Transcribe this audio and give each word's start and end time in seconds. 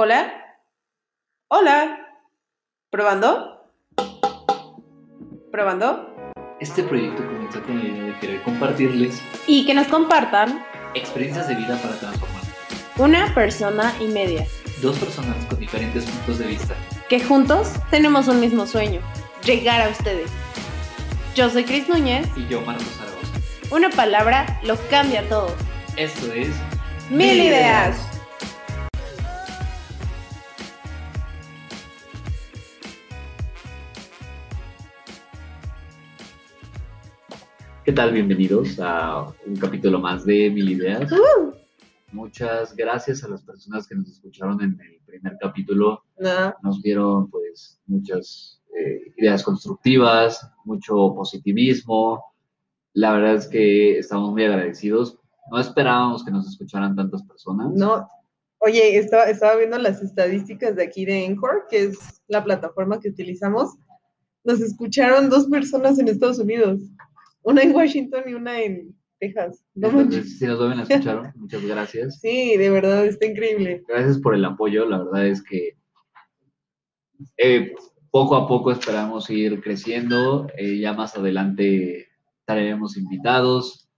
Hola. 0.00 0.32
Hola. 1.48 1.98
¿Probando? 2.88 3.68
¿Probando? 5.50 6.14
Este 6.60 6.84
proyecto 6.84 7.26
comenzó 7.26 7.60
con 7.64 7.80
la 7.80 7.84
idea 7.84 8.04
de 8.04 8.18
querer 8.20 8.42
compartirles 8.44 9.20
Y 9.48 9.66
que 9.66 9.74
nos 9.74 9.88
compartan 9.88 10.64
experiencias 10.94 11.48
de 11.48 11.56
vida 11.56 11.76
para 11.82 11.96
transformar. 11.96 12.42
una 12.98 13.34
persona 13.34 13.92
y 13.98 14.06
media. 14.06 14.46
Dos 14.80 14.96
personas 15.00 15.34
con 15.46 15.58
diferentes 15.58 16.04
puntos 16.04 16.38
de 16.38 16.46
vista. 16.46 16.76
Que 17.08 17.18
juntos 17.20 17.72
tenemos 17.90 18.28
un 18.28 18.38
mismo 18.38 18.68
sueño. 18.68 19.00
Llegar 19.44 19.80
a 19.80 19.88
ustedes. 19.88 20.30
Yo 21.34 21.50
soy 21.50 21.64
Cris 21.64 21.88
Núñez. 21.88 22.28
Y 22.36 22.46
yo, 22.46 22.60
Marcos 22.60 22.86
Zaragoza. 22.86 23.74
Una 23.74 23.90
palabra 23.90 24.60
lo 24.62 24.76
cambia 24.90 25.28
todo. 25.28 25.52
Esto 25.96 26.32
es 26.32 26.50
Mil 27.10 27.42
ideas. 27.42 28.17
¿Qué 37.88 37.94
tal? 37.94 38.12
Bienvenidos 38.12 38.78
a 38.80 39.32
un 39.46 39.56
capítulo 39.56 39.98
más 39.98 40.26
de 40.26 40.50
Mil 40.50 40.72
Ideas. 40.72 41.10
Uh. 41.10 41.54
Muchas 42.12 42.76
gracias 42.76 43.24
a 43.24 43.28
las 43.28 43.42
personas 43.42 43.88
que 43.88 43.94
nos 43.94 44.10
escucharon 44.10 44.62
en 44.62 44.78
el 44.78 45.00
primer 45.06 45.38
capítulo. 45.40 46.04
No. 46.18 46.54
Nos 46.62 46.82
dieron 46.82 47.30
pues 47.30 47.80
muchas 47.86 48.60
eh, 48.78 49.14
ideas 49.16 49.42
constructivas, 49.42 50.46
mucho 50.66 51.14
positivismo. 51.14 52.22
La 52.92 53.14
verdad 53.14 53.36
es 53.36 53.46
que 53.46 53.98
estamos 53.98 54.32
muy 54.32 54.44
agradecidos. 54.44 55.16
No 55.50 55.58
esperábamos 55.58 56.22
que 56.22 56.30
nos 56.30 56.46
escucharan 56.46 56.94
tantas 56.94 57.22
personas. 57.22 57.72
No, 57.72 58.06
oye, 58.58 58.98
estaba, 58.98 59.30
estaba 59.30 59.56
viendo 59.56 59.78
las 59.78 60.02
estadísticas 60.02 60.76
de 60.76 60.82
aquí 60.82 61.06
de 61.06 61.24
Encore, 61.24 61.62
que 61.70 61.84
es 61.84 61.98
la 62.26 62.44
plataforma 62.44 63.00
que 63.00 63.08
utilizamos. 63.08 63.78
Nos 64.44 64.60
escucharon 64.60 65.30
dos 65.30 65.46
personas 65.46 65.98
en 65.98 66.08
Estados 66.08 66.38
Unidos, 66.38 66.80
una 67.50 67.62
en 67.62 67.74
Washington 67.74 68.24
y 68.26 68.34
una 68.34 68.60
en 68.62 68.94
Texas. 69.18 69.64
No 69.74 69.90
manches. 69.90 70.14
Entonces, 70.18 70.38
si 70.38 70.46
nos 70.46 70.58
vuelven 70.58 70.78
a 70.78 70.82
escuchar, 70.82 71.32
muchas 71.36 71.62
gracias. 71.64 72.20
Sí, 72.20 72.56
de 72.56 72.70
verdad, 72.70 73.06
está 73.06 73.26
increíble. 73.26 73.82
Gracias 73.88 74.18
por 74.18 74.34
el 74.34 74.44
apoyo. 74.44 74.84
La 74.86 74.98
verdad 74.98 75.26
es 75.26 75.42
que 75.42 75.76
eh, 77.36 77.74
poco 78.10 78.36
a 78.36 78.46
poco 78.48 78.70
esperamos 78.72 79.28
ir 79.30 79.60
creciendo. 79.60 80.46
Eh, 80.56 80.78
ya 80.78 80.92
más 80.92 81.16
adelante 81.16 82.08
traeremos 82.44 82.96
invitados. 82.96 83.88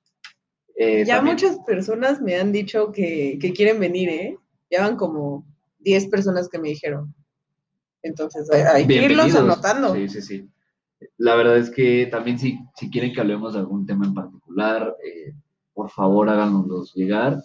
Eh, 0.76 1.04
Ya 1.06 1.16
también- 1.16 1.36
muchas 1.36 1.58
personas 1.66 2.20
me 2.20 2.36
han 2.36 2.52
dicho 2.52 2.90
que, 2.92 3.38
que 3.40 3.52
quieren 3.52 3.78
venir, 3.80 4.08
¿eh? 4.08 4.36
Ya 4.70 4.82
van 4.82 4.96
como 4.96 5.44
10 5.80 6.06
personas 6.08 6.48
que 6.48 6.58
me 6.58 6.68
dijeron. 6.68 7.14
Entonces, 8.02 8.50
hay, 8.50 8.62
hay 8.62 8.86
que 8.86 9.04
irlos 9.04 9.34
anotando. 9.34 9.94
Sí, 9.94 10.08
sí, 10.08 10.22
sí. 10.22 10.48
La 11.16 11.34
verdad 11.34 11.56
es 11.56 11.70
que 11.70 12.06
también 12.06 12.38
si, 12.38 12.58
si 12.76 12.90
quieren 12.90 13.12
que 13.12 13.20
hablemos 13.20 13.54
de 13.54 13.60
algún 13.60 13.86
tema 13.86 14.06
en 14.06 14.14
particular, 14.14 14.96
eh, 15.04 15.34
por 15.72 15.90
favor 15.90 16.28
háganoslos 16.28 16.94
llegar. 16.94 17.42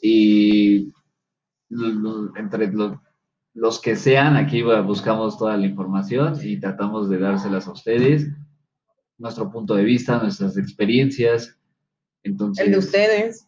Y 0.00 0.92
entre 2.36 2.70
lo- 2.72 3.00
los 3.54 3.80
que 3.80 3.96
sean, 3.96 4.36
aquí 4.36 4.62
buscamos 4.62 5.38
toda 5.38 5.56
la 5.56 5.66
información 5.66 6.34
y 6.42 6.58
tratamos 6.58 7.08
de 7.08 7.18
dárselas 7.18 7.66
a 7.68 7.72
ustedes, 7.72 8.28
nuestro 9.18 9.50
punto 9.50 9.74
de 9.74 9.84
vista, 9.84 10.20
nuestras 10.22 10.56
experiencias. 10.56 11.58
Entonces, 12.22 12.64
El 12.64 12.72
de 12.72 12.78
ustedes. 12.78 13.46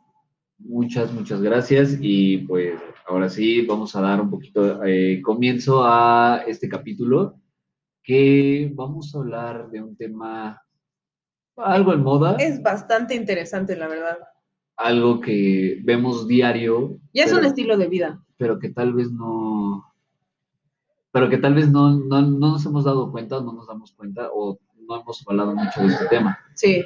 Muchas, 0.58 1.12
muchas 1.12 1.42
gracias 1.42 1.98
y 2.00 2.38
pues 2.38 2.80
ahora 3.08 3.28
sí 3.28 3.62
vamos 3.66 3.94
a 3.96 4.00
dar 4.00 4.20
un 4.20 4.30
poquito 4.30 4.82
eh, 4.84 5.20
comienzo 5.22 5.82
a 5.84 6.42
este 6.46 6.68
capítulo 6.68 7.34
que 8.04 8.70
vamos 8.74 9.14
a 9.14 9.18
hablar 9.18 9.70
de 9.70 9.82
un 9.82 9.96
tema 9.96 10.60
algo 11.56 11.92
en 11.92 12.02
moda, 12.02 12.36
Es 12.38 12.62
bastante 12.62 13.14
interesante, 13.14 13.76
la 13.76 13.88
verdad. 13.88 14.18
algo 14.76 15.20
que 15.20 15.80
vemos 15.84 16.26
diario, 16.28 16.98
Ya 17.14 17.24
es 17.24 17.30
pero, 17.30 17.40
un 17.40 17.46
estilo 17.46 17.76
de 17.78 17.86
vida. 17.88 18.22
pero 18.36 18.58
que 18.58 18.68
tal 18.70 18.92
vez 18.92 19.10
no, 19.10 19.84
pero 21.12 21.30
que 21.30 21.38
tal 21.38 21.54
vez 21.54 21.70
no, 21.70 21.90
no, 21.98 22.20
no 22.22 22.52
nos 22.52 22.66
hemos 22.66 22.84
dado 22.84 23.10
cuenta, 23.10 23.40
no 23.40 23.52
nos 23.52 23.66
damos 23.68 23.92
cuenta 23.92 24.28
o 24.32 24.58
no 24.86 25.00
hemos 25.00 25.24
hablado 25.28 25.54
mucho 25.54 25.80
de 25.80 25.86
este 25.86 26.06
tema, 26.08 26.38
Sí. 26.54 26.84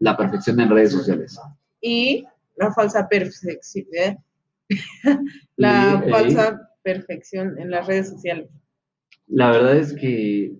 la 0.00 0.16
perfección 0.16 0.58
en 0.60 0.70
redes 0.70 0.92
sociales. 0.92 1.38
y 1.80 2.24
la 2.56 2.72
falsa 2.72 3.06
perfección, 3.08 3.86
¿eh? 3.92 4.16
la 5.56 6.02
Y, 6.04 6.08
eh, 6.08 6.10
falsa 6.10 6.70
perfección 6.82 7.58
en 7.58 7.70
las 7.70 7.86
redes 7.86 8.08
sociales. 8.10 8.48
La 9.26 9.50
verdad 9.50 9.76
es 9.76 9.92
que 9.94 10.52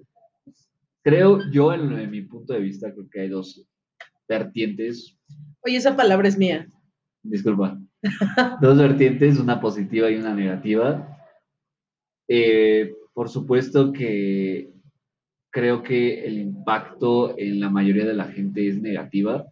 creo 1.02 1.40
yo, 1.50 1.72
en, 1.72 1.92
en 1.92 2.10
mi 2.10 2.22
punto 2.22 2.54
de 2.54 2.60
vista, 2.60 2.92
creo 2.92 3.08
que 3.10 3.20
hay 3.20 3.28
dos 3.28 3.66
vertientes, 4.28 5.16
Oye, 5.66 5.76
esa 5.76 5.96
palabra 5.96 6.28
es 6.28 6.36
mía. 6.36 6.68
disculpa, 7.22 7.80
dos 8.60 8.76
vertientes, 8.78 9.38
una 9.38 9.60
positiva 9.60 10.10
y 10.10 10.16
una 10.16 10.34
negativa. 10.34 11.18
Eh, 12.28 12.94
por 13.14 13.28
supuesto 13.30 13.92
que 13.92 14.70
creo 15.50 15.82
que 15.82 16.24
el 16.26 16.38
impacto 16.38 17.38
en 17.38 17.60
la 17.60 17.70
mayoría 17.70 18.04
de 18.04 18.14
la 18.14 18.26
gente 18.26 18.68
es 18.68 18.80
negativa. 18.80 19.46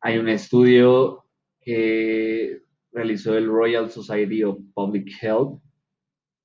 Hay 0.00 0.18
un 0.18 0.28
estudio 0.28 1.24
que 1.60 2.62
realizó 2.90 3.36
el 3.36 3.46
Royal 3.46 3.90
Society 3.90 4.42
of 4.42 4.58
Public 4.74 5.10
Health 5.22 5.60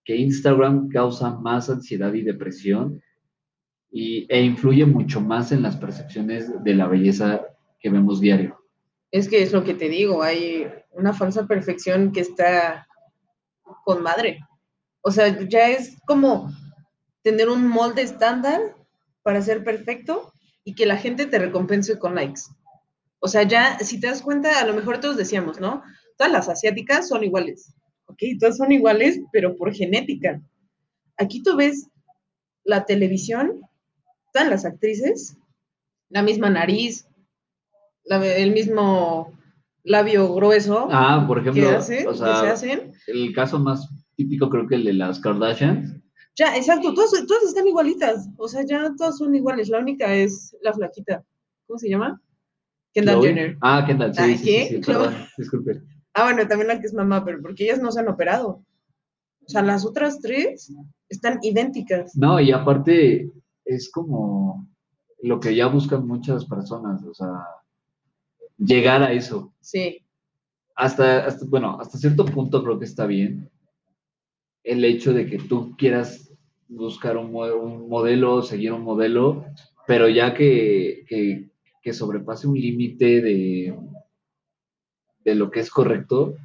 que 0.08 0.16
Instagram 0.16 0.88
causa 0.88 1.32
más 1.32 1.70
ansiedad 1.70 2.14
y 2.14 2.22
depresión 2.22 3.04
y, 3.92 4.26
e 4.30 4.42
influye 4.42 4.86
mucho 4.86 5.20
más 5.20 5.52
en 5.52 5.62
las 5.62 5.76
percepciones 5.76 6.64
de 6.64 6.76
la 6.76 6.88
belleza 6.88 7.42
que 7.78 7.90
vemos 7.90 8.22
diario. 8.22 8.58
Es 9.12 9.28
que 9.28 9.44
es 9.44 9.52
lo 9.52 9.66
que 9.66 9.74
te 9.74 9.90
digo, 9.90 10.24
hay 10.24 10.66
una 10.92 11.12
falsa 11.12 11.46
perfección 11.46 12.14
que 12.14 12.22
está 12.22 12.88
con 13.84 14.02
madre. 14.02 14.40
O 15.02 15.12
sea, 15.12 15.46
ya 15.46 15.68
es 15.68 15.98
como 16.08 16.54
tener 17.22 17.50
un 17.50 17.68
molde 17.68 18.04
estándar 18.04 18.62
para 19.24 19.42
ser 19.42 19.66
perfecto 19.66 20.32
y 20.64 20.74
que 20.74 20.86
la 20.86 20.96
gente 20.96 21.26
te 21.26 21.38
recompense 21.38 22.00
con 22.00 22.16
likes. 22.16 22.44
O 23.20 23.28
sea, 23.28 23.44
ya, 23.44 23.78
si 23.80 24.00
te 24.00 24.08
das 24.08 24.22
cuenta, 24.22 24.62
a 24.62 24.66
lo 24.66 24.74
mejor 24.74 25.02
todos 25.02 25.18
decíamos, 25.18 25.60
¿no? 25.60 25.84
Todas 26.16 26.32
las 26.32 26.48
asiáticas 26.48 27.10
son 27.10 27.26
iguales. 27.26 27.74
Ok, 28.08 28.18
todas 28.40 28.58
son 28.58 28.72
iguales, 28.72 29.20
pero 29.32 29.56
por 29.56 29.74
genética. 29.74 30.42
Aquí 31.18 31.42
tú 31.44 31.56
ves 31.56 31.90
la 32.64 32.86
televisión, 32.86 33.62
todas 34.34 34.50
las 34.50 34.66
actrices, 34.66 35.38
la 36.10 36.22
misma 36.24 36.50
nariz, 36.50 37.08
la- 38.06 38.26
el 38.26 38.52
mismo 38.54 39.34
labio 39.84 40.34
grueso 40.34 40.88
Ah, 40.92 41.24
por 41.28 41.40
ejemplo, 41.40 41.70
que, 41.70 41.76
hace- 41.76 42.08
o 42.08 42.12
que 42.12 42.18
sea, 42.18 42.40
se 42.42 42.48
hacen. 42.50 42.94
el 43.08 43.34
caso 43.34 43.60
más 43.60 43.88
típico 44.16 44.50
creo 44.50 44.68
que 44.68 44.76
el 44.76 44.84
de 44.86 44.94
las 44.94 45.20
Kardashians. 45.20 45.94
Ya, 46.36 46.56
exacto, 46.56 46.94
todas, 46.94 47.12
todas 47.28 47.44
están 47.44 47.68
igualitas. 47.68 48.30
O 48.38 48.48
sea, 48.48 48.64
ya 48.66 48.94
todas 48.96 49.18
son 49.18 49.34
iguales. 49.34 49.70
La 49.70 49.80
única 49.80 50.14
es 50.14 50.56
la 50.62 50.72
flaquita. 50.74 51.24
¿Cómo 51.66 51.80
se 51.80 51.90
llama? 51.90 52.22
Kendall 52.94 53.16
Chloe. 53.16 53.28
Jenner. 53.28 53.58
Ah, 53.62 53.84
Kendall, 53.88 54.14
sí, 54.14 54.38
sí, 54.38 54.44
sí, 54.46 54.68
sí, 54.68 54.78
perdón, 54.86 55.16
disculpe. 55.38 55.82
Ah, 56.18 56.24
bueno, 56.24 56.48
también 56.48 56.68
la 56.68 56.80
que 56.80 56.88
es 56.88 56.96
mamá, 56.96 57.24
pero 57.24 57.40
porque 57.44 57.66
ellas 57.66 57.80
no 57.80 57.92
se 57.92 58.00
han 58.00 58.08
operado. 58.08 58.64
O 59.46 59.50
sea, 59.50 59.62
las 59.62 59.86
otras 59.86 60.20
tres 60.20 60.74
están 61.10 61.38
idénticas. 61.44 62.18
No, 62.18 62.40
y 62.40 62.52
aparte 62.52 63.30
es 63.64 63.92
como 63.92 64.68
lo 65.22 65.40
que 65.40 65.56
ya 65.56 65.68
buscan 65.68 66.08
muchas 66.08 66.44
personas, 66.46 67.04
o 67.04 67.14
sea, 67.14 67.46
llegar 68.58 69.04
a 69.04 69.12
eso. 69.12 69.54
Sí, 69.60 70.04
hasta, 70.76 71.28
hasta, 71.28 71.46
bueno, 71.46 71.78
hasta 71.80 72.00
cierto 72.00 72.26
punto 72.26 72.64
creo 72.64 72.80
que 72.80 72.86
está 72.86 73.06
bien 73.06 73.48
el 74.64 74.84
hecho 74.86 75.14
de 75.14 75.28
que 75.28 75.38
tú 75.38 75.76
quieras 75.78 76.34
buscar 76.68 77.16
un, 77.18 77.36
un 77.36 77.88
modelo, 77.88 78.42
seguir 78.42 78.74
un 78.74 78.82
modelo, 78.82 79.46
pero 79.86 80.10
ya 80.10 80.34
que, 80.34 81.06
que, 81.08 81.52
que 81.84 81.94
sobrepase 81.94 82.48
un 82.48 82.60
límite 82.60 83.22
de, 83.22 83.78
de 85.28 85.36
lo 85.36 85.52
que 85.52 85.60
es 85.60 85.70
correcto, 85.70 86.38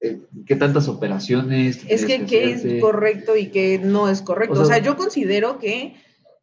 eh, 0.00 0.20
¿qué 0.46 0.54
tantas 0.54 0.86
operaciones? 0.86 1.80
es 1.88 2.06
que 2.06 2.24
qué 2.24 2.52
es 2.52 2.80
correcto 2.80 3.36
y 3.36 3.48
qué 3.48 3.80
no 3.80 4.08
es 4.08 4.22
correcto. 4.22 4.62
O 4.62 4.64
sea- 4.64 4.78
yo 4.78 4.96
considero 4.96 5.58
que, 5.58 5.96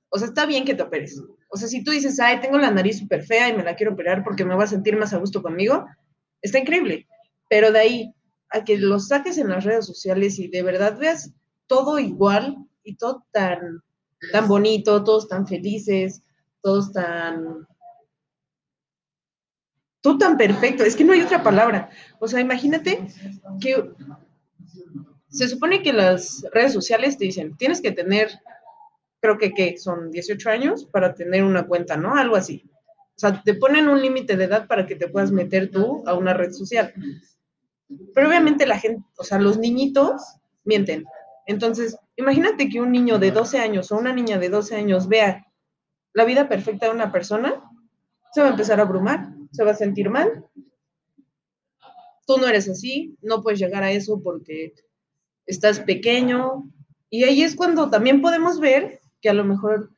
o 0.09 0.19
sea, 0.19 0.27
está 0.27 0.45
bien 0.45 0.65
que 0.65 0.75
te 0.75 0.83
operes. 0.83 1.23
O 1.47 1.55
sea, 1.55 1.69
si 1.69 1.85
tú 1.85 1.91
dices, 1.91 2.19
ay, 2.19 2.41
tengo 2.41 2.57
la 2.57 2.69
nariz 2.69 2.99
súper 2.99 3.23
fea 3.23 3.47
y 3.47 3.55
me 3.55 3.63
la 3.63 3.77
quiero 3.77 3.93
operar 3.93 4.25
porque 4.25 4.43
me 4.43 4.55
va 4.55 4.65
a 4.65 4.67
sentir 4.75 4.97
más 4.97 5.13
a 5.13 5.19
gusto 5.19 5.41
conmigo, 5.41 5.85
está 6.41 6.59
increíble. 6.59 7.07
Pero 7.49 7.71
de 7.71 7.79
ahí 7.79 8.13
a 8.49 8.65
que 8.65 8.77
lo 8.77 8.99
saques 8.99 9.37
en 9.37 9.47
las 9.47 9.63
redes 9.63 9.85
sociales 9.85 10.37
y 10.37 10.49
de 10.49 10.63
verdad 10.63 10.97
veas 10.99 11.31
todo 11.67 11.97
igual 11.97 12.57
y 12.83 12.95
todo 12.97 13.25
tan, 13.31 13.81
tan 14.33 14.49
bonito, 14.49 15.01
todos 15.05 15.29
tan 15.29 15.47
felices, 15.47 16.21
todos 16.61 16.91
tan 16.91 17.65
tú 20.03 20.17
tan 20.17 20.37
perfecto, 20.37 20.83
es 20.83 20.97
que 20.97 21.05
no 21.05 21.13
hay 21.13 21.21
otra 21.21 21.41
palabra. 21.41 21.89
O 22.19 22.27
sea, 22.27 22.41
imagínate 22.41 23.07
que 23.61 23.89
se 25.29 25.47
supone 25.47 25.81
que 25.81 25.93
las 25.93 26.45
redes 26.51 26.73
sociales 26.73 27.17
te 27.17 27.25
dicen, 27.25 27.55
tienes 27.55 27.81
que 27.81 27.93
tener, 27.93 28.29
creo 29.21 29.37
que. 29.37 29.77
Son 29.77 30.11
18 30.11 30.49
años 30.49 30.85
para 30.85 31.15
tener 31.15 31.43
una 31.43 31.65
cuenta, 31.65 31.95
¿no? 31.95 32.15
Algo 32.15 32.35
así. 32.35 32.69
O 33.15 33.19
sea, 33.19 33.41
te 33.41 33.53
ponen 33.53 33.87
un 33.87 34.01
límite 34.01 34.35
de 34.35 34.43
edad 34.43 34.67
para 34.67 34.85
que 34.85 34.95
te 34.95 35.07
puedas 35.07 35.31
meter 35.31 35.71
tú 35.71 36.03
a 36.05 36.15
una 36.15 36.33
red 36.33 36.51
social. 36.51 36.93
Pero 38.13 38.27
obviamente 38.27 38.65
la 38.65 38.77
gente, 38.77 39.03
o 39.17 39.23
sea, 39.23 39.39
los 39.39 39.57
niñitos 39.57 40.21
mienten. 40.65 41.05
Entonces, 41.45 41.97
imagínate 42.17 42.67
que 42.67 42.81
un 42.81 42.91
niño 42.91 43.19
de 43.19 43.31
12 43.31 43.57
años 43.59 43.89
o 43.91 43.97
una 43.97 44.11
niña 44.11 44.37
de 44.37 44.49
12 44.49 44.75
años 44.75 45.07
vea 45.07 45.47
la 46.13 46.25
vida 46.25 46.49
perfecta 46.49 46.87
de 46.87 46.91
una 46.91 47.11
persona, 47.11 47.63
se 48.33 48.41
va 48.41 48.47
a 48.47 48.51
empezar 48.51 48.79
a 48.79 48.83
abrumar, 48.83 49.33
se 49.53 49.63
va 49.63 49.71
a 49.71 49.75
sentir 49.75 50.09
mal. 50.09 50.45
Tú 52.27 52.37
no 52.37 52.47
eres 52.47 52.67
así, 52.67 53.15
no 53.21 53.41
puedes 53.41 53.59
llegar 53.59 53.83
a 53.83 53.91
eso 53.91 54.21
porque 54.21 54.73
estás 55.45 55.79
pequeño. 55.79 56.69
Y 57.09 57.23
ahí 57.23 57.43
es 57.43 57.55
cuando 57.55 57.89
también 57.89 58.21
podemos 58.21 58.59
ver 58.59 58.99
que 59.21 59.29
a 59.29 59.33
lo 59.33 59.45
mejor 59.45 59.91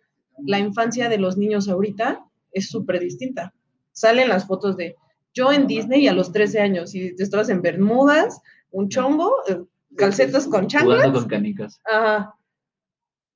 la 0.46 0.60
infancia 0.60 1.10
de 1.10 1.18
los 1.18 1.38
niños 1.38 1.68
ahorita 1.68 2.24
es 2.52 2.70
súper 2.70 3.00
distinta. 3.00 3.54
Salen 3.92 4.30
las 4.30 4.46
fotos 4.46 4.78
de 4.78 4.96
yo 5.34 5.52
en 5.52 5.68
Disney 5.68 6.08
a 6.08 6.14
los 6.14 6.32
13 6.32 6.60
años 6.60 6.94
y 6.94 7.16
te 7.16 7.24
estabas 7.24 7.50
en 7.50 7.62
Bermudas, 7.62 8.40
un 8.72 8.90
chombo, 8.90 9.34
eh, 9.48 9.62
calcetas 9.98 10.48
con 10.48 10.68
chanclas. 10.68 10.98
Jugando 10.98 11.20
con 11.20 11.30
canicas. 11.30 11.82
Ajá. 11.86 12.36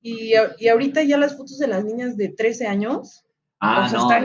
Y, 0.02 0.32
y 0.58 0.68
ahorita 0.68 1.02
ya 1.02 1.18
las 1.18 1.36
fotos 1.36 1.58
de 1.58 1.66
las 1.66 1.84
niñas 1.84 2.16
de 2.16 2.28
13 2.30 2.66
años, 2.66 3.24
Ah, 3.60 3.84
o 3.84 3.88
sea, 3.88 3.98
no, 3.98 4.10
están 4.10 4.24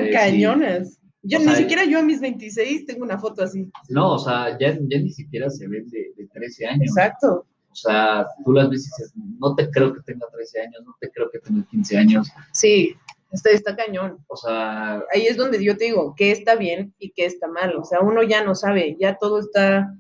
eh, 0.64 0.86
sí. 0.86 0.98
Yo 1.28 1.38
O 1.38 1.42
ni 1.42 1.48
sea, 1.48 1.56
siquiera 1.56 1.86
yo 1.86 2.00
a 2.00 2.04
mis 2.04 2.22
26 2.22 2.86
tengo 2.86 3.04
una 3.04 3.20
foto 3.20 3.44
así. 3.44 3.70
No, 3.90 4.14
o 4.14 4.20
sea, 4.20 4.58
ya, 4.60 4.74
ya 4.74 5.00
ni 5.00 5.10
siquiera 5.10 5.50
se 5.50 5.68
ven 5.68 5.90
de, 5.90 6.14
de 6.16 6.28
13 6.28 6.68
años. 6.68 6.88
Exacto. 6.90 7.46
O 7.72 7.76
sea, 7.76 8.26
tú 8.46 8.54
las 8.54 8.70
ves 8.70 8.82
y 8.82 8.86
dices, 8.86 9.14
no 9.40 9.56
te 9.56 9.70
creo 9.70 9.94
que 9.94 10.02
tenga 10.02 10.28
13 10.32 10.62
años, 10.62 10.84
no 10.86 10.96
te 11.00 11.10
creo 11.12 11.30
que 11.30 11.40
tenga 11.40 11.66
15 11.70 11.98
años. 11.98 12.32
Sí, 12.54 12.96
está, 13.32 13.50
está 13.50 13.76
cañón. 13.76 14.20
O 14.28 14.38
sea, 14.38 15.04
Ahí 15.14 15.28
es 15.28 15.36
donde 15.36 15.62
yo 15.64 15.76
te 15.76 15.86
digo 15.86 16.14
qué 16.16 16.32
está 16.32 16.56
bien 16.56 16.94
y 17.00 17.12
qué 17.12 17.26
está 17.26 17.48
mal. 17.48 17.76
O 17.76 17.84
sea, 17.84 18.00
uno 18.02 18.24
ya 18.24 18.44
no 18.44 18.56
sabe, 18.56 18.96
ya 19.00 19.18
todo 19.18 19.40
está 19.40 19.94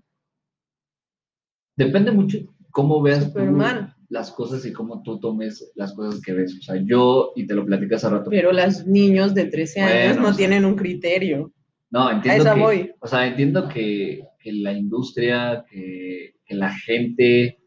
depende 1.75 2.12
mucho 2.12 2.38
cómo 2.72 3.01
veas 3.01 3.31
tú 3.33 3.39
mal. 3.39 3.94
Las 4.10 4.31
cosas 4.31 4.66
y 4.66 4.72
cómo 4.74 5.02
tú 5.04 5.19
tomes 5.19 5.72
las 5.75 5.94
cosas 5.94 6.22
que 6.22 6.34
ves. 6.34 6.57
O 6.60 6.62
sea, 6.62 6.75
yo, 6.84 7.31
y 7.36 7.46
te 7.48 7.56
lo 7.56 7.66
platicé 7.66 7.96
hace 7.96 8.10
rato, 8.10 8.30
Pero 8.30 8.52
los 8.52 8.86
niños 8.86 9.34
de 9.34 9.46
13 9.46 9.81
años 9.81 10.16
Bueno, 10.16 10.30
no 10.31 10.36
tienen 10.36 10.66
un 10.66 10.75
criterio. 10.75 11.52
no, 11.90 12.07
A 12.07 12.13
entiendo 12.13 12.44
esa 12.44 12.54
que, 12.56 12.62
voy. 12.62 12.92
o 13.00 13.07
sea, 13.07 13.28
entiendo 13.28 13.68
que, 13.69 14.24
que 14.40 14.52
la 14.54 14.74
industria, 14.74 15.66
que, 15.69 16.36
que 16.46 16.56
la 16.56 16.72
gente 16.74 17.60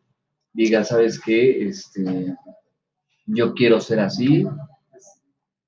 diga, 0.52 0.85
¿sabes 0.85 1.20
qué? 1.20 1.67
Este, 1.69 2.35
yo 3.26 3.55
quiero 3.55 3.81
ser 3.81 4.00
así, 4.00 4.46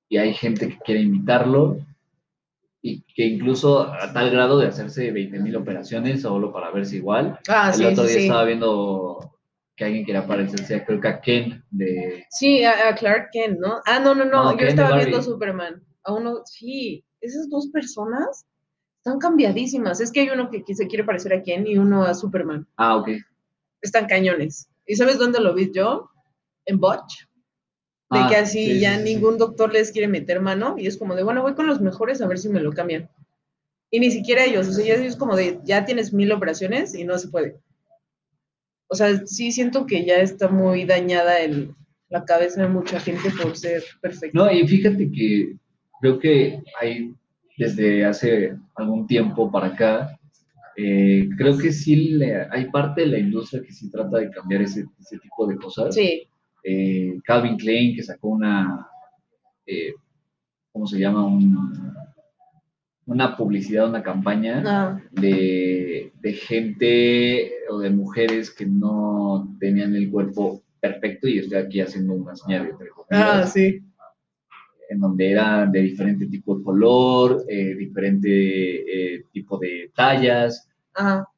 y 0.08 0.16
hay 0.16 0.34
gente 0.34 0.69
que 0.69 0.78
quiere 0.84 1.02
imitarlo, 1.02 1.78
y 2.82 3.02
que 3.14 3.26
incluso 3.26 3.82
a 3.82 4.11
tal 4.12 4.31
grado 4.31 4.58
de 4.58 4.66
hacerse 4.69 5.12
20.000 5.12 5.56
operaciones 5.56 6.23
solo 6.23 6.50
para 6.52 6.70
verse 6.70 6.96
igual. 6.96 7.38
Ah, 7.46 7.69
El 7.69 7.75
sí, 7.75 7.84
otro 7.84 8.05
día 8.05 8.14
sí. 8.14 8.23
estaba 8.23 8.44
viendo 8.44 9.29
que 9.80 9.86
alguien 9.86 10.04
quería 10.04 10.26
parecerse, 10.26 10.84
creo 10.84 11.00
que 11.00 11.08
a 11.08 11.22
Ken 11.22 11.64
de... 11.70 12.26
Sí, 12.28 12.62
a, 12.64 12.90
a 12.90 12.94
Clark 12.94 13.30
Kent, 13.32 13.58
¿no? 13.58 13.80
Ah, 13.86 13.98
no, 13.98 14.14
no, 14.14 14.26
no, 14.26 14.52
No, 14.52 14.58
yo 14.58 14.66
estaba 14.66 14.94
viendo 14.98 15.22
Superman. 15.22 15.82
A 16.02 16.12
uno, 16.12 16.42
sí, 16.44 17.02
esas 17.22 17.48
dos 17.48 17.68
personas 17.68 18.44
están 18.98 19.18
cambiadísimas. 19.18 20.02
Es 20.02 20.12
que 20.12 20.20
hay 20.20 20.28
uno 20.28 20.50
que, 20.50 20.62
se 20.74 20.86
quiere 20.86 21.04
parecer 21.04 21.32
a 21.32 21.42
Ken 21.42 21.66
y 21.66 21.78
uno 21.78 22.02
a 22.02 22.12
Superman. 22.12 22.68
Ah, 22.76 22.96
ok. 22.96 23.08
Están 23.80 24.06
cañones. 24.06 24.68
¿Y 24.84 24.96
sabes 24.96 25.18
dónde 25.18 25.40
lo 25.40 25.54
vi 25.54 25.72
yo? 25.72 26.10
En 26.66 26.78
Botch. 26.78 27.24
De 28.10 28.18
Ah, 28.18 28.26
que 28.28 28.36
así 28.36 28.66
sí, 28.66 28.72
sí, 28.74 28.80
ya 28.80 28.98
sí, 28.98 28.98
sí. 28.98 29.14
ningún 29.14 29.38
doctor 29.38 29.72
les 29.72 29.92
quiere 29.92 30.08
meter 30.08 30.42
mano 30.42 30.74
y 30.76 30.88
es 30.88 30.98
como 30.98 31.14
de, 31.14 31.22
bueno, 31.22 31.40
voy 31.40 31.54
con 31.54 31.66
los 31.66 31.80
mejores 31.80 32.20
a 32.20 32.26
ver 32.26 32.36
si 32.36 32.50
me 32.50 32.60
lo 32.60 32.74
cambian. 32.74 33.08
Y 33.90 33.98
ni 33.98 34.10
siquiera 34.10 34.44
ellos, 34.44 34.68
o 34.68 34.72
sea, 34.72 34.84
ya 34.84 35.02
es 35.02 35.16
como 35.16 35.36
de, 35.36 35.58
ya 35.64 35.86
tienes 35.86 36.12
mil 36.12 36.32
operaciones 36.32 36.94
y 36.94 37.04
no 37.04 37.16
se 37.16 37.28
puede. 37.28 37.62
O 38.90 38.94
sea, 38.96 39.25
sí 39.26 39.52
siento 39.52 39.87
que 39.87 40.04
ya 40.04 40.16
está 40.16 40.48
muy 40.48 40.84
dañada 40.84 41.38
el, 41.38 41.72
la 42.08 42.25
cabeza 42.25 42.62
de 42.62 42.69
mucha 42.69 42.98
gente 43.00 43.31
por 43.40 43.56
ser 43.56 43.82
perfecto. 44.02 44.37
No, 44.37 44.50
y 44.50 44.66
fíjate 44.66 45.10
que 45.12 45.54
creo 46.00 46.19
que 46.19 46.62
hay 46.81 47.14
desde 47.56 48.04
hace 48.04 48.56
algún 48.75 49.06
tiempo 49.06 49.50
para 49.50 49.69
acá, 49.69 50.19
eh, 50.76 51.28
creo 51.37 51.56
que 51.58 51.70
sí 51.72 51.94
le- 52.19 52.46
hay 52.50 52.70
parte 52.70 53.02
de 53.02 53.06
la 53.08 53.19
industria 53.19 53.62
que 53.62 53.72
sí 53.72 53.90
trata 53.90 54.19
de 54.19 54.31
cambiar 54.31 54.62
ese, 54.62 54.87
ese 54.98 55.19
tipo 55.19 55.46
de 55.46 55.56
cosas. 55.56 55.94
Sí, 55.94 56.26
Eh, 56.62 57.19
Calvin 57.25 57.56
Klein, 57.56 57.94
que 57.96 58.02
sacó 58.02 58.28
una, 58.28 58.87
eh, 59.66 59.94
¿cómo 60.72 60.87
se 60.87 60.98
llama? 60.98 61.25
Un- 61.26 61.94
una 63.06 63.37
publicidad, 63.37 63.88
una 63.88 64.02
campaña 64.02 64.62
ah, 64.67 65.00
de, 65.11 66.12
de 66.20 66.32
gente 66.32 67.52
o 67.69 67.79
de 67.79 67.91
mujeres 67.91 68.50
que 68.50 68.67
no 68.67 69.56
tenían 69.58 69.97
el 69.97 70.11
cuerpo 70.11 70.62
perfecto, 70.81 71.29
y 71.29 71.38
estoy 71.38 71.58
aquí 71.58 71.81
haciendo 71.81 72.14
una 72.14 72.35
señal 72.35 72.67
de 72.79 72.87
ah, 73.11 73.47
sí. 73.47 73.82
en 74.88 74.99
donde 74.99 75.31
era 75.31 75.67
de 75.67 75.81
diferente 75.81 76.26
tipo 76.26 76.56
de 76.56 76.64
color, 76.64 77.44
eh, 77.49 77.75
diferente 77.75 79.14
eh, 79.14 79.25
tipo 79.32 79.58
de 79.58 79.91
tallas. 79.94 80.69
Ajá. 80.94 81.29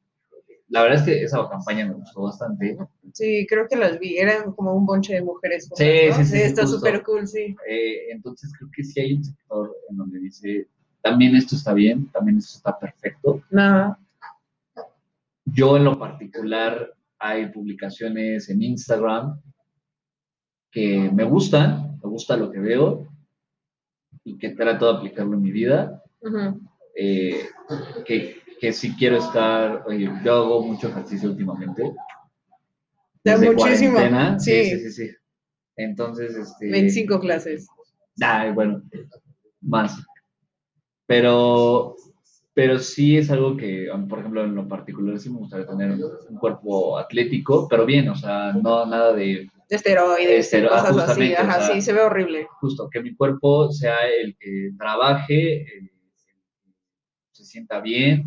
La 0.69 0.81
verdad 0.81 0.99
es 0.99 1.05
que 1.05 1.23
esa 1.23 1.47
campaña 1.49 1.85
me 1.85 1.93
gustó 1.93 2.23
bastante. 2.23 2.77
Sí, 3.11 3.45
creo 3.47 3.67
que 3.67 3.75
las 3.75 3.99
vi. 3.99 4.17
Eran 4.17 4.53
como 4.53 4.73
un 4.73 4.87
bonche 4.87 5.13
de 5.13 5.21
mujeres. 5.21 5.69
Sí, 5.75 5.85
¿no? 6.09 6.15
sí, 6.15 6.25
sí, 6.25 6.37
Está 6.41 6.65
súper 6.65 7.03
cool, 7.03 7.27
sí. 7.27 7.55
Eh, 7.69 8.09
entonces 8.09 8.51
creo 8.57 8.71
que 8.75 8.83
sí 8.83 8.99
hay 8.99 9.13
un 9.13 9.23
sector 9.23 9.75
en 9.89 9.97
donde 9.97 10.19
dice, 10.19 10.67
también 11.03 11.35
esto 11.35 11.55
está 11.55 11.73
bien, 11.73 12.09
también 12.11 12.37
esto 12.37 12.57
está 12.57 12.79
perfecto. 12.79 13.43
Nada. 13.51 13.99
Yo 15.43 15.75
en 15.75 15.83
lo 15.83 15.99
particular 15.99 16.93
hay 17.19 17.47
publicaciones 17.47 18.49
en 18.49 18.63
Instagram 18.63 19.39
que 20.71 21.11
me 21.13 21.25
gustan, 21.25 21.99
me 22.01 22.09
gusta 22.09 22.37
lo 22.37 22.49
que 22.49 22.59
veo 22.59 23.07
y 24.23 24.37
que 24.37 24.51
trato 24.51 24.91
de 24.91 24.97
aplicarlo 24.97 25.33
en 25.33 25.41
mi 25.41 25.51
vida. 25.51 26.01
Eh, 26.95 27.47
que, 28.05 28.37
que 28.59 28.71
sí 28.71 28.95
quiero 28.95 29.17
estar, 29.17 29.83
oye, 29.85 30.09
yo 30.23 30.33
hago 30.33 30.63
mucho 30.63 30.87
ejercicio 30.87 31.29
últimamente. 31.29 31.93
Ya 33.25 33.37
desde 33.37 33.53
muchísimo, 33.53 33.93
cuarentena, 33.93 34.39
Sí, 34.39 34.65
sí. 34.65 34.79
sí, 34.79 34.91
sí. 34.91 35.15
Entonces, 35.75 36.35
este... 36.35 36.71
25 36.71 37.19
clases. 37.19 37.67
Bueno, 38.53 38.81
más. 39.59 39.97
Pero, 41.05 41.95
pero 42.53 42.79
sí 42.79 43.17
es 43.17 43.29
algo 43.31 43.57
que, 43.57 43.89
um, 43.91 44.07
por 44.07 44.19
ejemplo, 44.19 44.43
en 44.43 44.55
lo 44.55 44.67
particular 44.67 45.19
sí 45.19 45.29
me 45.29 45.39
gustaría 45.39 45.65
tener 45.67 45.91
un 46.29 46.37
cuerpo 46.37 46.97
atlético, 46.97 47.67
pero 47.67 47.85
bien, 47.85 48.07
o 48.09 48.15
sea, 48.15 48.53
no 48.53 48.85
nada 48.85 49.13
de 49.13 49.49
De 49.69 49.75
esteroides, 49.75 50.45
Estero- 50.53 50.69
ah, 50.71 50.87
así. 51.07 51.33
o 51.33 51.39
Ajá, 51.39 51.61
sea, 51.61 51.73
sí, 51.75 51.81
se 51.81 51.93
ve 51.93 52.01
horrible. 52.01 52.47
justo 52.61 52.89
que 52.91 53.01
mi 53.01 53.15
cuerpo 53.15 53.71
sea 53.71 54.07
el 54.07 54.37
que 54.37 54.71
trabaje, 54.77 55.61
el 55.77 55.89
que 55.89 55.93
se 57.31 57.43
sienta 57.45 57.81
bien, 57.81 58.23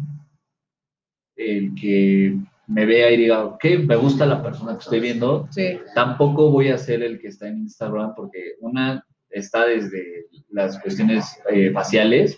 el 1.36 1.74
que 1.74 2.36
me 2.66 2.84
vea 2.84 3.10
y 3.12 3.16
diga, 3.16 3.44
ok, 3.44 3.64
me 3.86 3.94
gusta 3.96 4.26
la 4.26 4.42
persona 4.42 4.72
que 4.74 4.82
estoy 4.82 4.98
viendo. 5.00 5.46
Sí. 5.52 5.78
Tampoco 5.94 6.50
voy 6.50 6.68
a 6.68 6.78
ser 6.78 7.02
el 7.02 7.20
que 7.20 7.28
está 7.28 7.46
en 7.46 7.58
Instagram 7.58 8.14
porque 8.16 8.54
una 8.60 9.05
está 9.38 9.66
desde 9.66 10.26
las 10.50 10.78
cuestiones 10.80 11.38
eh, 11.50 11.70
faciales 11.72 12.36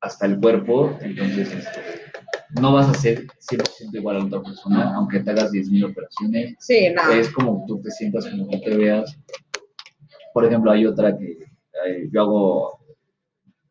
hasta 0.00 0.26
el 0.26 0.38
cuerpo, 0.38 0.96
entonces 1.00 1.52
este, 1.52 1.80
no 2.60 2.72
vas 2.74 2.88
a 2.88 2.94
ser 2.94 3.26
100% 3.26 3.94
igual 3.94 4.16
a 4.16 4.24
otra 4.24 4.42
persona, 4.42 4.94
aunque 4.94 5.20
te 5.20 5.30
hagas 5.30 5.50
10.000 5.50 5.90
operaciones. 5.90 6.56
Sí, 6.60 6.88
no. 6.94 7.10
Es 7.12 7.30
como 7.30 7.64
tú 7.66 7.80
te 7.80 7.90
sientas, 7.90 8.26
como 8.26 8.48
tú 8.48 8.60
te 8.60 8.76
veas. 8.76 9.18
Por 10.32 10.44
ejemplo, 10.44 10.70
hay 10.70 10.86
otra 10.86 11.16
que 11.16 11.32
eh, 11.32 12.08
yo 12.12 12.22
hago, 12.22 12.77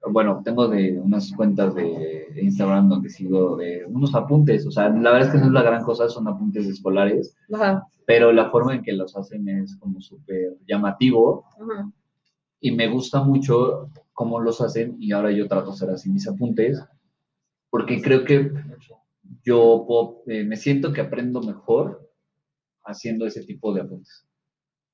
bueno, 0.10 0.42
tengo 0.44 0.68
de 0.68 1.00
unas 1.00 1.32
cuentas 1.34 1.74
de 1.76 2.28
Instagram 2.42 2.90
donde 2.90 3.10
sigo 3.10 3.58
de 3.58 3.86
unos 3.88 4.14
apuntes, 4.16 4.66
o 4.66 4.72
sea, 4.72 4.90
la 4.90 5.12
verdad 5.12 5.28
es 5.28 5.34
que 5.34 5.38
no 5.40 5.46
es 5.48 5.52
la 5.52 5.64
gran 5.64 5.84
cosa, 5.84 6.08
son 6.10 6.28
apuntes 6.28 6.66
escolares, 6.68 7.36
Ajá. 7.54 7.88
pero 8.06 8.32
la 8.32 8.50
forma 8.50 8.76
en 8.76 8.84
que 8.84 8.94
los 8.94 9.16
hacen 9.18 9.48
es 9.50 9.76
como 9.78 10.00
súper 10.02 10.58
llamativo 10.68 11.46
Ujú. 11.60 11.92
y 12.62 12.72
me 12.72 12.88
gusta 12.88 13.22
mucho 13.24 13.90
cómo 14.14 14.40
los 14.40 14.62
hacen 14.62 14.96
y 15.00 15.12
ahora 15.12 15.32
yo 15.32 15.48
trato 15.48 15.68
de 15.68 15.74
hacer 15.74 15.90
así 15.90 16.10
mis 16.10 16.28
apuntes 16.28 16.82
porque 17.70 18.02
creo 18.02 18.24
que 18.24 18.52
yo 19.44 19.84
puedo- 19.88 20.22
eh, 20.28 20.44
me 20.44 20.56
siento 20.56 20.94
que 20.94 21.02
aprendo 21.02 21.42
mejor 21.42 22.10
haciendo 22.86 23.26
ese 23.26 23.44
tipo 23.44 23.74
de 23.74 23.82
apuntes. 23.82 24.26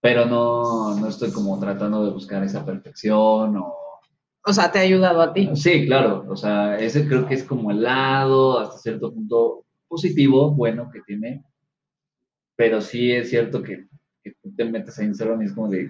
Pero 0.02 0.26
no, 0.26 0.96
no 1.00 1.08
estoy 1.08 1.32
como 1.32 1.58
tratando 1.60 2.04
de 2.04 2.12
buscar 2.12 2.44
esa 2.44 2.66
perfección 2.66 3.56
o... 3.58 3.74
O 4.46 4.52
sea, 4.54 4.72
te 4.72 4.80
ha 4.80 4.82
ayudado 4.82 5.22
a 5.22 5.34
ti. 5.34 5.50
Sí, 5.56 5.86
claro, 5.86 6.26
o 6.30 6.36
sea, 6.36 6.78
ese 6.78 7.08
creo 7.08 7.26
que 7.26 7.34
es 7.36 7.44
como 7.44 7.72
el 7.72 7.82
lado 7.84 8.60
hasta 8.60 8.78
cierto 8.78 9.14
punto 9.14 9.66
positivo, 9.88 10.52
bueno 10.52 10.90
que 10.92 11.02
tiene, 11.02 11.44
pero 12.56 12.82
sí 12.82 13.12
es 13.12 13.30
cierto 13.30 13.62
que, 13.64 13.86
que 14.24 14.32
tú 14.42 14.54
te 14.56 14.66
metes 14.66 14.98
a 15.00 15.04
Instagram 15.04 15.42
y 15.42 15.46
es 15.46 15.54
como 15.54 15.70
de, 15.70 15.90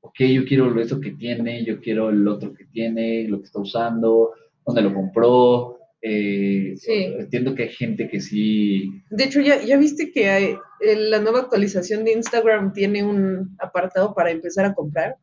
ok, 0.00 0.14
yo 0.20 0.44
quiero 0.44 0.78
eso 0.80 1.00
que 1.00 1.12
tiene, 1.12 1.64
yo 1.64 1.80
quiero 1.80 2.10
el 2.10 2.26
otro 2.28 2.52
que 2.52 2.64
tiene, 2.66 3.26
lo 3.28 3.38
que 3.38 3.44
está 3.46 3.60
usando, 3.60 4.32
dónde 4.66 4.82
lo 4.82 4.92
compró. 4.94 5.78
eh, 6.02 6.74
Sí. 6.76 7.04
Entiendo 7.18 7.54
que 7.54 7.62
hay 7.64 7.68
gente 7.70 8.08
que 8.10 8.20
sí. 8.20 8.90
De 9.10 9.24
hecho, 9.24 9.40
ya, 9.40 9.62
ya 9.62 9.78
viste 9.78 10.12
que 10.12 10.28
hay- 10.28 10.56
eh, 10.80 10.96
la 10.96 11.18
nueva 11.20 11.40
actualización 11.40 12.04
de 12.04 12.12
Instagram 12.12 12.72
tiene 12.74 13.02
un 13.02 13.56
apartado 13.58 14.12
para 14.14 14.30
empezar 14.30 14.66
a 14.66 14.74
comprar. 14.74 15.16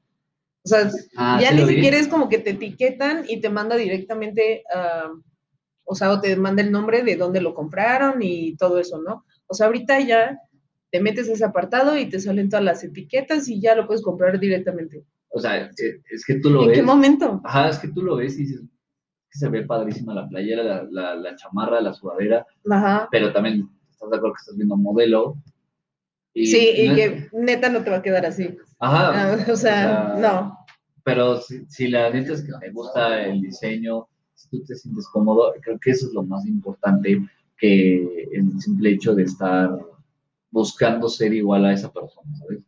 O 0.63 0.67
sea, 0.67 0.89
Ah, 1.17 1.39
ya 1.41 1.49
sí 1.49 1.55
ni 1.55 1.65
siquiera 1.67 1.97
es 1.97 2.07
como 2.07 2.29
que 2.29 2.37
te 2.39 2.51
etiquetan 2.51 3.25
y 3.27 3.41
te 3.41 3.49
manda 3.49 3.75
directamente, 3.75 4.63
a- 4.73 5.11
o 5.83 5.95
sea, 5.95 6.11
o 6.11 6.21
te 6.21 6.35
manda 6.35 6.61
el 6.61 6.71
nombre 6.71 7.01
de 7.03 7.15
dónde 7.15 7.41
lo 7.41 7.53
compraron 7.53 8.21
y 8.21 8.55
todo 8.57 8.79
eso, 8.79 9.01
¿no? 9.01 9.25
O 9.47 9.53
sea, 9.53 9.65
ahorita 9.67 9.99
ya 10.01 10.37
te 10.91 10.99
metes 11.01 11.29
a 11.29 11.33
ese 11.33 11.45
apartado 11.45 11.97
y 11.97 12.07
te 12.09 12.19
salen 12.19 12.49
todas 12.49 12.63
las 12.65 12.83
etiquetas 12.83 13.47
y 13.49 13.59
ya 13.59 13.75
lo 13.75 13.87
puedes 13.87 14.03
comprar 14.03 14.39
directamente. 14.39 15.03
O 15.29 15.39
sea, 15.39 15.57
eh, 15.65 15.71
es 16.11 16.25
que 16.25 16.35
tú 16.35 16.49
lo 16.49 16.61
¿En 16.63 16.67
ves. 16.69 16.77
qué 16.77 16.83
momento? 16.83 17.41
Ajá, 17.43 17.69
es 17.69 17.79
que 17.79 17.87
tú 17.87 18.01
lo 18.03 18.17
ves 18.17 18.35
y 18.37 18.43
dices 18.43 18.61
que 18.61 19.39
se 19.39 19.47
ve 19.49 19.63
padrísima 19.65 20.13
la 20.13 20.27
playera, 20.27 20.61
la, 20.61 20.87
la, 20.91 21.15
la 21.15 21.35
chamarra, 21.37 21.79
la 21.81 21.93
sudadera, 21.93 22.45
Ajá. 22.69 23.07
pero 23.09 23.31
también 23.31 23.69
estás 23.89 24.09
de 24.09 24.17
acuerdo 24.17 24.35
que 24.35 24.41
estás 24.41 24.57
viendo 24.57 24.75
modelo. 24.75 25.37
Y 26.33 26.47
Sí, 26.47 26.69
y 26.75 26.95
que 26.95 27.29
neta 27.33 27.69
no 27.69 27.81
te 27.83 27.89
va 27.89 27.97
a 27.97 28.01
quedar 28.01 28.25
así. 28.25 28.57
Ajá. 28.81 29.33
Ah, 29.33 29.45
o 29.51 29.55
sea, 29.55 30.15
no. 30.17 30.57
Pero 31.03 31.39
si, 31.39 31.65
si 31.67 31.87
la 31.87 32.09
neta 32.09 32.33
es 32.33 32.41
que 32.41 32.51
te 32.59 32.71
gusta 32.71 33.23
el 33.23 33.41
diseño, 33.41 34.07
si 34.35 34.49
tú 34.49 34.63
te 34.63 34.75
sientes 34.75 35.07
cómodo, 35.07 35.53
creo 35.61 35.79
que 35.79 35.91
eso 35.91 36.07
es 36.07 36.13
lo 36.13 36.23
más 36.23 36.45
importante 36.45 37.21
que 37.57 38.27
el 38.33 38.59
simple 38.59 38.91
hecho 38.91 39.13
de 39.13 39.23
estar 39.23 39.79
buscando 40.49 41.07
ser 41.07 41.33
igual 41.33 41.65
a 41.65 41.73
esa 41.73 41.91
persona, 41.91 42.35
¿sabes? 42.37 42.63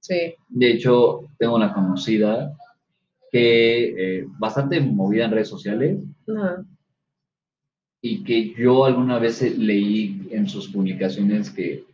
Sí. 0.00 0.34
De 0.48 0.72
hecho, 0.72 1.28
tengo 1.38 1.56
una 1.56 1.72
conocida 1.72 2.56
que 3.30 4.18
eh, 4.20 4.26
bastante 4.38 4.80
movida 4.80 5.26
en 5.26 5.30
redes 5.30 5.48
sociales 5.48 6.02
y 8.02 8.24
que 8.24 8.54
yo 8.54 8.86
alguna 8.86 9.18
vez 9.18 9.42
leí 9.56 10.28
en 10.30 10.48
sus 10.48 10.68
publicaciones 10.68 11.50
que 11.50 11.84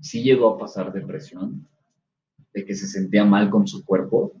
sí 0.00 0.22
llegó 0.22 0.50
a 0.50 0.58
pasar 0.58 0.92
depresión, 0.92 1.66
de 2.54 2.64
que 2.64 2.74
se 2.74 2.86
sentía 2.86 3.24
mal 3.24 3.50
con 3.50 3.66
su 3.66 3.84
cuerpo, 3.84 4.32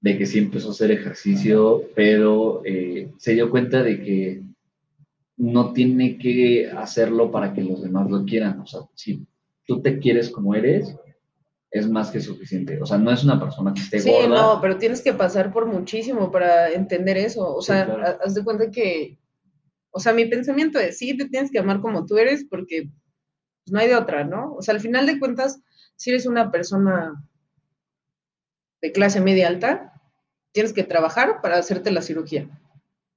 de 0.00 0.18
que 0.18 0.26
sí 0.26 0.38
empezó 0.38 0.68
a 0.68 0.72
hacer 0.72 0.90
ejercicio, 0.90 1.82
pero 1.94 2.62
eh, 2.64 3.12
se 3.18 3.34
dio 3.34 3.50
cuenta 3.50 3.82
de 3.82 4.02
que 4.02 4.42
no 5.36 5.72
tiene 5.72 6.18
que 6.18 6.70
hacerlo 6.70 7.30
para 7.30 7.52
que 7.52 7.62
los 7.62 7.82
demás 7.82 8.10
lo 8.10 8.24
quieran. 8.24 8.60
O 8.60 8.66
sea, 8.66 8.80
si 8.94 9.26
tú 9.66 9.80
te 9.80 9.98
quieres 9.98 10.30
como 10.30 10.54
eres, 10.54 10.94
es 11.70 11.88
más 11.88 12.10
que 12.10 12.20
suficiente. 12.20 12.80
O 12.82 12.86
sea, 12.86 12.98
no 12.98 13.10
es 13.10 13.24
una 13.24 13.40
persona 13.40 13.72
que 13.72 13.80
esté 13.80 14.00
Sí, 14.00 14.10
gorda. 14.10 14.28
no, 14.28 14.60
pero 14.60 14.76
tienes 14.76 15.00
que 15.00 15.12
pasar 15.14 15.52
por 15.52 15.66
muchísimo 15.66 16.30
para 16.30 16.70
entender 16.70 17.16
eso. 17.16 17.56
O 17.56 17.62
Sí, 17.62 17.68
sea, 17.68 17.86
claro. 17.86 18.02
ha- 18.06 18.18
haz 18.24 18.34
de 18.34 18.44
cuenta 18.44 18.70
que, 18.70 19.18
o 19.90 20.00
sea, 20.00 20.12
mi 20.12 20.26
pensamiento 20.26 20.78
es, 20.78 20.98
sí, 20.98 21.16
te 21.16 21.28
tienes 21.28 21.50
que 21.50 21.58
amar 21.60 21.80
como 21.80 22.04
tú 22.06 22.18
eres 22.18 22.44
porque 22.44 22.82
pues, 23.64 23.72
no 23.72 23.78
hay 23.78 23.88
de 23.88 23.96
otra, 23.96 24.24
¿no? 24.24 24.54
O 24.54 24.62
sea, 24.62 24.74
al 24.74 24.80
final 24.80 25.06
de 25.06 25.18
cuentas, 25.18 25.62
si 26.02 26.10
eres 26.10 26.26
una 26.26 26.50
persona 26.50 27.24
de 28.80 28.90
clase 28.90 29.20
media 29.20 29.46
alta, 29.46 29.92
tienes 30.50 30.72
que 30.72 30.82
trabajar 30.82 31.40
para 31.40 31.58
hacerte 31.58 31.92
la 31.92 32.02
cirugía. 32.02 32.48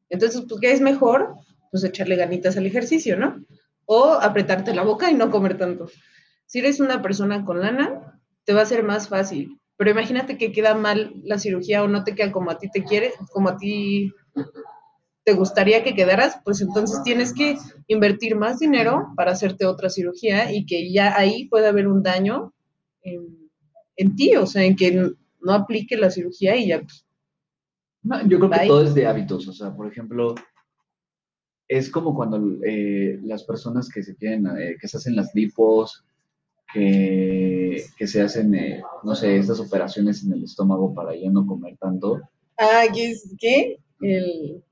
Entonces, 0.08 0.44
pues, 0.48 0.62
¿qué 0.62 0.72
es 0.72 0.82
mejor? 0.82 1.34
Pues 1.72 1.84
echarle 1.84 2.16
ganitas 2.16 2.58
al 2.58 2.68
ejercicio, 2.68 3.18
¿no? 3.18 3.44
O 3.86 4.12
apretarte 4.12 4.76
la 4.76 4.84
boca 4.84 5.10
y 5.10 5.16
no 5.16 5.32
comer 5.32 5.58
tanto. 5.58 5.90
Si 6.46 6.60
eres 6.60 6.80
una 6.80 7.02
persona 7.02 7.44
con 7.44 7.60
lana, 7.60 8.22
te 8.44 8.54
va 8.54 8.62
a 8.62 8.68
ser 8.68 8.84
más 8.84 9.10
fácil. 9.10 9.60
Pero 9.78 9.90
imagínate 9.90 10.38
que 10.38 10.52
queda 10.52 10.76
mal 10.76 11.12
la 11.24 11.40
cirugía 11.40 11.82
o 11.82 11.88
no 11.88 12.04
te 12.04 12.14
queda 12.14 12.32
como 12.32 12.52
a 12.52 12.60
ti 12.60 12.70
te 12.70 12.84
quiere, 12.84 13.14
como 13.32 13.50
a 13.50 13.58
ti 13.58 14.14
te 15.24 15.34
gustaría 15.34 15.84
que 15.84 15.96
quedaras, 15.96 16.38
pues 16.46 16.62
entonces 16.62 17.02
tienes 17.02 17.34
que 17.34 17.58
invertir 17.88 18.36
más 18.36 18.60
dinero 18.60 19.08
para 19.16 19.32
hacerte 19.32 19.66
otra 19.66 19.90
cirugía 19.90 20.54
y 20.54 20.68
que 20.68 20.94
ya 20.94 21.18
ahí 21.18 21.48
puede 21.50 21.68
haber 21.68 21.88
un 21.88 22.04
daño 22.04 22.52
en, 23.06 23.50
en 23.96 24.16
ti, 24.16 24.36
o 24.36 24.46
sea, 24.46 24.64
en 24.64 24.76
que 24.76 24.92
no 25.42 25.54
aplique 25.54 25.96
la 25.98 26.10
cirugía 26.12 26.56
y 26.58 26.68
ya. 26.68 26.82
pues, 26.82 27.06
No, 28.04 28.22
yo 28.28 28.38
creo 28.40 28.50
que 28.52 28.68
todo 28.68 28.84
es 28.84 28.94
de 28.94 29.08
hábitos. 29.08 29.48
O 29.48 29.54
sea, 29.54 29.74
por 29.76 29.88
ejemplo, 29.88 30.36
es 31.68 31.90
como 31.90 32.14
cuando 32.16 32.40
eh, 32.66 33.20
las 33.24 33.44
personas 33.44 33.90
que 33.90 34.04
se 34.04 34.16
quieren, 34.16 34.46
eh, 34.48 34.76
que 34.80 34.88
se 34.88 34.98
hacen 34.98 35.16
las 35.16 35.34
lipos, 35.34 36.04
que, 36.74 37.84
que 37.98 38.08
se 38.08 38.22
hacen, 38.22 38.54
eh, 38.56 38.82
no 39.04 39.16
sé, 39.16 39.38
estas 39.38 39.60
operaciones 39.60 40.24
en 40.24 40.34
el 40.34 40.44
estómago 40.44 40.94
para 40.94 41.16
ya 41.16 41.30
no 41.30 41.46
comer 41.46 41.78
tanto. 41.78 42.20
Ah, 42.58 42.84
¿qué? 43.40 43.80
El- 44.02 44.64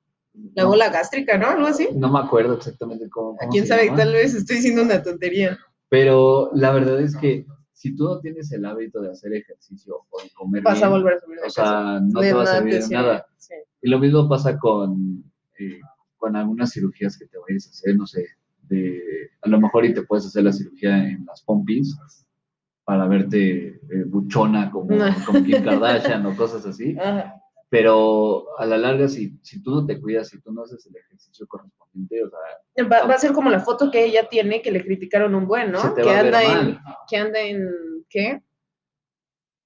la 0.55 0.63
No. 0.63 0.69
bola 0.69 0.89
gástrica, 0.89 1.37
¿no? 1.37 1.47
Algo 1.47 1.67
así. 1.67 1.87
No 1.93 2.11
me 2.11 2.19
acuerdo 2.19 2.55
exactamente 2.55 3.07
cómo. 3.09 3.37
cómo 3.37 3.51
¿Quién 3.51 3.65
se 3.65 3.69
sabe? 3.69 3.85
llama, 3.85 3.97
Tal 3.99 4.13
vez 4.13 4.33
estoy 4.33 4.55
diciendo 4.57 4.81
una 4.81 5.01
tontería. 5.03 5.59
Pero 5.89 6.49
la 6.55 6.71
verdad 6.71 6.99
es 7.01 7.15
que 7.15 7.45
si 7.73 7.95
tú 7.95 8.05
no 8.05 8.19
tienes 8.19 8.51
el 8.51 8.65
hábito 8.65 9.01
de 9.01 9.11
hacer 9.11 9.33
ejercicio 9.33 10.05
o 10.09 10.21
de 10.21 10.29
comer 10.31 10.61
Vas 10.63 10.81
a 10.81 10.87
bien, 10.87 10.91
volver 10.91 11.17
a 11.17 11.19
subir 11.19 11.39
de 11.39 11.47
o 11.47 11.49
sea, 11.49 11.99
no 12.01 12.21
De 12.21 12.29
te 12.29 12.33
va 12.33 12.43
a 12.43 12.45
servir 12.45 12.79
de 12.79 12.89
nada. 12.89 13.25
Sí. 13.37 13.55
Y 13.81 13.89
lo 13.89 13.99
mismo 13.99 14.29
pasa 14.29 14.57
con, 14.57 15.23
eh, 15.59 15.79
con 16.17 16.35
algunas 16.35 16.71
cirugías 16.71 17.17
que 17.17 17.25
te 17.25 17.37
vayas 17.37 17.67
a 17.67 17.71
hacer, 17.71 17.97
no 17.97 18.07
sé, 18.07 18.25
de, 18.69 19.01
a 19.41 19.49
lo 19.49 19.59
mejor 19.59 19.85
y 19.85 19.93
te 19.93 20.03
puedes 20.03 20.25
hacer 20.25 20.43
la 20.43 20.53
cirugía 20.53 21.09
en 21.09 21.25
las 21.25 21.41
pompis 21.41 21.97
para 22.85 23.07
verte 23.07 23.67
eh, 23.67 24.03
buchona 24.05 24.71
como, 24.71 24.97
como 25.25 25.43
Kim 25.43 25.63
Kardashian 25.63 26.25
o 26.25 26.35
cosas 26.35 26.65
así, 26.65 26.95
Ajá. 26.97 27.42
Pero 27.73 28.45
a 28.59 28.67
la 28.67 28.77
larga 28.77 29.07
si, 29.07 29.35
si 29.41 29.63
tú 29.63 29.71
no 29.71 29.83
te 29.83 29.99
cuidas, 29.99 30.29
si 30.29 30.39
tú 30.39 30.53
no 30.53 30.61
haces 30.61 30.85
el 30.85 30.95
ejercicio 30.95 31.47
correspondiente, 31.47 32.23
o 32.23 32.29
sea, 32.29 32.85
Va, 32.85 33.07
va 33.07 33.15
a 33.15 33.17
ser 33.17 33.31
como 33.31 33.49
la 33.49 33.61
foto 33.61 33.89
que 33.89 34.05
ella 34.05 34.29
tiene 34.29 34.61
que 34.61 34.71
le 34.71 34.83
criticaron 34.83 35.33
un 35.33 35.47
buen, 35.47 35.71
¿no? 35.71 35.95
que 35.95 36.07
anda 36.07 36.43
en, 36.43 36.77
que 37.09 37.17
anda 37.17 37.39
en 37.39 37.67
¿qué? 38.07 38.43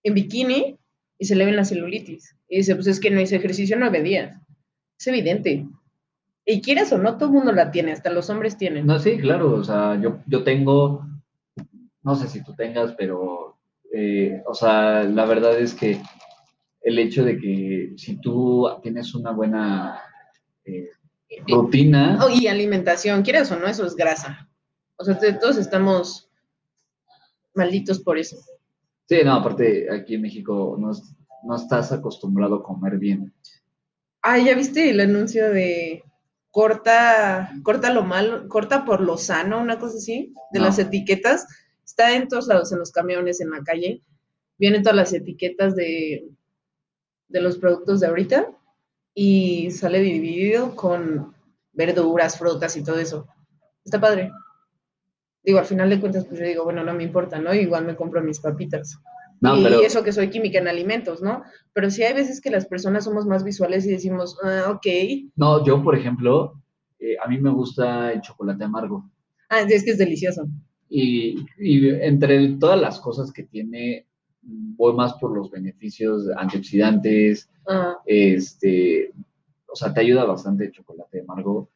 En 0.03 0.13
bikini 0.13 0.79
y 1.17 1.25
se 1.25 1.35
le 1.35 1.43
ven 1.43 1.57
la 1.57 1.65
celulitis. 1.65 2.33
Y 2.47 2.59
dice, 2.59 2.75
pues 2.75 2.87
es 2.87 3.01
que 3.01 3.11
no 3.11 3.19
hice 3.19 3.35
ejercicio 3.35 3.75
nueve 3.77 4.01
días. 4.01 4.39
Es 4.97 5.07
evidente. 5.07 5.67
Y 6.45 6.61
quieras 6.61 6.93
o 6.93 6.97
no, 6.97 7.17
todo 7.17 7.25
el 7.25 7.35
mundo 7.35 7.51
la 7.51 7.71
tiene, 7.71 7.91
hasta 7.91 8.09
los 8.09 8.29
hombres 8.29 8.57
tienen. 8.57 8.85
No, 8.85 8.99
sí, 8.99 9.17
claro, 9.17 9.53
o 9.53 9.65
sea, 9.65 9.99
yo, 9.99 10.19
yo 10.27 10.45
tengo, 10.45 11.05
no 12.03 12.15
sé 12.15 12.29
si 12.29 12.41
tú 12.41 12.55
tengas, 12.55 12.93
pero, 12.93 13.57
eh, 13.91 14.41
o 14.45 14.53
sea, 14.53 15.03
la 15.03 15.25
verdad 15.25 15.59
es 15.59 15.73
que 15.73 15.99
el 16.87 16.99
hecho 16.99 17.23
de 17.25 17.37
que 17.37 17.93
si 17.97 18.15
tú 18.21 18.67
tienes 18.81 19.13
una 19.13 19.31
buena 19.31 19.99
eh, 20.63 20.89
rutina, 21.47 22.17
Oh, 22.23 22.29
y 22.29 22.47
alimentación, 22.47 23.23
quieras 23.23 23.51
o 23.51 23.59
no, 23.59 23.67
eso 23.67 23.85
es 23.85 23.95
grasa. 23.95 24.49
O 24.95 25.03
sea, 25.03 25.17
todos 25.39 25.57
estamos 25.57 26.29
malditos 27.53 27.99
por 27.99 28.17
eso. 28.17 28.37
sí, 29.09 29.17
no, 29.23 29.33
aparte 29.33 29.87
aquí 29.91 30.15
en 30.15 30.21
México 30.21 30.75
no, 30.79 30.91
no 31.43 31.55
estás 31.55 31.91
acostumbrado 31.91 32.55
a 32.55 32.63
comer 32.63 32.97
bien. 32.97 33.33
Ah, 34.21 34.37
¿ya 34.39 34.55
viste 34.55 34.89
el 34.89 34.99
anuncio 34.99 35.49
de 35.51 36.03
corta, 36.51 37.51
corta 37.63 37.93
lo 37.93 38.03
malo, 38.03 38.47
corta 38.47 38.85
por 38.85 39.01
lo 39.01 39.17
sano, 39.17 39.59
una 39.61 39.77
cosa 39.79 39.97
así, 39.97 40.33
de 40.51 40.59
No. 40.59 40.65
las 40.65 40.79
etiquetas? 40.79 41.45
Está 41.85 42.15
en 42.15 42.27
todos 42.27 42.47
lados, 42.47 42.71
en 42.71 42.79
los 42.79 42.91
camiones, 42.91 43.41
en 43.41 43.49
la 43.51 43.61
calle. 43.63 44.01
Vienen 44.57 44.83
todas 44.83 44.95
las 44.95 45.13
etiquetas 45.13 45.75
de, 45.75 46.27
de 47.27 47.41
los 47.41 47.57
productos 47.57 47.99
de 47.99 48.07
ahorita 48.07 48.51
y 49.13 49.71
sale 49.71 49.99
dividido 49.99 50.75
con 50.75 51.33
verduras, 51.73 52.37
frutas 52.37 52.75
y 52.77 52.83
todo 52.83 52.99
eso. 52.99 53.27
Está 53.83 53.99
padre. 53.99 54.31
Digo, 55.43 55.59
al 55.59 55.65
final 55.65 55.89
de 55.89 55.99
cuentas, 55.99 56.25
pues 56.25 56.39
yo 56.39 56.45
digo, 56.45 56.63
bueno, 56.63 56.83
no 56.83 56.93
me 56.93 57.03
importa, 57.03 57.39
¿no? 57.39 57.53
Igual 57.53 57.85
me 57.85 57.95
compro 57.95 58.21
mis 58.21 58.39
papitas. 58.39 58.99
No, 59.39 59.57
y, 59.57 59.63
pero 59.63 59.81
eso 59.81 60.03
que 60.03 60.11
soy 60.11 60.29
química 60.29 60.57
en 60.57 60.67
alimentos, 60.67 61.21
¿no? 61.21 61.43
Pero 61.73 61.89
sí 61.89 62.03
hay 62.03 62.13
veces 62.13 62.41
que 62.41 62.49
las 62.49 62.65
personas 62.65 63.05
somos 63.05 63.25
más 63.25 63.43
visuales 63.43 63.85
y 63.85 63.91
decimos, 63.91 64.37
ah, 64.43 64.71
ok. 64.71 64.87
no, 65.35 65.63
yo 65.63 65.83
por 65.83 65.95
ejemplo, 65.95 66.61
eh, 66.99 67.15
a 67.23 67.27
mí 67.27 67.39
me 67.39 67.51
gusta 67.51 68.11
el 68.11 68.21
chocolate 68.21 68.63
amargo. 68.63 69.09
Ah, 69.49 69.61
es 69.61 69.83
que 69.83 69.91
es 69.91 69.97
delicioso. 69.97 70.47
Y, 70.89 71.45
y 71.59 71.89
entre 71.89 72.55
todas 72.57 72.79
las 72.79 72.99
cosas 72.99 73.31
que 73.31 73.43
tiene, 73.43 74.06
voy 74.47 74.93
más 74.93 75.13
por 75.15 75.35
los 75.35 75.51
beneficios 75.51 76.27
antioxidantes, 76.35 77.49
Ah, 77.69 77.97
este, 78.05 79.11
o 79.69 79.75
sea, 79.75 79.93
te 79.93 79.99
ayuda 79.99 80.23
bastante 80.23 80.65
el 80.65 80.71
chocolate 80.71 81.19
amargo, 81.21 81.69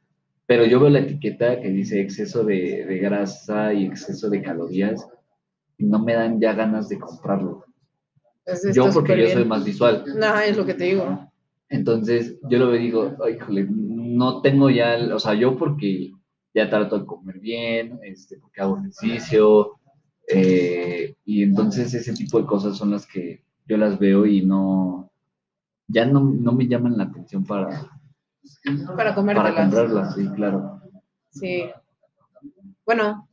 pero 0.46 0.66
yo 0.66 0.80
veo 0.80 0.90
la 0.90 1.00
etiqueta 1.00 1.60
que 1.60 1.70
dice 1.70 2.00
exceso 2.00 2.46
de, 2.46 2.86
de 2.86 2.98
grasa 3.00 3.74
y 3.74 3.86
exceso 3.86 4.30
de 4.30 4.42
calorías 4.42 5.06
y 5.78 5.86
no 5.86 6.00
me 6.00 6.14
dan 6.14 6.40
ya 6.40 6.54
ganas 6.54 6.88
de 6.88 6.98
comprarlo. 6.98 7.66
Yo 8.74 8.90
porque 8.92 9.12
yo 9.12 9.24
bien. 9.26 9.34
soy 9.34 9.46
más 9.46 9.66
visual. 9.66 10.06
No, 10.16 10.40
es 10.40 10.56
lo 10.56 10.66
que 10.66 10.74
te 10.74 10.86
digo. 10.86 11.30
Entonces, 11.70 12.38
yo 12.50 12.58
lo 12.58 12.68
veo 12.68 12.80
y 12.80 12.84
digo, 12.84 13.16
"Ay, 13.24 13.36
híjole, 13.36 13.68
no 13.70 14.42
tengo 14.42 14.70
ya, 14.70 14.98
o 15.14 15.20
sea, 15.20 15.34
yo 15.34 15.58
porque 15.58 16.12
ya 16.54 16.70
trato 16.70 17.00
de 17.00 17.06
comer 17.06 17.40
bien, 17.40 18.00
este, 18.04 18.38
porque 18.38 18.62
hago 18.62 18.78
ejercicio, 18.78 19.80
Eh, 20.34 21.16
y 21.26 21.44
entonces 21.44 21.94
ese 21.94 22.14
tipo 22.14 22.40
de 22.40 22.46
cosas 22.46 22.78
son 22.78 22.92
las 22.92 23.06
que 23.06 23.44
yo 23.68 23.78
las 23.78 24.00
veo 24.00 24.26
y 24.26 24.46
no, 24.46 25.12
ya 25.88 26.06
no, 26.06 26.22
no 26.22 26.52
me 26.52 26.68
llaman 26.68 26.98
la 26.98 27.06
atención 27.06 27.46
para, 27.46 27.90
Para 28.96 29.16
para 29.16 29.56
comprarlas, 29.56 30.16
sí, 30.16 30.28
claro. 30.36 30.82
Sí. 31.32 31.70
Bueno, 32.86 33.28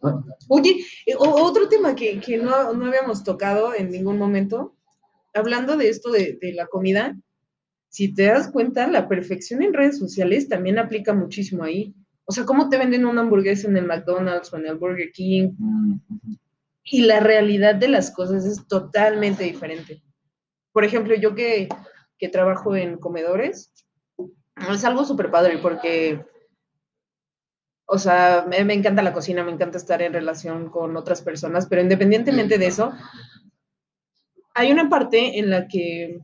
oye, 0.49 0.77
eh, 1.07 1.15
otro 1.19 1.69
tema 1.69 1.95
que, 1.95 2.21
que 2.21 2.39
no, 2.39 2.73
no 2.75 2.87
habíamos 2.87 3.25
tocado 3.25 3.75
en 3.75 3.91
ningún 3.91 4.19
momento, 4.19 4.75
hablando 5.35 5.77
de 5.77 5.89
esto 5.89 6.11
de, 6.11 6.39
de 6.41 6.53
la 6.53 6.67
comida, 6.67 7.17
si 7.89 8.15
te 8.15 8.25
das 8.25 8.51
cuenta, 8.51 8.87
la 8.87 9.09
perfección 9.09 9.63
en 9.63 9.73
redes 9.73 9.99
sociales 9.99 10.49
también 10.49 10.79
aplica 10.79 11.15
muchísimo 11.15 11.65
ahí. 11.65 11.95
O 12.27 12.33
sea, 12.33 12.45
cómo 12.45 12.69
te 12.69 12.77
venden 12.77 13.07
una 13.07 13.23
hamburguesa 13.23 13.69
en 13.69 13.77
el 13.79 13.87
McDonald's 13.87 14.53
o 14.53 14.59
en 14.59 14.67
el 14.67 14.77
Burger 14.77 15.11
King, 15.13 15.53
mm. 15.59 16.01
Y 16.91 17.03
la 17.03 17.21
realidad 17.21 17.75
de 17.75 17.89
las 17.89 18.11
cosas 18.11 18.45
es 18.45 18.67
totalmente 18.67 19.45
diferente. 19.45 20.03
Por 20.73 20.85
ejemplo, 20.85 21.15
yo 21.15 21.35
que, 21.35 21.69
que 22.19 22.29
trabajo 22.29 22.77
en 22.77 22.99
comedores, 22.99 23.73
es 24.73 24.85
algo 24.85 25.05
súper 25.05 25.31
padre 25.31 25.59
porque, 25.59 26.25
o 27.87 27.99
sea, 27.99 28.47
me, 28.49 28.65
me 28.65 28.75
encanta 28.75 29.03
la 29.03 29.13
cocina, 29.13 29.45
me 29.45 29.53
encanta 29.53 29.79
estar 29.79 30.03
en 30.03 30.13
relación 30.13 30.71
con 30.71 30.97
otras 30.97 31.23
personas, 31.23 31.67
pero 31.67 31.83
independientemente 31.83 32.59
de 32.59 32.67
eso, 32.67 32.93
hay 34.55 34.73
una 34.73 34.89
parte 34.89 35.39
en 35.39 35.51
la 35.51 35.69
que 35.69 36.21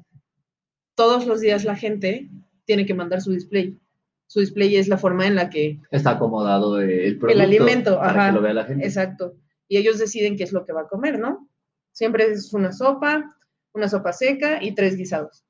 todos 0.97 1.27
los 1.27 1.41
días 1.41 1.65
la 1.65 1.77
gente 1.77 2.31
tiene 2.65 2.87
que 2.87 2.95
mandar 2.95 3.21
su 3.21 3.33
display. 3.33 3.79
Su 4.27 4.41
display 4.41 4.77
es 4.77 4.89
la 4.89 4.99
forma 4.99 5.27
en 5.27 5.37
la 5.37 5.51
que 5.51 5.79
está 5.91 6.13
acomodado 6.13 6.81
el 6.81 7.19
producto 7.19 7.43
alimento, 7.43 7.99
para 7.99 8.11
ajá, 8.11 8.27
que 8.31 8.35
lo 8.35 8.43
vea 8.43 8.55
la 8.55 8.65
gente. 8.65 8.85
Exacto. 8.85 9.37
Y 9.69 9.79
ellos 9.79 9.99
deciden 9.99 10.37
qué 10.37 10.45
es 10.45 10.53
lo 10.53 10.65
que 10.65 10.73
va 10.73 10.83
a 10.83 10.89
comer, 10.89 11.19
¿no? 11.19 11.49
Siempre 11.93 12.27
es 12.27 12.53
una 12.53 12.73
sopa, 12.73 13.37
una 13.73 13.89
sopa 13.89 14.13
seca 14.13 14.63
y 14.63 14.75
tres 14.75 14.97
guisados. 14.97 15.45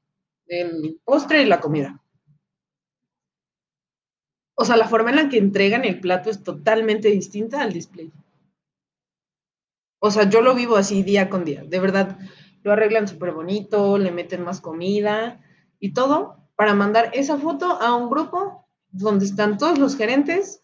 El 0.47 1.01
postre 1.05 1.43
y 1.43 1.47
la 1.47 1.61
comida. 1.61 2.01
O 4.57 4.65
sea, 4.65 4.77
la 4.77 4.89
forma 4.89 5.11
en 5.11 5.17
la 5.17 5.29
que 5.29 5.39
entregan 5.39 5.85
el 5.85 6.01
plato 6.01 6.31
es 6.31 6.43
totalmente 6.43 7.09
distinta 7.09 7.63
al 7.63 7.73
display. 7.73 8.13
O 9.99 10.11
sea, 10.11 10.29
yo 10.29 10.43
lo 10.43 10.55
vivo 10.55 10.77
así 10.77 11.03
día 11.03 11.29
con 11.29 11.45
día. 11.45 11.65
De 11.65 11.81
verdad, 11.81 12.19
lo 12.63 12.73
arreglan 12.73 13.09
súper 13.09 13.33
bonito, 13.33 13.99
le 13.99 14.13
meten 14.13 14.45
más 14.45 14.61
comida 14.61 15.41
y 15.81 15.93
todo 15.93 16.37
para 16.57 16.75
mandar 16.75 17.11
esa 17.15 17.37
foto 17.37 17.81
a 17.81 17.95
un 17.95 18.11
grupo 18.11 18.69
donde 18.91 19.25
están 19.25 19.59
todos 19.59 19.79
los 19.79 19.97
gerentes 19.97 20.61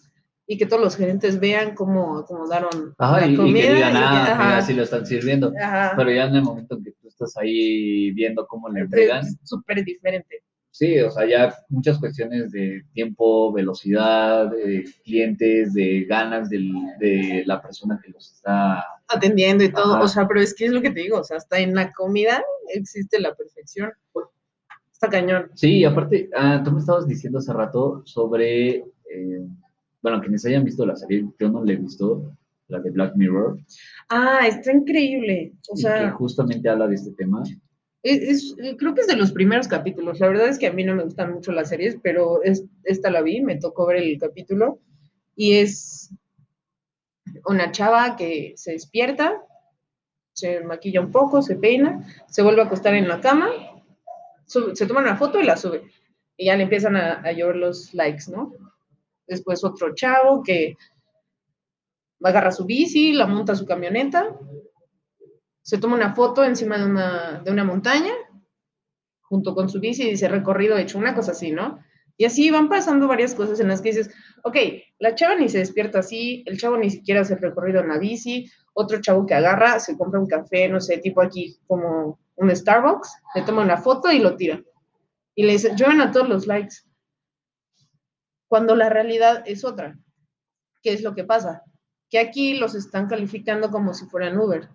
y 0.53 0.59
que 0.59 0.67
todos 0.67 0.83
los 0.83 0.97
gerentes 0.97 1.39
vean 1.39 1.77
cómo 1.77 2.19
acomodaron 2.19 2.93
Ajá, 2.99 3.21
la 3.21 3.27
y, 3.29 3.35
y 3.35 3.37
comida. 3.37 3.63
que 3.69 3.75
digan, 3.75 3.93
y- 3.93 3.97
ah, 3.99 4.23
ajá, 4.33 4.45
mira, 4.45 4.59
así 4.59 4.75
lo 4.75 4.83
están 4.83 5.07
sirviendo. 5.07 5.53
ajá. 5.63 5.93
Pero 5.97 6.11
ya 6.11 6.25
en 6.25 6.35
el 6.35 6.43
momento 6.43 6.75
en 6.77 6.83
que 6.85 6.91
tú 7.01 7.07
estás 7.09 7.37
ahí 7.37 8.11
viendo 8.11 8.47
cómo 8.49 8.69
le 8.69 8.81
entregan, 8.81 9.25
es 9.25 9.37
súper 9.45 9.85
diferente. 9.85 10.43
sí, 10.73 10.99
o 11.01 11.11
sea, 11.11 11.25
ya 11.27 11.55
muchas 11.69 11.99
cuestiones 11.99 12.51
de 12.51 12.83
tiempo, 12.93 13.53
velocidad, 13.53 14.51
de 14.51 14.85
clientes, 15.05 15.73
de 15.75 16.05
ganas 16.05 16.49
del- 16.51 16.73
de 16.99 17.43
la 17.47 17.61
persona 17.63 18.01
que 18.03 18.11
los 18.11 18.33
está. 18.33 18.85
Atendiendo 19.09 19.63
y 19.63 19.71
todo. 19.73 20.01
O 20.01 20.09
sea, 20.09 20.27
pero 20.27 20.41
es 20.41 20.53
que 20.55 20.65
es 20.67 20.73
lo 20.73 20.81
que 20.83 20.91
te 20.91 21.01
digo. 21.01 21.19
O 21.19 21.25
sea, 21.25 21.37
hasta 21.37 21.59
en 21.61 21.75
la 21.77 21.93
comida 21.93 22.43
existe 22.75 23.21
la 23.21 23.35
perfección. 23.37 23.93
Está 24.93 25.09
cañón. 25.09 25.51
Sí, 25.55 25.79
y 25.79 25.85
aparte, 25.85 26.29
ah, 26.37 26.61
tú 26.65 26.73
me 26.73 26.81
estabas 26.81 27.07
diciendo 27.07 27.39
hace 27.39 27.53
rato 27.53 28.03
sobre, 28.05 28.77
eh, 28.77 29.47
bueno, 30.03 30.21
quienes 30.21 30.45
hayan 30.47 30.65
visto 30.65 30.85
la 30.87 30.97
serie, 30.97 31.27
yo 31.39 31.51
no 31.51 31.65
la 31.65 31.73
he 31.73 31.77
visto, 31.77 32.33
la 32.69 32.79
de 32.81 32.91
Black 32.91 33.17
Mirror, 33.17 33.59
Ah, 34.09 34.47
está 34.47 34.73
increíble. 34.73 35.53
O 35.69 35.75
y 35.75 35.77
que 35.77 35.83
sea, 35.83 36.11
justamente 36.13 36.69
habla 36.69 36.87
de 36.87 36.95
este 36.95 37.13
tema. 37.13 37.43
es, 38.03 38.55
es- 38.59 38.77
creo 38.79 38.95
que 38.95 39.03
es 39.03 39.07
de 39.09 39.17
los 39.17 39.33
primeros 39.33 39.69
capítulos. 39.69 40.21
La 40.21 40.29
verdad 40.29 40.49
es 40.49 40.59
que 40.59 40.67
a 40.69 40.73
mí 40.73 40.85
no 40.85 40.95
me 40.95 41.05
gustan 41.05 41.33
mucho 41.35 41.53
las 41.53 41.69
series, 41.69 41.97
pero 42.03 42.43
es, 42.43 42.65
esta 42.85 43.11
la 43.11 43.23
vi, 43.23 43.41
me 43.43 43.57
tocó 43.57 43.87
ver 43.87 43.97
el 43.99 44.19
capítulo. 44.19 44.79
Y 45.37 45.55
es 45.55 46.11
una 47.47 47.71
chava 47.73 48.17
que 48.17 48.53
se 48.57 48.73
despierta, 48.73 49.43
se 50.33 50.61
maquilla 50.63 51.01
un 51.01 51.11
poco, 51.11 51.43
se 51.43 51.57
peina, 51.57 52.07
se 52.29 52.43
vuelve 52.43 52.63
a 52.63 52.65
acostar 52.67 52.95
en 52.95 53.09
la 53.09 53.21
cama, 53.21 53.49
sube- 54.47 54.75
se 54.75 54.87
toma 54.87 55.01
una 55.01 55.17
foto 55.17 55.41
y 55.41 55.45
la 55.45 55.57
sube. 55.57 55.83
Y 56.37 56.47
ya 56.47 56.57
le 56.57 56.63
empiezan 56.65 56.97
a, 56.97 57.21
a 57.21 57.33
llover 57.33 57.57
los 57.57 57.93
likes, 57.95 58.25
¿no? 58.31 58.53
Después 59.31 59.63
otro 59.63 59.95
chavo 59.95 60.43
que 60.43 60.77
agarra 62.21 62.51
su 62.51 62.65
bici, 62.65 63.13
la 63.13 63.29
monta 63.29 63.53
a 63.53 63.57
su 63.57 63.65
camioneta, 63.65 64.37
se 65.63 65.79
toma 65.79 65.95
una 65.95 66.15
foto 66.15 66.43
encima 66.43 66.77
de 66.79 66.85
una, 66.85 67.41
de 67.45 67.51
una 67.53 67.63
montaña, 67.63 68.13
junto 69.21 69.55
con 69.55 69.69
su 69.69 69.79
bici, 69.79 70.03
y 70.03 70.11
dice 70.11 70.27
recorrido 70.27 70.77
hecho, 70.77 70.99
una 70.99 71.15
cosa 71.15 71.31
así, 71.31 71.53
¿no? 71.53 71.79
Y 72.17 72.25
así 72.25 72.51
van 72.51 72.69
pasando 72.69 73.07
varias 73.07 73.37
cosas 73.37 73.61
en 73.61 73.69
las 73.69 73.81
que 73.81 73.91
dices, 73.91 74.11
ok, 74.43 74.57
la 74.99 75.15
chava 75.15 75.37
ni 75.37 75.49
se 75.49 75.59
despierta 75.59 76.01
así, 76.01 76.43
el 76.47 76.59
chavo 76.59 76.77
ni 76.77 76.91
siquiera 76.91 77.21
hace 77.21 77.37
recorrido 77.37 77.81
en 77.81 77.89
la 77.89 77.99
bici, 77.99 78.51
otro 78.75 79.01
chavo 79.01 79.25
que 79.27 79.35
agarra, 79.35 79.79
se 79.79 79.97
compra 79.97 80.19
un 80.19 80.27
café, 80.27 80.69
no 80.69 80.81
sé, 80.81 80.99
tipo 80.99 81.23
aquí 81.23 81.57
como 81.69 82.19
un 82.35 82.57
Starbucks, 82.57 83.15
le 83.37 83.43
toma 83.43 83.63
una 83.63 83.77
foto 83.77 84.11
y 84.11 84.19
lo 84.19 84.35
tira. 84.35 84.61
Y 85.37 85.45
le 85.45 85.53
dice, 85.53 85.77
llueven 85.77 86.01
a 86.01 86.11
todos 86.11 86.29
los 86.29 86.49
likes. 86.49 86.90
Cuando 88.51 88.75
la 88.75 88.89
realidad 88.89 89.45
es 89.47 89.65
otra. 89.65 89.97
¿Qué 90.83 90.93
es 90.93 91.03
lo 91.03 91.15
que 91.15 91.23
pasa? 91.23 91.63
Que 92.09 92.19
aquí 92.19 92.55
los 92.55 92.75
están 92.75 93.07
calificando 93.07 93.71
como 93.71 93.95
si 93.95 94.07
fueran 94.07 94.37
Uber. 94.37 94.69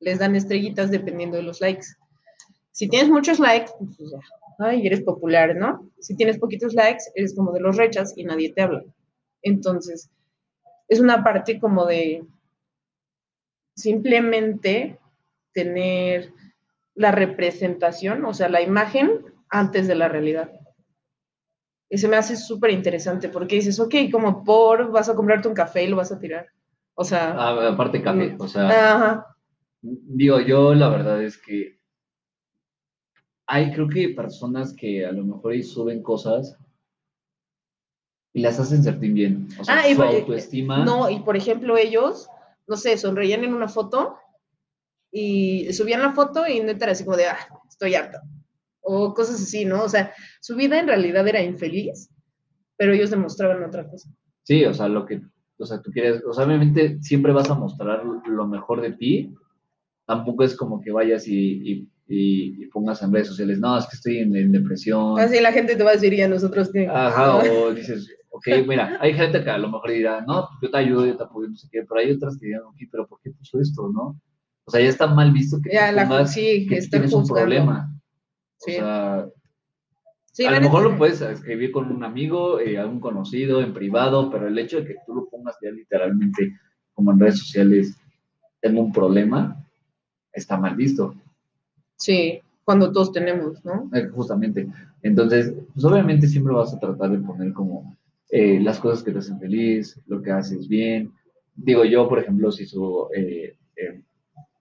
Les 0.00 0.18
dan 0.18 0.34
estrellitas 0.34 0.90
dependiendo 0.90 1.36
de 1.36 1.44
los 1.44 1.60
likes. 1.60 1.86
Si 2.72 2.88
tienes 2.88 3.08
muchos 3.08 3.38
likes, 3.38 3.70
pues 3.78 4.10
ya, 4.10 4.18
ay, 4.58 4.84
eres 4.84 5.02
popular, 5.02 5.54
¿no? 5.54 5.88
Si 6.00 6.16
tienes 6.16 6.38
poquitos 6.38 6.74
likes, 6.74 7.04
eres 7.14 7.36
como 7.36 7.52
de 7.52 7.60
los 7.60 7.76
rechas 7.76 8.14
y 8.16 8.24
nadie 8.24 8.52
te 8.52 8.62
habla. 8.62 8.82
Entonces, 9.42 10.10
es 10.88 10.98
una 10.98 11.22
parte 11.22 11.60
como 11.60 11.86
de 11.86 12.24
simplemente 13.76 14.98
tener 15.52 16.32
la 16.96 17.12
representación, 17.12 18.24
o 18.24 18.34
sea, 18.34 18.48
la 18.48 18.60
imagen 18.60 19.24
antes 19.48 19.86
de 19.86 19.94
la 19.94 20.08
realidad. 20.08 20.50
Y 21.92 21.98
se 21.98 22.06
me 22.08 22.16
hace 22.16 22.36
súper 22.36 22.70
interesante 22.70 23.28
porque 23.28 23.56
dices, 23.56 23.80
ok, 23.80 23.94
como 24.12 24.44
por, 24.44 24.90
vas 24.92 25.08
a 25.08 25.14
comprarte 25.16 25.48
un 25.48 25.54
café 25.54 25.82
y 25.84 25.88
lo 25.88 25.96
vas 25.96 26.12
a 26.12 26.18
tirar. 26.20 26.46
O 26.94 27.04
sea, 27.04 27.34
Ah, 27.36 27.68
aparte 27.72 28.00
café, 28.00 28.32
Mm. 28.34 28.40
o 28.40 28.46
sea, 28.48 28.68
ajá, 28.94 29.26
digo, 29.82 30.40
yo 30.40 30.72
la 30.74 30.88
verdad 30.88 31.22
es 31.22 31.36
que 31.38 31.80
hay 33.46 33.72
creo 33.72 33.88
que 33.88 34.10
personas 34.10 34.72
que 34.74 35.04
a 35.04 35.12
lo 35.12 35.24
mejor 35.24 35.52
ahí 35.52 35.62
suben 35.62 36.02
cosas 36.02 36.56
y 38.32 38.40
las 38.42 38.60
hacen 38.60 38.82
sentir 38.84 39.12
bien. 39.12 39.48
O 39.58 39.64
sea, 39.64 39.80
Ah, 39.80 39.88
y 39.88 39.92
su 39.94 39.96
por- 39.98 40.06
autoestima. 40.14 40.84
No, 40.84 41.10
y 41.10 41.18
por 41.20 41.36
ejemplo, 41.36 41.76
ellos, 41.76 42.28
no 42.68 42.76
sé, 42.76 42.96
sonreían 42.96 43.42
en 43.42 43.52
una 43.54 43.68
foto 43.68 44.16
y 45.10 45.72
subían 45.72 46.02
la 46.02 46.12
foto 46.12 46.46
y 46.46 46.60
neta 46.60 46.84
era 46.84 46.92
así 46.92 47.04
como 47.04 47.16
de, 47.16 47.26
ah, 47.26 47.38
estoy 47.68 47.96
harta. 47.96 48.22
O 48.92 49.14
cosas 49.14 49.40
así, 49.42 49.64
¿no? 49.64 49.84
O 49.84 49.88
sea, 49.88 50.12
su 50.40 50.56
vida 50.56 50.78
en 50.80 50.86
realidad 50.88 51.26
era 51.28 51.42
infeliz, 51.42 52.10
pero 52.76 52.92
ellos 52.92 53.10
demostraban 53.10 53.62
otra 53.62 53.88
cosa. 53.88 54.08
Sí, 54.42 54.64
o 54.64 54.74
sea, 54.74 54.88
lo 54.88 55.04
que, 55.06 55.20
o 55.58 55.66
sea, 55.66 55.80
tú 55.80 55.90
quieres, 55.92 56.22
o 56.26 56.32
sea, 56.32 56.44
obviamente 56.46 56.98
siempre 57.02 57.32
vas 57.32 57.50
a 57.50 57.54
mostrar 57.54 58.02
lo 58.26 58.46
mejor 58.46 58.80
de 58.80 58.92
ti. 58.92 59.34
Tampoco 60.06 60.42
es 60.42 60.56
como 60.56 60.80
que 60.80 60.90
vayas 60.90 61.28
y, 61.28 61.36
y- 61.38 61.88
y- 62.08 62.64
y 62.64 62.66
pongas 62.66 63.00
en 63.02 63.12
redes 63.12 63.28
sociales, 63.28 63.60
no, 63.60 63.78
es 63.78 63.86
que 63.86 63.94
estoy 63.96 64.18
en, 64.18 64.34
en 64.34 64.50
depresión. 64.50 65.20
Así 65.20 65.38
la 65.40 65.52
gente 65.52 65.76
te 65.76 65.84
va 65.84 65.90
a 65.90 65.94
decir, 65.94 66.12
y 66.12 66.22
a 66.22 66.28
nosotros 66.28 66.72
que... 66.72 66.88
Ajá, 66.88 67.36
o 67.36 67.72
dices, 67.72 68.08
ok, 68.30 68.46
mira, 68.66 68.98
hay 69.00 69.12
gente 69.14 69.44
que 69.44 69.50
a 69.50 69.58
lo 69.58 69.68
mejor 69.70 69.90
dirá, 69.90 70.20
no, 70.26 70.48
yo 70.60 70.70
te 70.70 70.76
ayudo, 70.78 71.06
yo 71.06 71.16
te 71.16 71.22
apoyo, 71.22 71.48
no 71.48 71.56
sé 71.56 71.68
qué, 71.70 71.84
pero 71.88 72.00
hay 72.00 72.10
otras 72.10 72.36
que 72.38 72.46
dirán, 72.46 72.62
ok, 72.62 72.76
pero 72.90 73.06
¿por 73.06 73.20
qué 73.22 73.30
puso 73.30 73.60
esto, 73.60 73.88
no? 73.94 74.20
O 74.64 74.70
sea, 74.72 74.80
ya 74.80 74.88
está 74.88 75.06
mal 75.06 75.32
visto 75.32 75.58
que 75.62 75.70
Ya, 75.72 75.90
tú 75.90 75.96
la, 75.96 76.08
pongas 76.08 76.32
sí, 76.32 76.66
que 76.68 76.76
están 76.78 76.90
tienes 77.02 77.12
un 77.12 77.20
juzgando. 77.20 77.40
problema. 77.42 77.99
Sí. 78.60 78.72
O 78.72 78.74
sea, 78.74 79.28
Sí, 80.32 80.44
a 80.46 80.52
lo 80.52 80.60
mejor 80.60 80.84
lo 80.84 80.96
puedes 80.96 81.20
escribir 81.20 81.72
con 81.72 81.90
un 81.90 82.04
amigo, 82.04 82.60
eh, 82.60 82.78
algún 82.78 83.00
conocido, 83.00 83.60
en 83.60 83.74
privado, 83.74 84.30
pero 84.30 84.46
el 84.46 84.58
hecho 84.58 84.80
de 84.80 84.86
que 84.86 84.96
tú 85.04 85.14
lo 85.14 85.28
pongas 85.28 85.56
ya 85.60 85.70
literalmente 85.70 86.56
como 86.94 87.10
en 87.12 87.18
redes 87.18 87.40
sociales, 87.40 87.96
tengo 88.60 88.80
un 88.80 88.92
problema, 88.92 89.66
está 90.32 90.56
mal 90.56 90.76
visto, 90.76 91.14
Sí, 91.96 92.40
cuando 92.64 92.92
todos 92.92 93.12
tenemos, 93.12 93.62
¿no? 93.64 93.90
eh, 93.92 94.08
justamente. 94.08 94.68
Entonces, 95.02 95.52
pues 95.74 95.84
obviamente 95.84 96.28
siempre 96.28 96.54
vas 96.54 96.72
a 96.72 96.78
tratar 96.80 97.10
de 97.10 97.18
poner 97.18 97.52
como 97.52 97.96
eh, 98.30 98.60
las 98.60 98.78
cosas 98.78 99.02
que 99.02 99.12
te 99.12 99.18
hacen 99.18 99.38
feliz, 99.40 100.00
lo 100.06 100.22
que 100.22 100.30
haces 100.30 100.66
bien. 100.68 101.12
Digo, 101.54 101.84
yo, 101.84 102.08
por 102.08 102.18
ejemplo, 102.20 102.50
si 102.52 102.66
eh, 103.14 103.56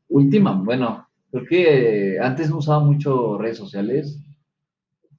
última, 0.09 0.53
bueno, 0.53 1.07
creo 1.31 1.45
que 1.45 2.19
antes 2.19 2.49
no 2.49 2.57
usaba 2.57 2.79
mucho 2.79 3.37
redes 3.37 3.57
sociales, 3.57 4.19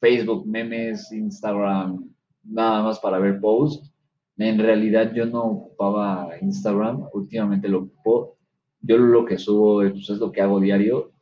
Facebook, 0.01 0.47
memes, 0.47 1.13
Instagram, 1.13 2.09
nada 2.45 2.83
más 2.83 2.99
para 2.99 3.19
ver 3.19 3.41
posts. 3.41 3.93
En 4.39 4.59
realidad 4.59 5.13
yo 5.15 5.27
no 5.27 5.45
ocupaba 5.45 6.31
Instagram, 6.41 7.09
últimamente 7.13 7.69
lo 7.69 7.81
ocupo 7.81 8.41
yo 8.83 8.99
lo 8.99 9.25
que 9.25 9.39
subo 9.39 9.81
pues, 9.81 10.11
es 10.11 10.19
lo 10.19 10.33
que 10.33 10.41
hago 10.41 10.61
diario. 10.61 11.13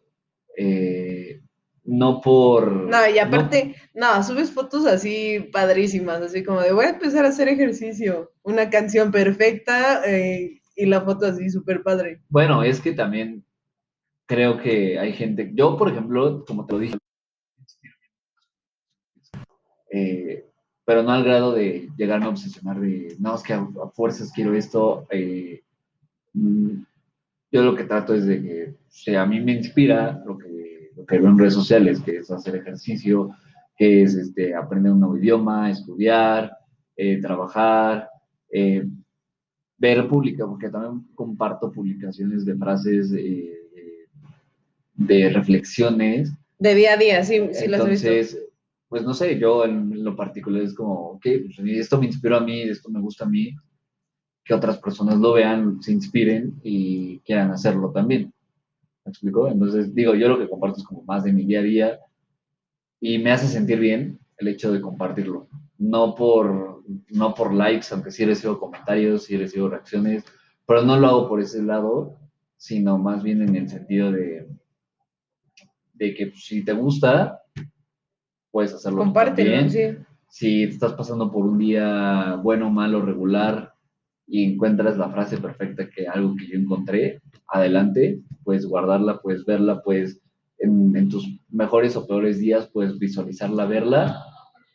Eh, 0.57 1.41
no 1.85 2.21
por... 2.21 2.71
No, 2.71 2.99
y 3.13 3.19
aparte, 3.19 3.75
no, 3.95 4.23
subes 4.23 4.51
fotos 4.51 4.85
así 4.85 5.49
padrísimas, 5.53 6.21
así 6.21 6.45
como 6.45 6.61
de 6.61 6.73
voy 6.73 6.85
a 6.85 6.91
empezar 6.91 7.25
a 7.25 7.29
hacer 7.29 7.49
ejercicio, 7.49 8.33
una 8.43 8.69
canción 8.69 9.11
perfecta 9.11 10.03
eh, 10.05 10.61
y 10.77 10.87
la 10.87 11.01
foto 11.01 11.27
así 11.27 11.49
súper 11.49 11.83
padre. 11.83 12.21
Bueno, 12.29 12.63
es 12.63 12.81
que 12.81 12.93
también 12.93 13.43
creo 14.29 14.59
que 14.59 14.99
hay 14.99 15.13
gente, 15.15 15.51
yo 15.55 15.77
por 15.77 15.89
ejemplo, 15.91 16.45
como 16.47 16.67
te 16.67 16.73
lo 16.75 16.79
dije, 16.79 16.99
eh, 19.91 20.45
pero 20.85 21.03
no 21.03 21.13
al 21.13 21.25
grado 21.25 21.55
de 21.55 21.89
llegarme 21.97 22.27
a 22.27 22.31
obsesionar 22.31 22.79
de, 22.79 23.17
no, 23.19 23.35
es 23.35 23.43
que 23.43 23.55
a, 23.55 23.67
fuerzas 23.95 24.31
quiero 24.33 24.55
esto. 24.55 25.07
Eh, 25.11 25.63
mm, 26.35 26.83
yo 27.51 27.63
lo 27.63 27.75
que 27.75 27.85
trato 27.85 28.15
es 28.15 28.27
de 28.27 28.43
que, 28.43 28.75
si 28.89 29.15
a 29.15 29.25
mí 29.25 29.41
me 29.41 29.53
inspira 29.53 30.23
lo 30.27 30.37
que 30.37 30.59
que 31.07 31.19
veo 31.19 31.31
en 31.31 31.39
redes 31.39 31.55
sociales, 31.55 32.01
que 32.01 32.19
es 32.19 32.31
hacer 32.31 32.57
ejercicio, 32.57 33.31
que 33.77 34.03
es 34.03 34.15
este, 34.15 34.55
aprender 34.55 34.93
un 34.93 35.01
nuevo 35.01 35.17
idioma, 35.17 35.71
estudiar, 35.71 36.53
eh, 36.97 37.21
trabajar, 37.21 38.09
ver 39.79 40.09
pública, 40.09 40.45
porque 40.45 40.69
también 40.69 41.07
comparto 41.15 41.73
publicaciones 41.73 42.45
de 42.45 42.57
frases, 42.57 43.13
de 44.99 45.31
reflexiones. 45.31 46.33
De 46.59 46.75
día 46.75 46.95
a 46.95 46.97
día, 46.97 47.25
sí, 47.25 47.35
sí 47.53 47.65
Entonces, 47.65 47.71
las 47.71 48.05
he 48.05 48.19
visto. 48.19 48.39
pues 48.89 49.05
no 49.05 49.15
sé, 49.15 49.39
yo 49.39 49.65
en 49.65 50.05
lo 50.05 50.17
particular 50.17 50.63
es 50.63 50.75
como, 50.75 51.13
ok, 51.13 51.23
pues, 51.23 51.59
esto 51.67 51.99
me 51.99 52.07
inspiró 52.07 52.37
a 52.37 52.41
mí, 52.41 52.63
esto 52.63 52.91
me 52.91 53.01
gusta 53.01 53.25
a 53.25 53.29
mí, 53.29 53.55
que 54.45 54.55
otras 54.55 54.79
personas 54.79 55.19
lo 55.19 55.33
vean, 55.33 55.81
se 55.81 55.93
inspiren 55.93 56.59
y 56.63 57.21
quieran 57.21 57.53
hacerlo 57.53 57.93
también. 57.93 58.33
¿Me 59.05 59.11
explico? 59.11 59.49
Entonces, 59.49 59.95
digo, 59.95 60.15
yo 60.15 60.29
lo 60.29 60.39
que 60.39 60.49
comparto 60.49 60.79
es 60.79 60.85
como 60.85 61.03
más 61.05 61.25
de 61.25 61.33
mi 61.33 61.45
día 61.45 61.61
a 61.61 61.63
día 61.63 62.01
y 63.01 63.19
me 63.19 63.31
hace 63.31 63.47
sentir 63.47 63.79
bien 63.79 64.19
el 64.37 64.49
hecho 64.49 64.73
de 64.73 64.81
compartirlo. 64.81 65.49
No 65.79 66.17
por, 66.17 66.83
no 67.11 67.35
por 67.35 67.55
likes, 67.55 67.87
aunque 67.93 68.11
sí 68.11 68.25
recibo 68.25 68.59
comentarios, 68.59 69.25
sí 69.25 69.37
recibo 69.37 69.69
reacciones, 69.69 70.25
pero 70.67 70.83
no 70.83 70.99
lo 70.99 71.07
hago 71.07 71.29
por 71.29 71.41
ese 71.41 71.63
lado, 71.63 72.17
sino 72.57 72.99
más 72.99 73.23
bien 73.23 73.43
en 73.43 73.55
el 73.55 73.69
sentido 73.69 74.11
de, 74.11 74.49
de 75.99 76.15
que 76.15 76.29
pues, 76.29 76.45
si 76.45 76.65
te 76.65 76.73
gusta, 76.73 77.41
puedes 78.51 78.73
hacerlo. 78.73 78.99
Compártelo, 78.99 79.69
sí. 79.69 79.81
Si 80.31 80.63
estás 80.65 80.93
pasando 80.93 81.33
por 81.33 81.47
un 81.47 81.59
día 81.59 82.39
bueno, 82.43 82.71
malo, 82.71 83.01
regular 83.03 83.75
y 84.27 84.45
encuentras 84.45 84.99
la 84.99 85.09
frase 85.09 85.39
perfecta 85.39 85.89
que 85.89 86.07
algo 86.07 86.37
que 86.37 86.47
yo 86.47 86.59
encontré, 86.59 87.23
adelante, 87.49 88.21
puedes 88.45 88.67
guardarla, 88.67 89.21
puedes 89.21 89.45
verla, 89.47 89.83
puedes 89.83 90.21
en, 90.59 91.09
tus 91.09 91.27
mejores 91.49 91.97
o 91.97 92.07
peores 92.07 92.39
días, 92.39 92.69
puedes 92.73 92.99
visualizarla, 92.99 93.65
verla 93.65 94.23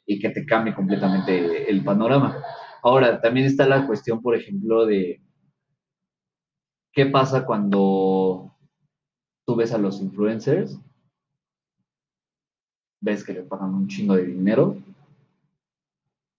y 0.06 0.20
que 0.20 0.30
te 0.30 0.46
cambie 0.46 0.74
completamente 0.74 1.70
el 1.70 1.84
panorama. 1.84 2.42
Ahora, 2.82 3.22
también 3.22 3.46
está 3.46 3.68
la 3.68 3.86
cuestión, 3.86 4.22
por 4.22 4.36
ejemplo, 4.36 4.86
de 4.86 5.22
qué 6.92 7.06
pasa 7.06 7.46
cuando 7.46 8.56
tú 9.46 9.56
ves 9.56 9.74
a 9.74 9.78
los 9.78 10.02
influencers, 10.02 10.80
ves 13.04 13.24
que 13.24 13.34
le 13.34 13.44
pagan 13.44 13.76
un 13.76 13.88
chingo 13.88 14.16
de 14.16 14.26
dinero 14.26 14.78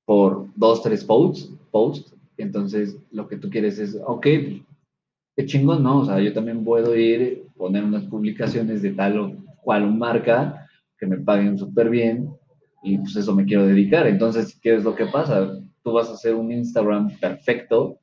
por 0.07 0.49
dos, 0.57 0.83
tres 0.83 1.05
posts, 1.05 1.51
posts, 1.71 2.15
entonces 2.39 2.97
lo 3.11 3.29
que 3.29 3.37
tú 3.37 3.51
quieres 3.51 3.79
es, 3.79 3.97
ok, 4.05 4.23
qué 4.23 5.47
chingón, 5.47 5.83
¿no? 5.83 6.01
O 6.01 6.05
sea, 6.05 6.21
yo 6.21 6.33
también 6.33 6.65
puedo 6.65 6.97
ir, 6.97 7.47
poner 7.57 7.85
unas 7.85 8.05
publicaciones 8.05 8.83
de 8.83 8.93
tal 8.93 9.19
o 9.19 9.37
cual 9.63 9.95
marca 9.95 10.67
que 10.99 11.07
me 11.07 11.19
paguen 11.19 11.59
súper 11.59 11.91
bien 11.91 12.31
y 12.83 12.99
pues 12.99 13.17
eso 13.17 13.35
me 13.35 13.45
quiero 13.45 13.67
dedicar. 13.67 14.07
Entonces, 14.07 14.59
¿qué 14.61 14.77
es 14.77 14.85
lo 14.85 14.95
que 14.95 15.07
pasa? 15.07 15.61
Tú 15.83 15.93
vas 15.93 16.09
a 16.09 16.15
hacer 16.15 16.35
un 16.35 16.51
Instagram 16.51 17.19
perfecto, 17.19 17.99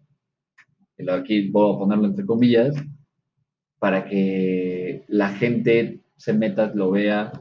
aquí 1.11 1.49
voy 1.49 1.75
a 1.75 1.79
ponerlo 1.79 2.05
entre 2.05 2.25
comillas, 2.25 2.75
para 3.79 4.05
que 4.05 5.03
la 5.07 5.29
gente 5.29 5.99
se 6.21 6.33
meta, 6.33 6.71
lo 6.75 6.91
vea. 6.91 7.31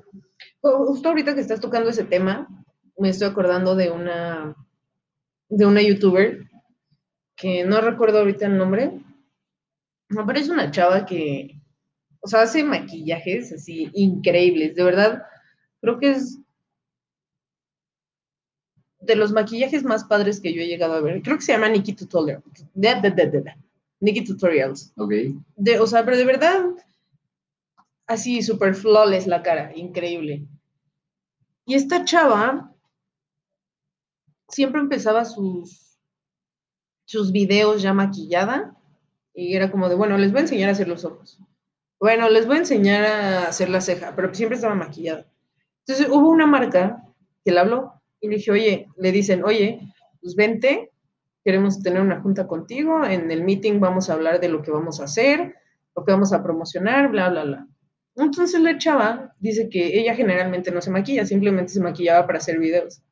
Justo 0.62 1.08
ahorita 1.08 1.34
que 1.34 1.42
estás 1.42 1.60
tocando 1.60 1.90
ese 1.90 2.04
tema, 2.04 2.48
me 2.96 3.10
estoy 3.10 3.28
acordando 3.28 3.74
de 3.74 3.90
una, 3.90 4.56
de 5.50 5.66
una 5.66 5.82
youtuber 5.82 6.48
que 7.36 7.64
no 7.64 7.82
recuerdo 7.82 8.20
ahorita 8.20 8.46
el 8.46 8.56
nombre, 8.56 8.92
me 10.08 10.24
parece 10.24 10.50
una 10.50 10.70
chava 10.70 11.04
que, 11.04 11.60
o 12.20 12.26
sea, 12.26 12.42
hace 12.42 12.64
maquillajes 12.64 13.52
así 13.52 13.90
increíbles, 13.92 14.74
de 14.74 14.82
verdad, 14.82 15.24
creo 15.82 15.98
que 15.98 16.12
es 16.12 16.38
de 19.00 19.14
los 19.14 19.32
maquillajes 19.32 19.84
más 19.84 20.04
padres 20.04 20.40
que 20.40 20.54
yo 20.54 20.62
he 20.62 20.68
llegado 20.68 20.94
a 20.94 21.00
ver. 21.02 21.20
Creo 21.20 21.36
que 21.36 21.42
se 21.42 21.52
llama 21.52 21.68
Nikki 21.68 21.92
Tutorials. 21.92 22.44
Nikki 22.74 24.24
Tutorials. 24.24 24.92
Ok. 24.96 25.12
De, 25.56 25.78
o 25.78 25.86
sea, 25.86 26.04
pero 26.04 26.16
de 26.16 26.24
verdad, 26.24 26.64
así 28.11 28.42
súper 28.42 28.75
flawless 28.75 29.29
la 29.29 29.40
cara, 29.42 29.70
increíble. 29.77 30.44
Y 31.64 31.75
esta 31.75 32.05
chava 32.05 32.75
siempre 34.49 34.81
empezaba 34.81 35.25
sus, 35.25 35.96
sus 37.05 37.31
videos 37.31 37.83
ya 37.83 37.94
maquillada 37.94 38.77
y 39.33 39.55
era 39.55 39.70
como 39.70 39.88
de, 39.88 39.94
bueno, 39.94 40.18
les 40.18 40.33
voy 40.33 40.38
a 40.38 40.42
enseñar 40.42 40.70
a 40.70 40.73
hacer 40.73 40.88
los 40.88 41.05
ojos. 41.05 41.38
Bueno, 42.01 42.29
les 42.29 42.46
voy 42.46 42.57
a 42.57 42.61
enseñar 42.61 43.05
a 43.05 43.46
hacer 43.46 43.70
la 43.70 43.81
ceja, 43.81 44.12
pero 44.16 44.35
siempre 44.35 44.57
estaba 44.57 44.75
maquillada. 44.75 45.31
Entonces 45.87 46.09
hubo 46.11 46.31
una 46.31 46.46
marca 46.46 47.05
que 47.44 47.53
le 47.53 47.61
habló 47.61 47.92
y 48.20 48.29
le 48.29 48.37
dije, 48.37 48.51
oye, 48.51 48.88
le 48.96 49.12
dicen, 49.12 49.44
oye, 49.44 49.81
pues 50.20 50.35
vente, 50.35 50.90
queremos 51.44 51.81
tener 51.81 52.03
una 52.03 52.20
junta 52.20 52.49
contigo, 52.49 53.05
en 53.05 53.31
el 53.31 53.44
meeting 53.44 53.79
vamos 53.79 54.11
a 54.11 54.14
hablar 54.14 54.40
de 54.40 54.49
lo 54.49 54.62
que 54.62 54.73
vamos 54.73 55.01
a 55.01 55.05
hacer, 55.05 55.55
lo 55.94 56.05
que 56.05 56.11
vamos 56.11 56.33
a 56.33 56.42
promocionar, 56.42 57.09
bla, 57.11 57.29
bla, 57.29 57.44
bla. 57.44 57.68
Entonces 58.16 58.61
la 58.61 58.77
chava 58.79 59.35
dice 59.38 59.68
que 59.68 59.99
ella 59.99 60.14
generalmente 60.14 60.70
no 60.70 60.81
se 60.81 60.90
maquilla, 60.90 61.25
simplemente 61.25 61.73
se 61.73 61.81
maquillaba 61.81 62.27
para 62.27 62.38
hacer 62.38 62.59
videos. 62.59 63.03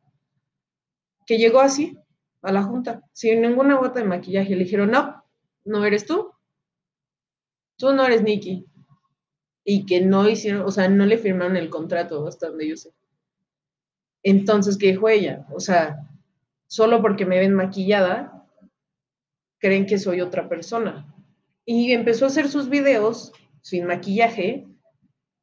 Que 1.27 1.39
llegó 1.39 1.61
así 1.61 1.97
a 2.43 2.53
la 2.53 2.63
junta, 2.63 3.03
sin 3.13 3.41
ninguna 3.41 3.77
gota 3.77 4.01
de 4.01 4.07
maquillaje. 4.07 4.57
Le 4.57 4.65
dijeron, 4.65 4.91
no, 4.91 5.25
no 5.65 5.85
eres 5.85 6.07
tú. 6.07 6.33
Tú 7.77 7.93
no 7.93 8.05
eres 8.05 8.23
Nikki. 8.23 8.67
Y 9.65 9.87
que 9.87 10.01
no 10.01 10.29
hicieron, 10.29 10.63
o 10.63 10.71
sea, 10.71 10.89
no 10.89 11.05
le 11.07 11.19
firmaron 11.19 11.57
el 11.57 11.69
contrato 11.69 12.27
hasta 12.27 12.49
donde 12.49 12.69
yo 12.69 12.77
sé. 12.77 12.91
Entonces, 14.23 14.77
¿qué 14.77 14.89
dijo 14.89 15.09
ella? 15.09 15.47
O 15.53 15.61
sea, 15.61 16.09
solo 16.67 17.01
porque 17.03 17.27
me 17.27 17.39
ven 17.39 17.55
maquillada, 17.55 18.47
creen 19.59 19.87
que 19.87 19.99
soy 19.99 20.21
otra 20.21 20.49
persona. 20.49 21.15
Y 21.65 21.93
empezó 21.93 22.25
a 22.25 22.29
hacer 22.29 22.49
sus 22.49 22.69
videos 22.69 23.33
sin 23.61 23.87
maquillaje, 23.87 24.67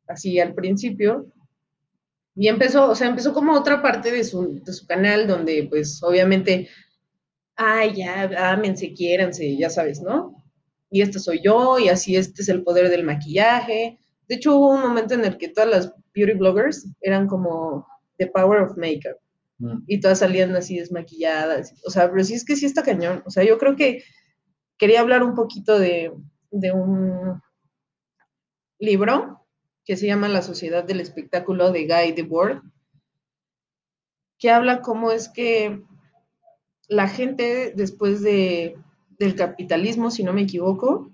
así 0.07 0.39
al 0.39 0.53
principio, 0.53 1.27
y 2.35 2.47
empezó, 2.47 2.89
o 2.89 2.95
sea, 2.95 3.07
empezó 3.07 3.33
como 3.33 3.53
otra 3.53 3.81
parte 3.81 4.11
de 4.11 4.23
su, 4.23 4.61
de 4.63 4.73
su 4.73 4.85
canal 4.85 5.25
donde 5.25 5.67
pues 5.69 6.03
obviamente 6.03 6.69
ay, 7.55 7.95
ya, 7.95 8.51
ámense, 8.51 8.93
quiéranse, 8.93 9.55
ya 9.57 9.69
sabes, 9.69 10.01
¿no? 10.01 10.43
Y 10.89 11.01
este 11.01 11.19
soy 11.19 11.41
yo, 11.43 11.79
y 11.79 11.89
así 11.89 12.15
este 12.15 12.41
es 12.41 12.49
el 12.49 12.63
poder 12.63 12.89
del 12.89 13.03
maquillaje. 13.03 13.99
De 14.27 14.35
hecho, 14.35 14.55
hubo 14.55 14.71
un 14.71 14.81
momento 14.81 15.13
en 15.13 15.25
el 15.25 15.37
que 15.37 15.49
todas 15.49 15.69
las 15.69 15.93
beauty 16.13 16.33
bloggers 16.33 16.87
eran 17.01 17.27
como 17.27 17.87
the 18.17 18.27
power 18.27 18.61
of 18.61 18.77
makeup. 18.77 19.17
Mm. 19.57 19.83
Y 19.87 19.99
todas 19.99 20.19
salían 20.19 20.55
así 20.55 20.79
desmaquilladas. 20.79 21.73
O 21.85 21.91
sea, 21.91 22.09
pero 22.09 22.23
sí 22.23 22.33
es 22.33 22.45
que 22.45 22.55
sí 22.55 22.65
está 22.65 22.83
cañón. 22.83 23.23
O 23.25 23.29
sea, 23.29 23.43
yo 23.43 23.57
creo 23.57 23.75
que 23.75 24.03
quería 24.77 25.01
hablar 25.01 25.23
un 25.23 25.35
poquito 25.35 25.79
de, 25.79 26.11
de 26.51 26.71
un 26.71 27.41
libro 28.79 29.44
que 29.85 29.95
se 29.95 30.07
llama 30.07 30.27
La 30.27 30.41
Sociedad 30.41 30.83
del 30.83 30.99
Espectáculo 30.99 31.71
de 31.71 31.85
Guy 31.85 32.11
Debord, 32.13 32.63
que 34.37 34.49
habla 34.49 34.81
cómo 34.81 35.11
es 35.11 35.29
que 35.29 35.81
la 36.87 37.07
gente 37.07 37.71
después 37.75 38.21
de, 38.21 38.75
del 39.19 39.35
capitalismo, 39.35 40.11
si 40.11 40.23
no 40.23 40.33
me 40.33 40.41
equivoco, 40.41 41.11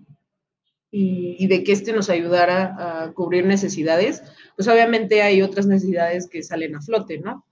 y, 0.93 1.47
de 1.47 1.63
que 1.63 1.71
este 1.71 1.93
nos 1.93 2.09
ayudara 2.09 3.05
a 3.05 3.13
cubrir 3.13 3.45
necesidades, 3.45 4.23
pues 4.57 4.67
obviamente 4.67 5.21
hay 5.21 5.41
otras 5.41 5.65
necesidades 5.65 6.27
que 6.27 6.43
salen 6.43 6.75
a 6.75 6.81
flote, 6.81 7.17
¿no? 7.17 7.45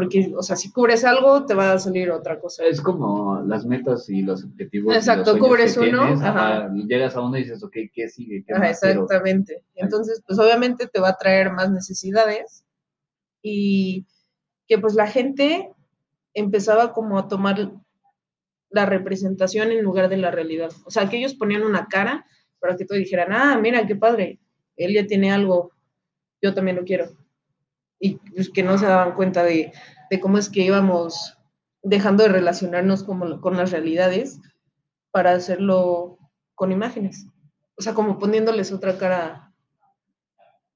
Porque, 0.00 0.32
o 0.34 0.42
sea, 0.42 0.56
si 0.56 0.72
cubres 0.72 1.04
algo, 1.04 1.44
te 1.44 1.52
va 1.52 1.72
a 1.72 1.78
salir 1.78 2.10
otra 2.10 2.40
cosa. 2.40 2.64
Es 2.64 2.80
como 2.80 3.42
las 3.42 3.66
metas 3.66 4.08
y 4.08 4.22
los 4.22 4.42
objetivos. 4.42 4.96
Exacto, 4.96 5.38
cubres 5.38 5.76
uno. 5.76 6.06
llegas 6.86 7.16
a 7.16 7.20
uno 7.20 7.36
y 7.36 7.42
dices, 7.42 7.62
ok, 7.62 7.76
¿qué 7.92 8.08
sigue? 8.08 8.42
exactamente. 8.48 9.62
Entonces, 9.74 10.22
pues 10.26 10.38
obviamente 10.38 10.86
te 10.86 11.00
va 11.00 11.10
a 11.10 11.18
traer 11.18 11.52
más 11.52 11.70
necesidades 11.70 12.64
y 13.42 14.06
que 14.66 14.78
pues 14.78 14.94
la 14.94 15.06
gente 15.06 15.70
empezaba 16.32 16.94
como 16.94 17.18
a 17.18 17.28
tomar 17.28 17.72
la 18.70 18.86
representación 18.86 19.70
en 19.70 19.84
lugar 19.84 20.08
de 20.08 20.16
la 20.16 20.30
realidad. 20.30 20.70
O 20.86 20.90
sea, 20.90 21.10
que 21.10 21.18
ellos 21.18 21.34
ponían 21.34 21.62
una 21.62 21.88
cara 21.88 22.24
para 22.58 22.74
que 22.74 22.86
todos 22.86 23.00
dijeran, 23.00 23.34
ah, 23.34 23.58
mira, 23.60 23.86
qué 23.86 23.96
padre, 23.96 24.40
él 24.76 24.94
ya 24.94 25.06
tiene 25.06 25.30
algo, 25.30 25.72
yo 26.40 26.54
también 26.54 26.78
lo 26.78 26.84
quiero. 26.84 27.19
Y 28.00 28.16
pues, 28.16 28.50
que 28.50 28.62
no 28.62 28.78
se 28.78 28.86
daban 28.86 29.14
cuenta 29.14 29.44
de, 29.44 29.72
de 30.10 30.20
cómo 30.20 30.38
es 30.38 30.48
que 30.48 30.62
íbamos 30.62 31.36
dejando 31.82 32.24
de 32.24 32.30
relacionarnos 32.30 33.04
como, 33.04 33.40
con 33.40 33.56
las 33.56 33.70
realidades 33.70 34.40
para 35.10 35.32
hacerlo 35.32 36.18
con 36.54 36.72
imágenes. 36.72 37.26
O 37.78 37.82
sea, 37.82 37.94
como 37.94 38.18
poniéndoles 38.18 38.72
otra 38.72 38.98
cara 38.98 39.52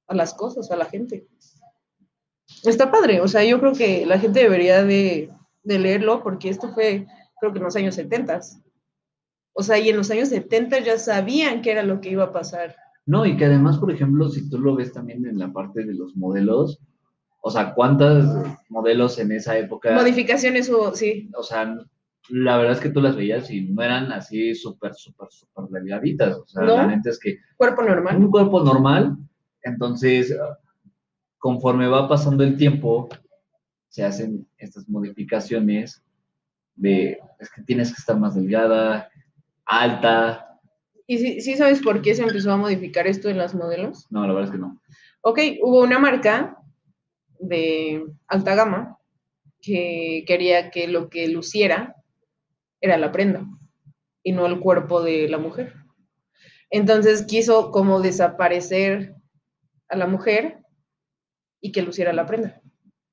a 0.06 0.14
las 0.14 0.34
cosas, 0.34 0.70
a 0.70 0.76
la 0.76 0.86
gente. 0.86 1.26
Está 2.62 2.90
padre, 2.90 3.20
o 3.20 3.28
sea, 3.28 3.44
yo 3.44 3.58
creo 3.60 3.72
que 3.72 4.06
la 4.06 4.18
gente 4.18 4.40
debería 4.40 4.84
de, 4.84 5.30
de 5.62 5.78
leerlo 5.78 6.22
porque 6.22 6.48
esto 6.48 6.72
fue, 6.72 7.06
creo 7.40 7.52
que 7.52 7.58
en 7.58 7.64
los 7.64 7.76
años 7.76 7.94
70. 7.94 8.40
O 9.52 9.62
sea, 9.62 9.78
y 9.78 9.88
en 9.88 9.96
los 9.96 10.10
años 10.10 10.28
70 10.28 10.80
ya 10.80 10.98
sabían 10.98 11.62
qué 11.62 11.72
era 11.72 11.82
lo 11.82 12.00
que 12.00 12.10
iba 12.10 12.24
a 12.24 12.32
pasar. 12.32 12.76
No, 13.06 13.26
y 13.26 13.36
que 13.36 13.44
además, 13.44 13.78
por 13.78 13.90
ejemplo, 13.90 14.28
si 14.28 14.48
tú 14.48 14.58
lo 14.58 14.74
ves 14.74 14.92
también 14.92 15.26
en 15.26 15.38
la 15.38 15.52
parte 15.52 15.84
de 15.84 15.94
los 15.94 16.16
modelos, 16.16 16.80
o 17.46 17.50
sea, 17.50 17.74
¿cuántos 17.74 18.24
modelos 18.70 19.18
en 19.18 19.30
esa 19.30 19.58
época? 19.58 19.92
Modificaciones 19.92 20.70
hubo, 20.70 20.94
sí. 20.94 21.28
O 21.36 21.42
sea, 21.42 21.76
la 22.30 22.56
verdad 22.56 22.72
es 22.72 22.80
que 22.80 22.88
tú 22.88 23.02
las 23.02 23.16
veías 23.16 23.50
y 23.50 23.68
no 23.68 23.82
eran 23.82 24.12
así 24.12 24.54
súper, 24.54 24.94
súper, 24.94 25.28
súper 25.30 25.66
delgaditas. 25.66 26.38
O 26.38 26.46
sea, 26.46 26.62
¿No? 26.62 26.76
la 26.78 26.86
neta 26.86 27.10
es 27.10 27.18
que 27.18 27.36
Cuerpo 27.58 27.82
normal. 27.82 28.16
un 28.16 28.30
cuerpo 28.30 28.64
normal, 28.64 29.18
entonces, 29.60 30.34
conforme 31.36 31.86
va 31.86 32.08
pasando 32.08 32.44
el 32.44 32.56
tiempo, 32.56 33.10
se 33.88 34.04
hacen 34.04 34.48
estas 34.56 34.88
modificaciones 34.88 36.02
de, 36.76 37.18
es 37.38 37.50
que 37.50 37.60
tienes 37.60 37.90
que 37.90 37.98
estar 37.98 38.18
más 38.18 38.34
delgada, 38.36 39.10
alta. 39.66 40.60
¿Y 41.06 41.18
sí, 41.18 41.40
sí 41.42 41.58
sabes 41.58 41.82
por 41.82 42.00
qué 42.00 42.14
se 42.14 42.22
empezó 42.22 42.52
a 42.52 42.56
modificar 42.56 43.06
esto 43.06 43.28
en 43.28 43.36
las 43.36 43.54
modelos? 43.54 44.06
No, 44.08 44.22
la 44.26 44.32
verdad 44.32 44.44
es 44.44 44.50
que 44.50 44.58
no. 44.58 44.80
Ok, 45.20 45.38
hubo 45.62 45.82
una 45.82 45.98
marca 45.98 46.53
de 47.38 48.04
alta 48.26 48.54
gama 48.54 48.98
que 49.60 50.24
quería 50.26 50.70
que 50.70 50.88
lo 50.88 51.08
que 51.08 51.28
luciera 51.28 51.96
era 52.80 52.96
la 52.98 53.12
prenda 53.12 53.46
y 54.22 54.32
no 54.32 54.46
el 54.46 54.60
cuerpo 54.60 55.02
de 55.02 55.28
la 55.28 55.38
mujer. 55.38 55.74
Entonces 56.70 57.24
quiso 57.26 57.70
como 57.70 58.00
desaparecer 58.00 59.14
a 59.88 59.96
la 59.96 60.06
mujer 60.06 60.58
y 61.60 61.72
que 61.72 61.82
luciera 61.82 62.12
la 62.12 62.26
prenda. 62.26 62.60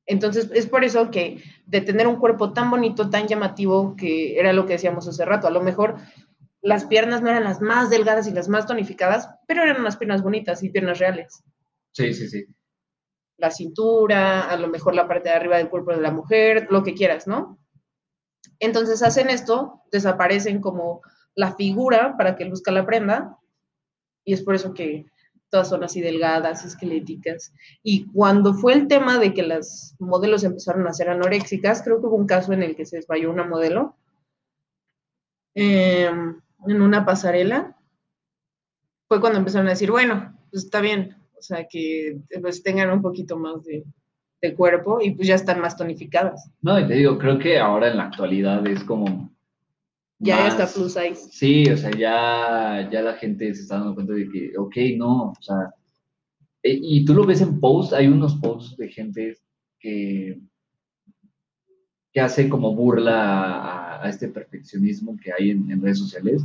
Entonces 0.06 0.50
es 0.54 0.68
por 0.68 0.84
eso 0.84 1.12
que 1.12 1.44
de 1.66 1.82
tener 1.82 2.08
un 2.08 2.18
cuerpo 2.18 2.54
tan 2.54 2.70
bonito, 2.70 3.10
tan 3.10 3.28
llamativo, 3.28 3.96
que 3.96 4.38
era 4.40 4.52
lo 4.52 4.66
que 4.66 4.74
decíamos 4.74 5.08
hace 5.08 5.24
rato, 5.26 5.48
a 5.48 5.52
lo 5.52 5.62
mejor 5.62 5.98
las 6.62 6.86
piernas 6.86 7.22
no 7.22 7.30
eran 7.30 7.44
las 7.44 7.62
más 7.62 7.90
delgadas 7.90 8.28
y 8.28 8.32
las 8.32 8.50
más 8.50 8.66
tonificadas, 8.66 9.30
pero 9.48 9.64
eran 9.64 9.80
unas 9.80 9.98
piernas 9.98 10.22
bonitas 10.22 10.64
y 10.64 10.70
piernas 10.70 11.00
reales 11.00 11.44
Sí, 11.92 12.14
sí, 12.14 12.30
sí. 12.30 12.46
La 13.42 13.52
cintura, 13.52 14.50
a 14.50 14.56
lo 14.56 14.68
mejor 14.68 14.96
la 14.96 15.08
parte 15.08 15.30
de 15.30 15.36
arriba 15.36 15.58
del 15.58 15.70
cuerpo 15.70 15.92
de 15.92 16.02
la 16.02 16.12
mujer, 16.12 16.68
lo 16.70 16.84
que 16.84 16.94
quieras, 16.94 17.28
¿no? 17.28 17.58
Entonces 18.60 19.02
hacen 19.02 19.30
esto, 19.30 19.82
desaparecen 19.92 20.62
como 20.62 21.02
la 21.36 21.56
figura 21.56 22.16
para 22.18 22.36
que 22.36 22.46
luzca 22.46 22.72
la 22.72 22.86
prenda, 22.86 23.38
y 24.24 24.34
es 24.34 24.44
por 24.44 24.54
eso 24.54 24.74
que 24.74 25.08
todas 25.50 25.70
son 25.70 25.84
así 25.84 26.00
delgadas, 26.02 26.64
esqueléticas. 26.64 27.52
Y 27.82 28.06
cuando 28.12 28.54
fue 28.54 28.74
el 28.74 28.88
tema 28.88 29.18
de 29.18 29.34
que 29.34 29.44
las 29.44 29.96
modelos 30.00 30.44
empezaron 30.44 30.88
a 30.88 30.94
ser 30.94 31.10
anoréxicas, 31.10 31.82
creo 31.82 32.00
que 32.00 32.06
hubo 32.06 32.16
un 32.16 32.28
caso 32.28 32.54
en 32.54 32.62
el 32.62 32.76
que 32.76 32.86
se 32.86 32.98
desmayó 32.98 33.32
una 33.32 33.44
modelo 33.44 33.98
em, 35.56 36.40
en 36.68 36.82
una 36.82 37.06
pasarela, 37.06 37.76
fue 39.08 39.20
cuando 39.20 39.40
empezaron 39.40 39.68
a 39.68 39.72
decir, 39.72 39.90
bueno, 39.90 40.38
pues 40.52 40.64
está 40.66 40.80
bien, 40.80 41.18
o 41.42 41.44
sea, 41.44 41.66
que 41.68 42.18
pues 42.42 42.62
tengan 42.62 42.92
un 42.92 43.02
poquito 43.02 43.38
más 43.38 43.64
de, 43.64 43.84
de 44.42 44.54
cuerpo 44.56 45.00
y 45.02 45.12
pues 45.12 45.28
ya 45.28 45.36
están 45.36 45.60
más 45.60 45.76
tonificadas. 45.76 46.50
No, 46.62 46.80
y 46.80 46.88
te 46.88 46.94
digo, 46.94 47.18
creo 47.18 47.40
que 47.40 47.58
ahora 47.60 47.90
en 47.90 47.98
la 47.98 48.06
actualidad 48.06 48.66
es 48.68 48.84
como... 48.84 49.30
Ya 50.20 50.38
más- 50.38 50.54
está 50.54 50.68
plus 50.68 50.94
size. 50.94 51.30
Sí, 51.32 51.66
o 51.72 51.76
sea, 51.76 51.90
ya, 51.92 52.88
ya 52.92 53.02
la 53.02 53.16
gente 53.16 53.54
se 53.56 53.64
está 53.64 53.78
dando 53.80 53.96
cuenta 53.96 54.14
de 54.14 54.30
que, 54.30 54.54
ok, 54.56 54.76
no, 54.96 55.32
o 55.32 55.42
sea, 55.42 55.74
e- 56.62 56.80
y 56.80 57.04
tú 57.06 57.16
lo 57.16 57.26
ves 57.26 57.42
en 57.42 57.60
posts, 57.60 57.94
hay 57.94 58.08
unos 58.08 58.36
posts 58.36 58.78
de 58.78 58.88
gente 58.90 59.36
que, 59.80 60.40
que 62.14 62.20
hace 62.22 62.48
como 62.50 62.76
burla 62.76 63.16
a, 63.20 64.06
a 64.06 64.10
este 64.10 64.28
perfeccionismo 64.28 65.18
que 65.18 65.32
hay 65.34 65.52
en, 65.52 65.72
en 65.72 65.82
redes 65.82 65.98
sociales, 65.98 66.44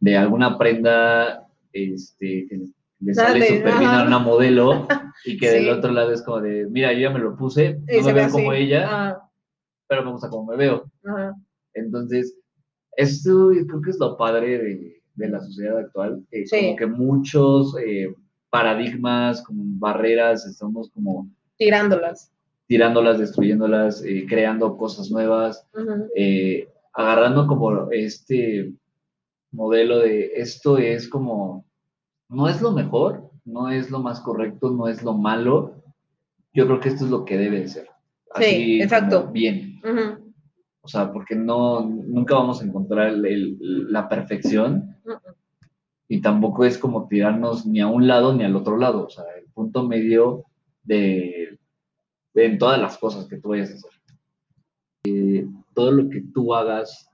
de 0.00 0.16
alguna 0.18 0.58
prenda 0.58 1.48
este, 1.72 2.46
que 2.46 2.60
le 3.00 3.14
sale 3.14 3.46
súper 3.46 3.78
bien 3.78 3.90
a 3.90 4.04
una 4.06 4.18
modelo 4.18 4.86
y 5.24 5.36
que 5.38 5.50
del 5.50 5.68
otro 5.70 5.92
lado 5.92 6.12
es 6.12 6.22
como 6.22 6.40
de, 6.40 6.66
mira, 6.70 6.92
yo 6.92 7.00
ya 7.00 7.10
me 7.10 7.18
lo 7.18 7.36
puse, 7.36 7.74
no 7.74 7.84
me 7.86 8.02
ve 8.02 8.12
veo 8.12 8.30
como 8.30 8.52
ella, 8.52 9.18
pero 9.88 10.04
me 10.04 10.12
gusta 10.12 10.28
como 10.30 10.50
me 10.50 10.56
veo. 10.56 10.90
ajá. 11.04 11.34
Entonces, 11.74 12.36
eso 12.96 13.50
creo 13.66 13.80
que 13.82 13.90
es 13.90 13.98
lo 13.98 14.16
padre 14.16 14.58
de, 14.58 15.02
de 15.16 15.28
la 15.28 15.40
sociedad 15.40 15.78
actual, 15.78 16.24
que 16.30 16.46
Sí. 16.46 16.56
como 16.60 16.76
que 16.76 16.86
muchos 16.86 17.76
eh, 17.84 18.14
paradigmas, 18.50 19.42
como 19.42 19.62
barreras, 19.78 20.46
estamos 20.46 20.88
como 20.90 21.28
Tirándolas. 21.56 22.30
tirándolas, 22.68 23.18
destruyéndolas, 23.18 24.02
eh, 24.04 24.24
creando 24.28 24.76
cosas 24.76 25.10
nuevas, 25.10 25.66
eh, 26.16 26.68
agarrando 26.92 27.46
como 27.48 27.90
este 27.90 28.72
modelo 29.50 29.98
de 29.98 30.32
esto 30.36 30.78
es 30.78 31.08
como, 31.08 31.64
no 32.34 32.48
es 32.48 32.60
lo 32.60 32.72
mejor, 32.72 33.30
no 33.44 33.70
es 33.70 33.90
lo 33.90 34.00
más 34.00 34.20
correcto, 34.20 34.70
no 34.70 34.88
es 34.88 35.02
lo 35.02 35.14
malo, 35.14 35.74
yo 36.52 36.66
creo 36.66 36.80
que 36.80 36.88
esto 36.88 37.04
es 37.04 37.10
lo 37.10 37.24
que 37.24 37.36
debe 37.38 37.60
de 37.60 37.68
ser. 37.68 37.88
Sí, 38.38 38.80
exacto. 38.82 39.28
Bien. 39.32 39.80
Ujú. 39.84 40.32
O 40.82 40.88
sea, 40.88 41.12
porque 41.12 41.34
no, 41.36 41.80
nunca 41.82 42.34
vamos 42.34 42.60
a 42.60 42.64
encontrar 42.64 43.08
el- 43.08 43.24
el- 43.26 43.92
la 43.92 44.08
perfección 44.08 44.96
y 46.08 46.20
tampoco 46.20 46.64
es 46.64 46.76
como 46.76 47.08
tirarnos 47.08 47.64
ni 47.66 47.80
a 47.80 47.86
un 47.86 48.06
lado 48.06 48.34
ni 48.34 48.44
al 48.44 48.56
otro 48.56 48.76
lado. 48.76 49.06
O 49.06 49.10
sea, 49.10 49.24
el 49.38 49.46
punto 49.52 49.86
medio 49.86 50.44
de, 50.82 51.58
de 52.34 52.44
en 52.46 52.58
todas 52.58 52.80
las 52.80 52.98
cosas 52.98 53.26
que 53.26 53.36
tú 53.38 53.50
vayas 53.50 53.70
a 53.70 53.74
hacer. 53.74 53.90
Eh, 55.04 55.46
todo 55.74 55.90
lo 55.92 56.08
que 56.10 56.22
tú 56.32 56.54
hagas 56.54 57.08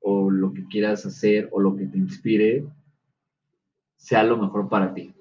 o 0.00 0.30
lo 0.30 0.52
que 0.52 0.64
quieras 0.66 1.04
hacer 1.06 1.48
o 1.52 1.60
lo 1.60 1.76
que 1.76 1.86
te 1.86 1.98
inspire 1.98 2.64
sea 4.00 4.22
lo 4.24 4.38
mejor 4.38 4.68
para 4.68 4.94
ti. 4.94 5.14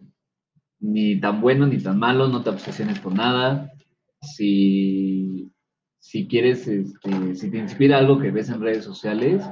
Ni 0.80 1.20
tan 1.20 1.42
bueno 1.42 1.68
ni 1.68 1.78
tan 1.78 2.00
malo, 2.00 2.30
no 2.30 2.42
te 2.42 2.50
obsesiones 2.50 3.00
por 3.00 3.14
nada. 3.14 3.74
Si, 4.22 5.52
si 6.00 6.28
quieres, 6.28 6.66
este, 6.68 7.36
si 7.36 7.52
te 7.52 7.58
inspira 7.58 7.98
algo 7.98 8.20
que 8.20 8.32
ves 8.32 8.50
en 8.50 8.62
redes 8.62 8.86
sociales, 8.86 9.46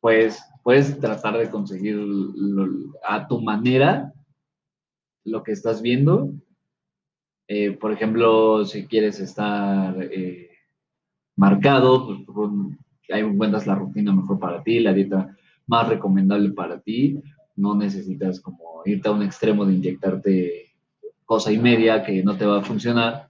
pues 0.00 0.42
puedes 0.62 1.00
tratar 1.00 1.38
de 1.38 1.50
conseguir 1.50 1.98
a 3.02 3.26
tu 3.26 3.40
manera 3.40 4.12
lo 5.24 5.42
que 5.42 5.52
estás 5.52 5.80
viendo. 5.80 6.34
Eh, 7.48 7.72
por 7.72 7.92
ejemplo, 7.92 8.66
si 8.66 8.86
quieres 8.86 9.18
estar 9.20 9.96
eh, 10.02 10.50
marcado, 11.34 12.24
pues 12.26 12.50
ahí 13.10 13.22
encuentras 13.22 13.66
la 13.66 13.74
rutina 13.74 14.14
mejor 14.14 14.38
para 14.38 14.62
ti, 14.62 14.80
la 14.80 14.92
dieta 14.92 15.34
más 15.66 15.88
recomendable 15.88 16.50
para 16.50 16.78
ti. 16.80 17.22
No 17.60 17.74
necesitas 17.74 18.40
como 18.40 18.82
irte 18.84 19.08
a 19.08 19.12
un 19.12 19.22
extremo 19.22 19.64
de 19.66 19.74
inyectarte 19.74 20.72
cosa 21.24 21.52
y 21.52 21.58
media 21.58 22.02
que 22.02 22.22
no 22.22 22.36
te 22.36 22.46
va 22.46 22.58
a 22.58 22.64
funcionar. 22.64 23.28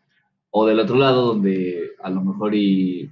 O 0.50 0.66
del 0.66 0.80
otro 0.80 0.96
lado, 0.96 1.26
donde 1.26 1.90
a 2.02 2.10
lo 2.10 2.22
mejor 2.22 2.54
y 2.54 3.10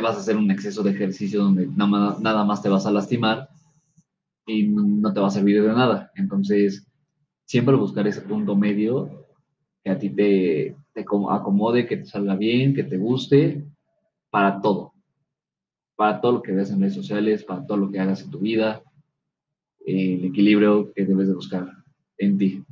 vas 0.00 0.16
a 0.16 0.20
hacer 0.20 0.36
un 0.36 0.50
exceso 0.50 0.82
de 0.82 0.90
ejercicio 0.90 1.42
donde 1.42 1.66
nada 1.66 2.44
más, 2.44 2.62
te 2.62 2.68
vas 2.68 2.86
a 2.86 2.90
lastimar 2.90 3.48
y 4.46 4.64
no 4.64 5.12
te 5.12 5.20
va 5.20 5.26
a 5.26 5.30
servir 5.30 5.62
de 5.62 5.68
nada. 5.68 6.10
Entonces, 6.14 6.86
siempre 7.44 7.76
buscar 7.76 8.06
ese 8.06 8.22
punto 8.22 8.56
medio 8.56 9.26
que 9.84 9.90
a 9.90 9.98
ti 9.98 10.10
te, 10.10 10.76
te 10.94 11.04
como- 11.04 11.30
acomode, 11.30 11.86
que 11.86 11.98
te 11.98 12.06
salga 12.06 12.36
bien, 12.36 12.74
que 12.74 12.84
te 12.84 12.96
guste, 12.96 13.64
para 14.30 14.60
todo. 14.60 14.92
Para 15.96 16.20
todo 16.20 16.32
lo 16.32 16.42
que 16.42 16.52
veas 16.52 16.70
en 16.70 16.80
redes 16.80 16.94
sociales, 16.94 17.44
para 17.44 17.66
todo 17.66 17.76
lo 17.76 17.90
que 17.90 18.00
hagas 18.00 18.22
en 18.22 18.30
tu 18.30 18.38
vida, 18.38 18.82
el 19.86 20.24
equilibrio 20.26 20.92
que 20.94 21.04
debes 21.04 21.28
de 21.28 21.34
buscar 21.34 21.68
en 22.18 22.38
ti. 22.38 22.64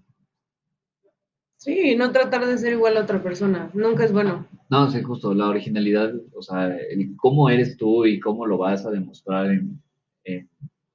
Sí, 1.58 1.94
no 1.94 2.10
tratar 2.10 2.44
de 2.44 2.58
ser 2.58 2.72
igual 2.72 2.96
a 2.96 3.02
otra 3.02 3.22
persona. 3.22 3.70
Nunca 3.72 4.04
es 4.04 4.12
bueno. 4.12 4.48
No, 4.70 4.90
sí, 4.90 5.02
justo, 5.02 5.34
la 5.34 5.48
originalidad, 5.48 6.14
o 6.34 6.42
sea, 6.42 6.68
el 6.76 7.16
cómo 7.16 7.50
eres 7.50 7.76
tú 7.76 8.06
y 8.06 8.20
cómo 8.20 8.46
lo 8.46 8.56
vas 8.56 8.86
a 8.86 8.90
demostrar 8.90 9.46
en, 9.50 9.82
en, 10.24 10.48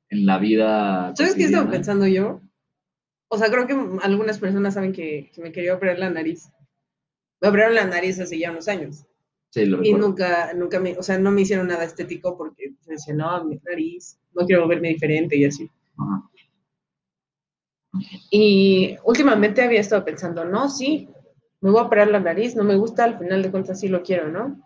en 0.10 0.26
la 0.26 0.38
vida. 0.40 1.14
¿Sabes 1.16 1.36
qué 1.36 1.44
estaba 1.44 1.66
cotidiana. 1.66 1.72
pensando 1.72 2.08
yo? 2.08 2.42
O 3.30 3.38
sea, 3.38 3.50
creo 3.52 3.68
que 3.68 3.76
algunas 4.04 4.40
personas 4.40 4.76
saben 4.76 4.94
que, 4.94 5.32
que 5.34 5.42
me 5.42 5.52
quería 5.52 5.76
operar 5.76 6.00
la 6.00 6.10
nariz. 6.10 6.50
Me 7.42 7.50
operaron 7.50 7.76
la 7.76 7.86
nariz 7.88 8.20
hace 8.20 8.40
ya 8.40 8.52
unos 8.52 8.68
años. 8.68 9.06
Sí, 9.52 9.66
lo 9.66 9.78
Y 9.82 9.94
recuerdo. 9.94 10.08
nunca, 10.08 10.54
nunca 10.54 10.80
me, 10.80 10.98
o 10.98 11.04
sea, 11.04 11.18
no 11.20 11.32
me 11.32 11.42
hicieron 11.42 11.68
nada 11.68 11.86
estético 11.86 12.38
porque 12.38 12.74
decía, 12.88 13.14
no, 13.14 13.44
mi 13.46 13.58
nariz, 13.66 14.20
no 14.34 14.46
quiero 14.46 14.68
verme 14.68 14.90
diferente 14.90 15.38
y 15.38 15.46
así. 15.46 15.70
Y 18.30 18.98
últimamente 19.04 19.62
había 19.62 19.80
estado 19.80 20.04
pensando, 20.04 20.46
no, 20.46 20.70
sí, 20.70 21.10
me 21.62 21.72
voy 21.72 21.80
a 21.80 21.84
operar 21.84 22.10
la 22.10 22.20
nariz, 22.20 22.56
no 22.56 22.64
me 22.64 22.76
gusta, 22.76 23.04
al 23.06 23.18
final 23.18 23.42
de 23.42 23.52
cuentas 23.52 23.80
sí 23.80 23.88
lo 23.88 24.04
quiero, 24.04 24.30
¿no? 24.30 24.62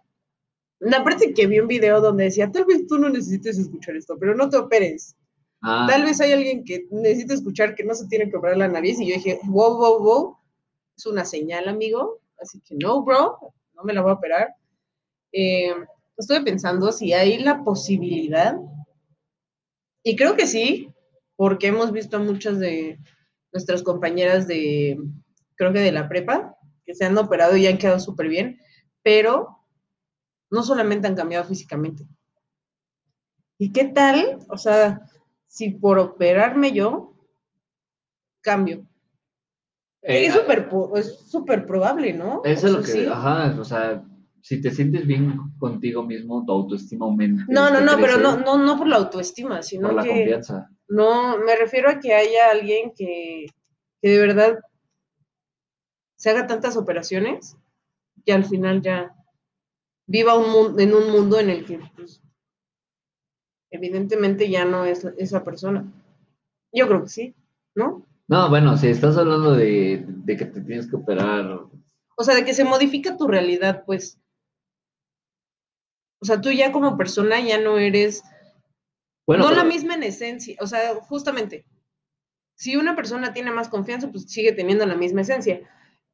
Aparte 0.98 1.34
que 1.34 1.48
vi 1.48 1.60
un 1.60 1.68
video 1.68 2.02
donde 2.02 2.26
decía, 2.26 2.52
tal 2.52 2.66
vez 2.66 2.88
tú 2.88 2.98
no 2.98 3.10
necesites 3.10 3.58
escuchar 3.58 3.96
esto, 3.96 4.18
pero 4.20 4.34
no 4.36 4.50
te 4.50 4.58
operes. 4.58 5.16
Ah, 5.62 5.86
Tal 5.90 6.04
vez 6.04 6.22
hay 6.22 6.32
alguien 6.32 6.64
que 6.64 6.88
necesita 6.90 7.34
escuchar 7.34 7.76
que 7.76 7.84
no 7.84 7.94
se 7.94 8.08
tiene 8.08 8.30
que 8.30 8.38
operar 8.38 8.58
la 8.58 8.70
nariz 8.70 9.00
y 9.00 9.08
yo 9.08 9.16
dije, 9.16 9.40
wow, 9.46 9.78
wow, 9.78 10.00
wow, 10.00 10.38
es 10.98 11.06
una 11.06 11.26
señal, 11.26 11.68
amigo. 11.68 12.20
Así 12.42 12.62
que 12.62 12.76
no, 12.76 13.04
bro, 13.04 13.38
no 13.76 13.84
me 13.84 13.94
la 13.94 14.02
voy 14.02 14.12
a 14.12 14.16
operar. 14.16 14.56
Eh, 15.34 15.76
estuve 16.18 16.42
pensando 16.42 16.92
si 16.94 17.12
hay 17.12 17.40
la 17.40 17.64
posibilidad, 17.64 18.58
y 20.04 20.16
creo 20.16 20.36
que 20.36 20.48
sí, 20.48 20.90
porque 21.40 21.68
hemos 21.68 21.94
visto 21.94 22.18
a 22.18 22.20
muchas 22.20 22.60
de 22.60 23.00
nuestras 23.54 23.82
compañeras 23.82 24.46
de, 24.46 25.02
creo 25.56 25.72
que 25.72 25.80
de 25.80 25.94
la 25.94 26.10
prepa, 26.10 26.58
que 26.86 26.94
se 26.94 27.06
han 27.06 27.18
operado 27.18 27.56
y 27.56 27.66
han 27.66 27.78
quedado 27.78 28.02
súper 28.02 28.28
bien, 28.28 28.60
pero 29.04 29.64
no 30.52 30.64
solamente 30.64 31.08
han 31.08 31.16
cambiado 31.16 31.46
físicamente. 31.46 32.06
¿Y 33.58 33.72
qué 33.72 33.86
tal? 33.86 34.40
O 34.50 34.58
sea, 34.58 35.10
si 35.48 35.70
por 35.70 35.98
operarme 35.98 36.74
yo, 36.74 37.16
cambio. 38.42 38.86
eh, 40.02 40.26
es 40.26 40.34
súper 40.34 41.60
es 41.60 41.66
probable, 41.66 42.12
¿no? 42.12 42.42
Eso 42.44 42.68
es 42.68 42.74
lo 42.74 42.80
que, 42.82 42.92
sí. 42.92 43.06
ajá, 43.06 43.58
o 43.58 43.64
sea, 43.64 44.04
si 44.42 44.62
te 44.62 44.72
sientes 44.72 45.08
bien 45.08 45.40
contigo 45.58 46.04
mismo, 46.04 46.44
tu 46.46 46.52
autoestima 46.52 47.06
aumenta. 47.06 47.46
No, 47.48 47.72
no, 47.72 47.80
no, 47.80 47.96
pero 47.96 48.18
no, 48.18 48.36
no, 48.36 48.58
no 48.58 48.78
por 48.78 48.88
la 48.90 48.98
autoestima, 48.98 49.62
sino 49.62 49.88
Por 49.88 49.96
la 49.96 50.04
que 50.04 50.10
confianza. 50.10 50.70
No, 50.90 51.38
me 51.40 51.56
refiero 51.56 51.90
a 51.90 52.00
que 52.00 52.14
haya 52.14 52.50
alguien 52.52 52.92
que, 52.96 53.48
que 54.02 54.10
de 54.10 54.20
verdad 54.20 54.60
se 56.18 56.30
haga 56.30 56.48
tantas 56.48 56.78
operaciones 56.78 57.56
que 58.26 58.34
al 58.34 58.46
final 58.46 58.82
ya 58.82 59.16
viva 60.08 60.36
un 60.38 60.52
mun- 60.52 60.80
en 60.80 60.94
un 60.94 61.12
mundo 61.12 61.40
en 61.40 61.50
el 61.50 61.66
que 61.66 61.80
pues, 61.96 62.22
evidentemente 63.72 64.50
ya 64.50 64.66
no 64.66 64.86
es 64.86 65.06
esa 65.18 65.44
persona. 65.44 65.86
Yo 66.74 66.88
creo 66.88 67.04
que 67.04 67.10
sí, 67.10 67.36
¿no? 67.76 68.06
No, 68.28 68.50
bueno, 68.50 68.78
si 68.78 68.88
estás 68.88 69.18
hablando 69.18 69.54
de, 69.56 70.04
de 70.08 70.38
que 70.38 70.46
te 70.46 70.62
tienes 70.62 70.88
que 70.88 70.96
operar, 70.96 71.62
O 72.16 72.24
sea, 72.24 72.36
de 72.36 72.46
que 72.46 72.54
se 72.54 72.64
modifica 72.64 73.18
tu 73.18 73.28
realidad, 73.28 73.84
pues. 73.86 74.20
O 76.22 76.26
sea, 76.26 76.40
tú 76.42 76.52
ya 76.52 76.72
como 76.72 76.98
persona 76.98 77.40
ya 77.40 77.60
no 77.60 77.78
eres, 77.78 78.24
bueno, 79.30 79.48
no 79.48 79.56
la 79.56 79.64
misma 79.64 79.94
en 79.94 80.02
esencia, 80.02 80.56
o 80.60 80.66
sea, 80.66 80.96
justamente, 81.02 81.64
si 82.56 82.76
una 82.78 82.96
persona 82.96 83.32
tiene 83.32 83.52
más 83.52 83.70
confianza, 83.70 84.10
pues 84.12 84.24
sigue 84.24 84.54
teniendo 84.54 84.88
la 84.88 84.96
misma 84.96 85.22
esencia, 85.22 85.62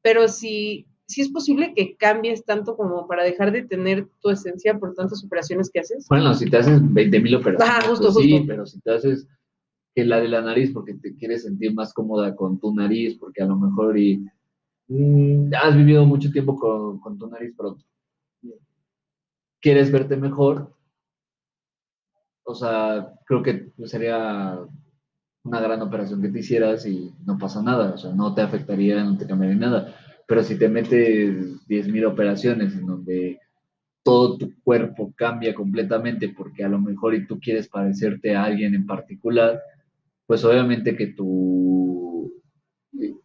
pero 0.02 0.28
si, 0.28 0.86
si 1.06 1.22
es 1.22 1.30
posible 1.30 1.72
que 1.74 1.96
cambies 1.96 2.44
tanto 2.44 2.76
como 2.76 3.08
para 3.08 3.24
dejar 3.24 3.52
de 3.52 3.62
tener 3.62 4.06
tu 4.20 4.28
esencia 4.28 4.78
por 4.78 4.92
tantas 4.92 5.24
operaciones 5.24 5.70
que 5.70 5.80
haces. 5.80 6.06
Bueno, 6.10 6.34
si 6.34 6.50
te 6.50 6.58
haces 6.58 6.78
20 6.92 7.20
mil 7.20 7.36
operaciones, 7.36 7.86
justo, 7.86 8.12
pues 8.12 8.22
sí, 8.22 8.32
justo. 8.32 8.46
pero 8.48 8.66
si 8.66 8.80
te 8.80 8.90
haces 8.94 9.26
que 9.94 10.04
la 10.04 10.20
de 10.20 10.28
la 10.28 10.42
nariz 10.42 10.72
porque 10.74 10.92
te 10.92 11.16
quieres 11.16 11.44
sentir 11.44 11.72
más 11.72 11.94
cómoda 11.94 12.36
con 12.36 12.60
tu 12.60 12.74
nariz, 12.74 13.16
porque 13.16 13.42
a 13.42 13.46
lo 13.46 13.56
mejor 13.56 13.98
y, 13.98 14.22
mm, 14.88 15.54
has 15.54 15.74
vivido 15.74 16.04
mucho 16.04 16.30
tiempo 16.30 16.54
con, 16.54 17.00
con 17.00 17.16
tu 17.16 17.28
nariz, 17.28 17.54
pero 17.56 17.78
quieres 19.62 19.90
verte 19.90 20.18
mejor, 20.18 20.75
o 22.46 22.54
sea, 22.54 23.12
creo 23.26 23.42
que 23.42 23.72
sería 23.84 24.58
una 25.44 25.60
gran 25.60 25.82
operación 25.82 26.22
que 26.22 26.28
te 26.28 26.38
hicieras 26.40 26.86
y 26.86 27.12
no 27.24 27.38
pasa 27.38 27.62
nada, 27.62 27.94
o 27.94 27.98
sea, 27.98 28.12
no 28.12 28.34
te 28.34 28.42
afectaría, 28.42 29.02
no 29.04 29.18
te 29.18 29.26
cambiaría 29.26 29.56
nada. 29.58 29.94
Pero 30.26 30.42
si 30.42 30.58
te 30.58 30.68
metes 30.68 31.66
10.000 31.68 32.06
operaciones 32.06 32.74
en 32.74 32.86
donde 32.86 33.40
todo 34.02 34.38
tu 34.38 34.52
cuerpo 34.62 35.12
cambia 35.16 35.54
completamente 35.54 36.28
porque 36.28 36.64
a 36.64 36.68
lo 36.68 36.80
mejor 36.80 37.14
y 37.14 37.26
tú 37.26 37.40
quieres 37.40 37.68
parecerte 37.68 38.34
a 38.36 38.44
alguien 38.44 38.74
en 38.74 38.86
particular, 38.86 39.60
pues 40.26 40.44
obviamente 40.44 40.96
que 40.96 41.08
tu, 41.08 42.32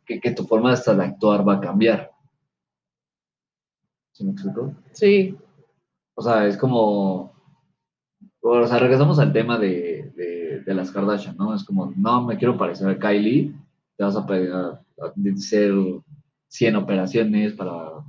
que, 0.05 0.19
que 0.19 0.31
tu 0.31 0.43
forma 0.45 0.73
hasta 0.73 0.95
de 0.95 1.05
actuar 1.05 1.47
va 1.47 1.55
a 1.55 1.61
cambiar. 1.61 2.11
¿Sí 4.11 4.23
me 4.25 4.31
explico? 4.31 4.75
Sí, 4.91 5.37
O 6.15 6.21
sea, 6.21 6.47
es 6.47 6.57
como, 6.57 7.33
o 8.41 8.67
sea, 8.67 8.79
regresamos 8.79 9.19
al 9.19 9.33
tema 9.33 9.57
de, 9.57 10.11
de, 10.15 10.61
de 10.65 10.73
las 10.73 10.91
Kardashian, 10.91 11.37
¿no? 11.37 11.53
Es 11.53 11.63
como, 11.63 11.93
no, 11.95 12.25
me 12.25 12.37
quiero 12.37 12.57
parecer 12.57 12.89
a 12.89 12.99
Kylie, 12.99 13.53
te 13.97 14.03
vas 14.03 14.15
a, 14.15 14.19
a 14.19 14.81
hacer 15.35 15.73
100 16.47 16.75
operaciones 16.75 17.53
para, 17.53 18.03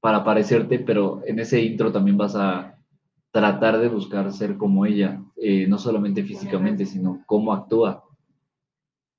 para 0.00 0.24
parecerte, 0.24 0.78
pero 0.78 1.22
en 1.26 1.38
ese 1.38 1.62
intro 1.62 1.90
también 1.90 2.16
vas 2.16 2.36
a 2.36 2.78
tratar 3.30 3.78
de 3.78 3.88
buscar 3.88 4.30
ser 4.30 4.56
como 4.56 4.84
ella, 4.84 5.22
eh, 5.36 5.66
no 5.66 5.78
solamente 5.78 6.22
físicamente, 6.22 6.84
sino 6.84 7.22
cómo 7.26 7.52
actúa. 7.52 8.04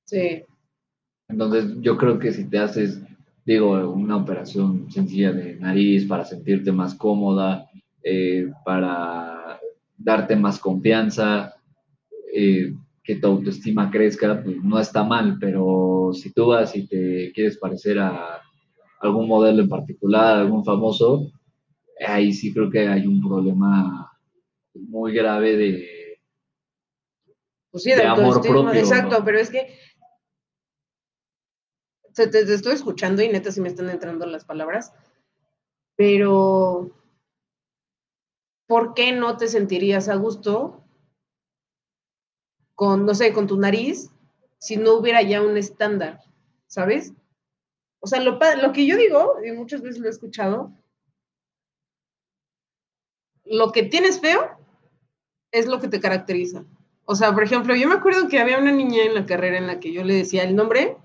sí. 0.06 0.44
Entonces, 1.30 1.78
yo 1.82 1.98
creo 1.98 2.20
que 2.20 2.32
si 2.32 2.48
te 2.50 2.60
haces, 2.60 3.02
digo, 3.46 3.90
una 3.90 4.18
operación 4.18 4.92
sencilla 4.92 5.32
de 5.32 5.56
nariz 5.56 6.06
para 6.06 6.26
sentirte 6.26 6.72
más 6.72 6.94
cómoda, 6.94 7.66
eh, 8.04 8.52
para 8.66 9.33
darte 10.04 10.36
más 10.36 10.60
confianza, 10.60 11.56
eh, 12.34 12.74
que 13.04 13.16
tu 13.16 13.28
autoestima 13.28 13.92
crezca, 13.92 14.42
pues 14.44 14.58
no 14.64 14.80
está 14.80 15.04
mal, 15.04 15.38
pero 15.40 16.12
si 16.14 16.32
tú 16.32 16.48
vas 16.48 16.76
y 16.76 16.88
te 16.88 17.32
quieres 17.34 17.58
parecer 17.58 18.00
a 18.00 18.42
algún 19.02 19.28
modelo 19.28 19.62
en 19.64 19.70
particular, 19.70 20.38
algún 20.38 20.64
famoso, 20.64 21.32
ahí 22.08 22.32
sí 22.34 22.54
creo 22.54 22.70
que 22.70 22.88
hay 22.88 23.06
un 23.06 23.22
problema 23.22 24.12
muy 24.74 25.14
grave 25.14 25.58
de, 25.58 25.88
Pues 27.72 27.84
sí, 27.84 27.90
de, 27.92 27.98
de 27.98 28.04
amor 28.06 28.36
autoestima, 28.36 28.62
propio, 28.72 28.80
Exacto, 28.80 29.20
¿no? 29.20 29.26
pero 29.26 29.40
es 29.40 29.50
que 29.50 29.68
te, 32.14 32.28
te- 32.28 32.46
te 32.46 32.54
estoy 32.54 32.74
escuchando 32.74 33.22
y 33.22 33.28
neta 33.30 33.52
sí 33.52 33.60
me 33.62 33.70
están 33.70 33.90
entrando 33.90 34.26
las 34.26 34.46
palabras, 34.46 34.94
pero 35.96 36.90
¿por 38.74 38.96
qué 38.96 39.12
no 39.12 39.38
te 39.38 39.48
sentirías 39.50 40.10
a 40.10 40.16
gusto 40.16 40.84
con, 42.74 43.06
no 43.06 43.14
sé, 43.14 43.32
con 43.32 43.46
tu 43.46 43.56
nariz 43.56 44.10
si 44.58 44.78
no 44.78 44.96
hubiera 44.96 45.22
ya 45.22 45.44
un 45.44 45.58
estándar, 45.58 46.22
¿sabes? 46.66 47.14
O 48.00 48.08
sea, 48.08 48.20
lo, 48.20 48.40
lo 48.64 48.72
que 48.72 48.88
yo 48.88 48.98
digo, 48.98 49.36
y 49.46 49.52
muchas 49.52 49.84
veces 49.84 50.02
lo 50.02 50.08
he 50.08 50.10
escuchado, 50.10 50.74
lo 53.46 53.72
que 53.72 53.84
tienes 53.84 54.20
feo 54.20 54.58
es 55.52 55.68
lo 55.68 55.80
que 55.80 55.88
te 55.88 56.02
caracteriza. 56.02 56.66
O 57.06 57.14
sea, 57.14 57.32
por 57.32 57.44
ejemplo, 57.44 57.76
yo 57.76 57.88
me 57.88 57.94
acuerdo 57.94 58.28
que 58.28 58.40
había 58.40 58.58
una 58.58 58.72
niña 58.72 59.04
en 59.04 59.14
la 59.14 59.28
carrera 59.28 59.60
en 59.60 59.68
la 59.68 59.80
que 59.80 59.94
yo 59.94 60.04
le 60.04 60.16
decía 60.16 60.46
el 60.46 60.56
nombre, 60.56 60.98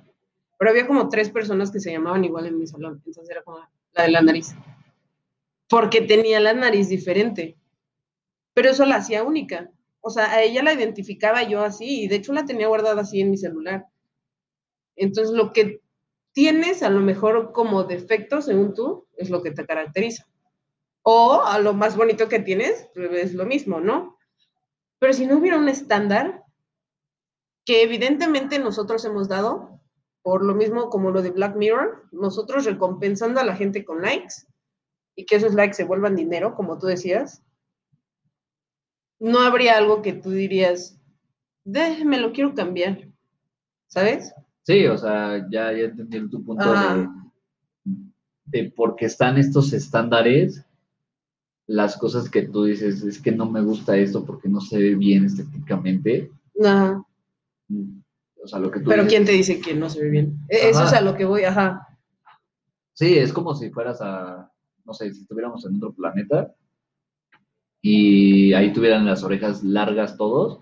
pero 0.59 0.71
había 0.71 0.87
como 0.87 1.11
tres 1.11 1.29
personas 1.29 1.71
que 1.71 1.81
se 1.81 1.93
llamaban 1.93 2.25
igual 2.25 2.47
en 2.47 2.59
mi 2.59 2.67
salón. 2.67 3.03
Entonces 3.05 3.29
era 3.29 3.43
como 3.43 3.59
la 3.93 4.05
de 4.05 4.11
la 4.11 4.23
nariz. 4.23 4.55
Porque 5.69 6.01
tenía 6.01 6.41
la 6.41 6.55
nariz 6.55 6.89
diferente. 6.89 7.58
Pero 8.59 8.71
eso 8.71 8.85
la 8.87 8.97
hacía 8.97 9.23
única. 9.23 9.71
O 10.01 10.11
sea, 10.11 10.33
a 10.33 10.43
ella 10.43 10.65
la 10.65 10.73
identificaba 10.73 11.45
yo 11.45 11.63
así 11.63 12.03
y 12.03 12.09
de 12.09 12.17
hecho 12.17 12.33
la 12.33 12.45
tenía 12.45 12.67
guardada 12.67 13.03
así 13.03 13.21
en 13.21 13.31
mi 13.31 13.37
celular. 13.37 13.87
Entonces 14.97 15.33
lo 15.33 15.53
que 15.53 15.81
tienes 16.33 16.83
a 16.83 16.91
lo 16.91 16.99
mejor 16.99 17.53
como 17.53 17.85
defecto, 17.85 18.43
según 18.43 18.75
tú, 18.75 19.07
es 19.17 19.31
lo 19.31 19.45
que 19.45 19.53
te 19.53 19.65
caracteriza. 19.65 20.27
O 21.03 21.41
a 21.45 21.61
lo 21.61 21.73
más 21.73 21.97
bonito 21.97 22.29
que 22.29 22.41
tienes, 22.41 22.91
pues, 22.97 23.13
es 23.13 23.35
lo 23.35 23.47
mismo, 23.47 23.79
¿no? 23.79 24.19
Pero 24.99 25.13
si 25.13 25.25
no 25.27 25.39
hubiera 25.39 25.57
un 25.57 25.69
estándar, 25.69 26.43
que 27.65 27.85
evidentemente 27.85 28.59
nosotros 28.59 29.05
hemos 29.05 29.29
dado, 29.29 29.81
por 30.23 30.45
lo 30.45 30.57
mismo 30.57 30.91
como 30.91 31.13
lo 31.13 31.23
de 31.23 31.31
Black 31.31 31.55
Mirror, 31.55 32.09
nosotros 32.11 32.65
recompensando 32.65 33.39
a 33.39 33.45
la 33.45 33.55
gente 33.55 33.85
con 33.85 34.03
likes 34.03 34.35
y 35.15 35.27
que 35.27 35.37
esos 35.37 35.55
likes 35.55 35.75
se 35.75 35.85
vuelvan 35.85 36.17
dinero, 36.17 36.57
como 36.57 36.77
tú 36.77 36.89
decías, 36.89 37.45
no 39.21 39.41
habría 39.41 39.77
algo 39.77 40.03
que 40.03 40.13
tú 40.13 40.31
dirías, 40.31 40.99
déjame, 41.65 42.19
lo 42.21 42.33
quiero 42.33 42.55
cambiar, 42.55 43.09
¿sabes? 43.87 44.33
Sí, 44.63 44.87
o 44.87 44.97
sea, 44.99 45.39
ya, 45.51 45.73
ya 45.73 45.85
entendí 45.85 46.29
tu 46.29 46.45
punto 46.45 46.73
de, 46.73 47.09
de 48.47 48.71
por 48.71 48.97
qué 48.97 49.07
están 49.07 49.39
estos 49.39 49.73
estándares, 49.73 50.65
las 51.67 51.97
cosas 51.97 52.31
que 52.31 52.43
tú 52.43 52.65
dices, 52.65 53.03
es 53.03 53.21
que 53.21 53.33
no 53.33 53.51
me 53.51 53.61
gusta 53.63 53.97
esto 53.97 54.25
porque 54.25 54.49
no 54.49 54.61
se 54.61 54.79
ve 54.79 54.95
bien 54.95 55.25
estéticamente. 55.27 56.31
Ajá. 56.65 57.03
O 58.43 58.47
sea, 58.47 58.59
lo 58.59 58.71
que 58.71 58.81
tú 58.81 58.89
Pero 58.89 59.03
dices- 59.03 59.11
¿quién 59.17 59.27
te 59.27 59.33
dice 59.33 59.61
que 59.61 59.75
no 59.75 59.91
se 59.91 60.01
ve 60.03 60.11
bien? 60.11 60.39
E- 60.49 60.71
Eso 60.71 60.85
es 60.85 60.93
a 60.93 61.01
lo 61.03 61.15
que 61.15 61.25
voy, 61.27 61.45
ajá. 61.45 61.87
Sí, 62.95 63.19
es 63.19 63.33
como 63.33 63.55
si 63.55 63.71
fueras 63.71 63.99
a, 64.01 64.51
no 64.85 64.95
sé, 64.95 65.13
si 65.13 65.21
estuviéramos 65.23 65.65
en 65.67 65.77
otro 65.77 65.93
planeta 65.93 66.55
y 67.81 68.53
ahí 68.55 68.73
tuvieran 68.73 69.07
las 69.07 69.23
orejas 69.23 69.63
largas 69.63 70.17
todos 70.17 70.61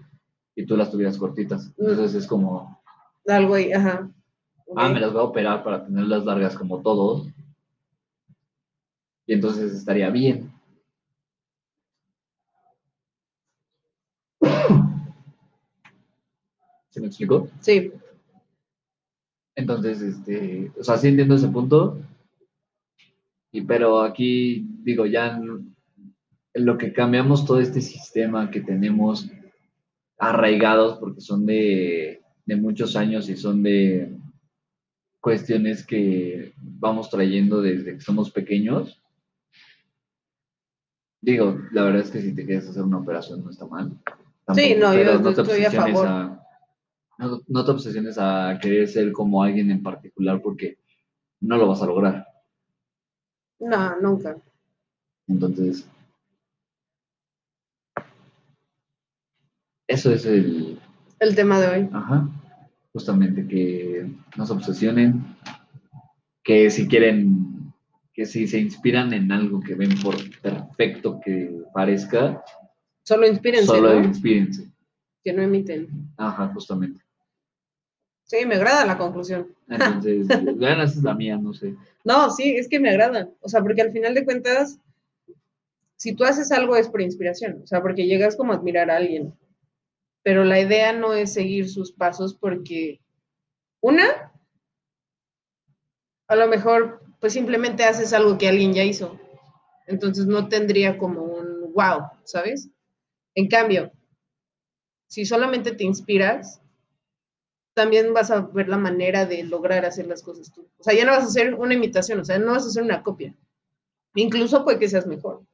y 0.55 0.67
tú 0.67 0.77
las 0.77 0.91
tuvieras 0.91 1.17
cortitas. 1.19 1.73
Entonces 1.79 2.15
es 2.15 2.27
como, 2.27 2.81
Algo 3.27 3.55
ahí, 3.55 3.73
ajá. 3.73 4.11
ah, 4.77 4.89
me 4.89 5.01
las 5.01 5.13
voy 5.13 5.21
a 5.23 5.25
operar 5.25 5.65
para 5.65 5.85
tenerlas 5.85 6.25
largas 6.25 6.57
como 6.57 6.81
todos. 6.83 7.29
Y 9.27 9.33
entonces 9.35 9.73
estaría 9.73 10.11
bien. 10.11 10.53
¿Se 16.91 17.01
me 17.01 17.07
explicó? 17.09 17.49
Sí, 17.61 17.93
Entonces, 19.55 20.01
este, 20.03 20.71
o 20.79 20.85
sea, 20.85 20.97
sí 20.99 21.09
entiendo 21.09 21.35
ese 21.35 21.49
punto. 21.49 21.99
Y 23.53 23.63
pero 23.63 24.03
aquí, 24.03 24.67
digo, 24.83 25.07
ya 25.07 25.41
lo 26.57 26.79
que 26.79 26.93
cambiamos 26.93 27.45
todo 27.45 27.61
este 27.61 27.81
sistema 27.81 28.51
que 28.51 28.61
tenemos 28.61 29.31
arraigados, 30.19 30.99
porque 30.99 31.21
son 31.21 31.45
de, 31.47 32.23
de 32.47 32.57
muchos 32.57 32.97
años 32.97 33.29
y 33.29 33.37
son 33.37 33.63
de 33.63 34.17
cuestiones 35.21 35.85
que 35.87 36.55
vamos 36.57 37.11
trayendo 37.11 37.61
desde 37.61 37.95
que 37.95 38.01
somos 38.01 38.31
pequeños. 38.31 39.03
Digo, 41.21 41.59
la 41.73 41.83
verdad 41.85 42.03
es 42.03 42.11
que 42.11 42.21
si 42.21 42.35
te 42.35 42.45
quieres 42.47 42.69
hacer 42.69 42.83
una 42.83 42.99
operación 42.99 43.43
no 43.45 43.51
está 43.51 43.67
mal. 43.67 43.91
Sí, 44.55 44.77
no, 44.79 44.95
yo 44.95 45.21
te 45.23 45.31
estoy 45.31 45.65
a 45.65 45.69
obsesiones 45.69 45.75
favor. 45.95 46.07
a- 46.09 46.43
no, 47.19 47.41
no 47.49 47.65
te 47.65 47.71
obsesiones 47.71 48.19
a 48.19 48.59
querer 48.61 48.87
ser 48.89 49.11
como 49.11 49.43
alguien 49.43 49.71
en 49.71 49.83
particular 49.83 50.41
porque 50.43 50.79
no 51.41 51.57
lo 51.57 51.67
vas 51.67 51.83
a 51.83 51.87
lograr. 51.87 52.27
no, 53.59 54.01
nunca. 54.01 54.37
Entonces, 55.27 55.89
eso 59.89 60.13
es 60.13 60.25
el, 60.27 60.79
El 61.21 61.35
tema 61.35 61.61
de 61.61 61.67
hoy. 61.69 61.89
ajá, 61.93 62.29
justamente 62.93 63.47
que 63.47 64.11
nos 64.37 64.51
obsesionen, 64.51 65.25
que 66.43 66.71
si 66.71 66.87
quieren, 66.89 67.73
que 68.15 68.27
si 68.27 68.47
se 68.47 68.59
inspiran 68.59 69.13
en 69.13 69.31
algo 69.33 69.61
que 69.61 69.75
ven 69.75 69.99
por 70.03 70.17
perfecto 70.41 71.21
que 71.25 71.63
parezca, 71.75 72.43
Solo 73.05 73.27
inspírense, 73.29 73.67
solo 73.67 73.95
¿no? 73.95 74.05
inspírense. 74.05 74.69
Que 75.23 75.33
no 75.33 75.43
emiten. 75.43 75.89
Ajá, 76.17 76.49
justamente. 76.55 77.01
Sí, 78.25 78.45
me 78.45 78.57
agrada 78.57 78.85
la 78.85 78.99
conclusión. 78.99 79.47
Entonces, 79.69 80.27
bueno, 80.57 80.83
esa 80.83 80.99
es 80.99 81.03
la 81.05 81.15
mía, 81.15 81.37
no 81.37 81.53
sé. 81.55 81.77
No, 82.05 82.31
sí, 82.31 82.57
es 82.57 82.69
que 82.69 82.81
me 82.81 82.91
agrada. 82.91 83.29
O 83.41 83.49
sea, 83.49 83.61
porque 83.63 83.83
al 83.83 83.93
final 83.93 84.15
de 84.15 84.25
cuentas, 84.25 84.81
si 85.95 86.15
tú 86.15 86.25
haces 86.25 86.51
algo 86.51 86.77
es 86.77 86.89
por 86.89 87.01
inspiración. 87.01 87.61
O 87.63 87.67
sea, 87.69 87.81
porque 87.81 88.07
llegas 88.07 88.35
como 88.35 88.53
a 88.53 88.57
admirar 88.57 88.91
a 88.91 88.97
alguien. 88.97 89.33
Pero 90.27 90.43
la 90.43 90.59
idea 90.59 90.93
no 90.93 91.15
es 91.15 91.35
seguir 91.35 91.71
sus 91.71 91.93
pasos 91.93 92.35
porque, 92.35 93.01
una, 93.81 94.33
a 96.27 96.35
lo 96.35 96.49
mejor, 96.49 97.01
pues 97.21 97.33
simplemente 97.33 97.85
haces 97.85 98.13
algo 98.13 98.37
que 98.37 98.49
alguien 98.49 98.73
ya 98.73 98.83
hizo. 98.83 99.21
Entonces 99.87 100.27
no 100.27 100.49
tendría 100.49 100.99
como 100.99 101.23
un 101.23 101.73
wow, 101.73 102.09
¿sabes? 102.25 102.69
En 103.37 103.47
cambio, 103.47 103.93
si 105.07 105.25
solamente 105.25 105.71
te 105.71 105.85
inspiras, 105.85 106.61
también 107.75 108.13
vas 108.13 108.33
a 108.33 108.41
ver 108.41 108.69
la 108.69 108.79
manera 108.79 109.27
de 109.27 109.45
lograr 109.45 109.85
hacer 109.85 110.09
las 110.09 110.25
cosas 110.25 110.53
tú. 110.53 110.69
O 110.77 110.83
sea, 110.83 110.93
ya 110.93 111.05
no 111.05 111.13
vas 111.13 111.23
a 111.23 111.29
hacer 111.29 111.55
una 111.55 111.75
imitación, 111.75 112.19
o 112.19 112.25
sea, 112.25 112.41
no 112.41 112.51
vas 112.51 112.65
a 112.65 112.69
hacer 112.71 112.83
una 112.83 113.05
copia. 113.05 113.33
Incluso 114.17 114.65
puede 114.65 114.81
que 114.81 114.89
seas 114.89 115.07
mejor. 115.07 115.45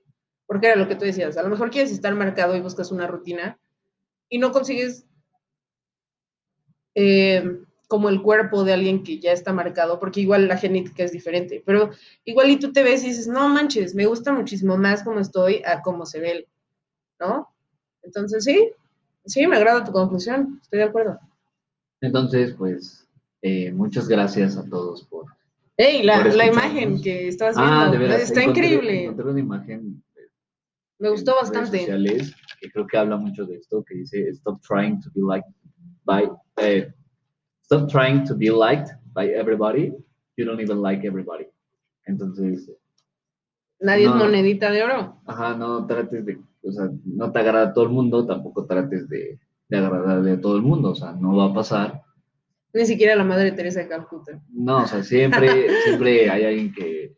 Porque 0.47 0.68
era 0.68 0.77
lo 0.77 0.89
que 0.89 0.97
tú 0.97 1.05
decías, 1.05 1.37
a 1.37 1.43
lo 1.43 1.51
mejor 1.51 1.70
quieres 1.70 1.93
estar 1.93 2.14
marcado 2.14 2.57
y 2.57 2.62
buscas 2.62 2.91
una 2.91 3.07
rutina 3.07 3.59
y 4.33 4.39
no 4.39 4.51
consigues 4.51 5.05
eh, 6.95 7.59
como 7.89 8.09
el 8.09 8.22
cuerpo 8.22 8.64
de 8.64 8.72
alguien 8.72 9.03
que 9.05 9.18
ya 9.18 9.33
está 9.33 9.53
marcado, 9.53 10.01
porque 10.01 10.20
igual 10.22 10.49
la 10.49 10.57
genética 10.57 11.05
es 11.05 11.12
diferente, 11.12 11.62
pero 11.66 11.91
igual 12.24 12.49
y 12.51 12.59
tú 12.59 12.72
te 12.72 12.83
ves 12.83 13.05
y 13.05 13.09
dices, 13.09 13.28
no 13.28 13.49
manches, 13.51 13.95
me 13.95 14.07
gusta 14.07 14.33
muchísimo 14.33 14.78
más 14.78 15.03
como 15.03 15.20
estoy 15.20 15.62
a 15.66 15.83
cómo 15.83 16.07
se 16.07 16.20
ve 16.20 16.49
¿no? 17.20 17.49
Entonces 18.03 18.43
sí, 18.45 18.70
sí, 19.26 19.47
me 19.47 19.57
agrada 19.57 19.85
tu 19.85 19.93
conclusión, 19.93 20.59
estoy 20.62 20.78
de 20.78 20.85
acuerdo. 20.87 21.20
Entonces, 22.01 22.55
pues, 22.57 23.07
eh, 23.43 23.70
muchas 23.70 24.09
gracias 24.09 24.57
a 24.57 24.64
todos 24.68 25.05
por... 25.05 25.26
¡Ey! 25.76 26.03
La, 26.03 26.22
Por 26.22 26.35
la 26.35 26.47
imagen 26.47 27.01
que 27.01 27.28
estabas 27.28 27.57
viendo, 27.57 27.74
Ah, 27.74 27.91
de 27.91 27.99
veras. 27.99 28.22
está 28.22 28.41
encontré- 28.43 28.49
increíble, 28.66 29.03
Encontré 29.05 29.30
una 29.30 29.41
imagen 29.41 30.03
me 30.99 31.11
gustó 31.11 31.35
bastante. 31.35 31.78
sociales, 31.80 32.33
que 32.62 32.70
creo 32.70 32.86
que 32.86 32.96
habla 32.96 33.16
mucho 33.16 33.44
de 33.44 33.56
esto, 33.56 33.84
que 33.84 33.96
dice 33.96 34.28
stop 34.30 34.60
trying 34.62 35.00
to 35.00 35.10
be 35.14 35.20
liked 35.20 35.50
by 36.04 36.30
eh, 36.58 36.92
stop 37.64 37.90
trying 37.90 38.24
to 38.24 38.34
be 38.36 38.50
liked 38.50 38.90
by 39.12 39.28
everybody. 39.28 39.92
You 40.36 40.46
don't 40.46 40.60
even 40.60 40.80
like 40.80 41.06
everybody. 41.06 41.46
Entonces, 42.06 42.70
Nadie 43.80 44.06
no. 44.06 44.12
es 44.12 44.16
monedita 44.16 44.70
de 44.70 44.84
oro. 44.84 45.20
ajá, 45.26 45.56
no 45.56 45.86
trates 45.86 46.24
de, 46.24 46.38
o 46.62 46.72
sea, 46.72 46.88
no 47.04 47.32
te 47.32 47.40
agrada 47.40 47.68
a 47.68 47.72
todo 47.72 47.84
el 47.84 47.90
mundo, 47.90 48.24
tampoco 48.24 48.64
trates 48.64 49.08
de, 49.08 49.40
de 49.68 49.76
agradarle 49.76 50.32
a 50.32 50.40
todo 50.40 50.56
el 50.56 50.62
mundo, 50.62 50.90
o 50.90 50.94
sea, 50.94 51.12
no 51.12 51.36
va 51.36 51.46
a 51.46 51.54
pasar. 51.54 52.02
Ni 52.72 52.86
siquiera 52.86 53.16
la 53.16 53.24
madre 53.24 53.52
Teresa 53.52 53.80
de 53.80 53.88
Calcuta. 53.88 54.40
No, 54.50 54.84
o 54.84 54.86
sea, 54.86 55.02
siempre, 55.02 55.48
siempre 55.84 56.30
hay 56.30 56.44
alguien 56.44 56.72
que, 56.72 57.16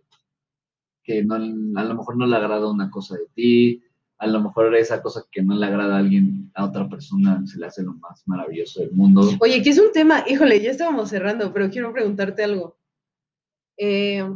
que 1.03 1.23
no, 1.23 1.35
a 1.35 1.85
lo 1.85 1.95
mejor 1.95 2.17
no 2.17 2.27
le 2.27 2.37
agrada 2.37 2.69
una 2.71 2.91
cosa 2.91 3.15
de 3.17 3.27
ti, 3.35 3.83
a 4.25 4.27
lo 4.27 4.41
mejor 4.41 4.75
esa 4.75 5.03
cosa 5.03 5.23
que 5.31 5.43
no 5.43 5.55
le 5.55 5.67
agrada 5.67 5.97
a 5.97 5.99
alguien, 5.99 6.51
a 6.55 6.65
otra 6.65 6.89
persona, 6.89 7.43
se 7.47 7.59
le 7.59 7.67
hace 7.67 7.83
lo 7.83 7.93
más 7.95 8.23
maravilloso 8.27 8.81
del 8.81 8.93
mundo. 8.93 9.29
Oye, 9.41 9.63
que 9.63 9.69
es 9.69 9.79
un 9.79 9.93
tema, 9.93 10.25
híjole, 10.27 10.63
ya 10.63 10.71
estábamos 10.71 11.11
cerrando, 11.11 11.53
pero 11.53 11.69
quiero 11.69 11.93
preguntarte 11.93 12.43
algo. 12.43 12.79
Eh, 13.77 14.27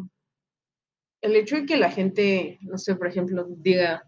el 1.22 1.36
hecho 1.36 1.56
de 1.56 1.64
que 1.64 1.78
la 1.78 1.90
gente, 1.90 2.58
no 2.60 2.76
sé, 2.76 2.96
por 2.96 3.06
ejemplo, 3.06 3.46
diga, 3.48 4.04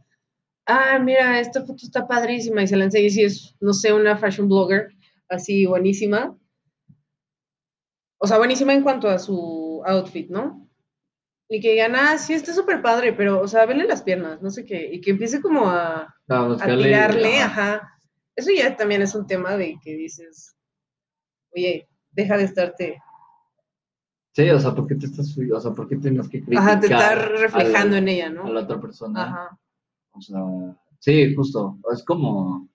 ah, 0.66 0.98
mira, 0.98 1.40
esta 1.40 1.64
foto 1.64 1.86
está 1.86 2.06
padrísima 2.06 2.62
y 2.62 2.66
se 2.66 2.76
la 2.76 2.84
enseñe 2.84 3.06
y 3.06 3.10
si 3.10 3.22
es, 3.22 3.56
no 3.58 3.72
sé, 3.72 3.94
una 3.94 4.18
fashion 4.18 4.48
blogger 4.48 4.94
así 5.30 5.64
buenísima. 5.64 6.36
O 8.18 8.26
sea, 8.26 8.36
buenísima 8.36 8.74
en 8.74 8.82
cuanto 8.82 9.08
a 9.08 9.18
su 9.18 9.82
outfit, 9.86 10.28
¿no? 10.28 10.68
Y 11.52 11.60
que 11.60 11.72
digan, 11.72 11.96
ah, 11.96 12.16
sí, 12.16 12.32
está 12.32 12.54
súper 12.54 12.80
padre, 12.80 13.12
pero, 13.12 13.40
o 13.40 13.48
sea, 13.48 13.66
vele 13.66 13.84
las 13.84 14.02
piernas, 14.02 14.40
no 14.40 14.50
sé 14.52 14.64
qué, 14.64 14.88
y 14.92 15.00
que 15.00 15.10
empiece 15.10 15.40
como 15.40 15.68
a, 15.68 16.14
A 16.28 16.52
a 16.52 16.76
tirarle, 16.76 17.40
ajá. 17.40 17.92
Eso 18.36 18.50
ya 18.56 18.76
también 18.76 19.02
es 19.02 19.16
un 19.16 19.26
tema 19.26 19.56
de 19.56 19.76
que 19.82 19.96
dices, 19.96 20.56
oye, 21.52 21.88
deja 22.12 22.36
de 22.36 22.44
estarte, 22.44 23.02
Sí, 24.32 24.48
o 24.48 24.60
sea, 24.60 24.74
¿por 24.74 24.86
qué 24.86 24.94
te 24.94 25.06
estás, 25.06 25.36
o 25.36 25.60
sea, 25.60 25.72
por 25.72 25.88
qué 25.88 25.96
tienes 25.96 26.28
que 26.28 26.40
criticar 26.40 26.68
ajá, 26.68 26.80
te 26.80 26.86
estar 26.86 27.30
reflejando 27.32 27.96
en 27.96 28.06
ella, 28.06 28.28
la, 28.28 28.34
¿no? 28.34 28.46
a 28.46 28.50
la 28.50 28.60
otra 28.60 28.80
persona? 28.80 29.24
Ajá. 29.24 29.58
O 30.12 30.20
sea, 30.20 30.40
sí, 31.00 31.34
justo, 31.34 31.78
es 31.92 32.04
como, 32.04 32.68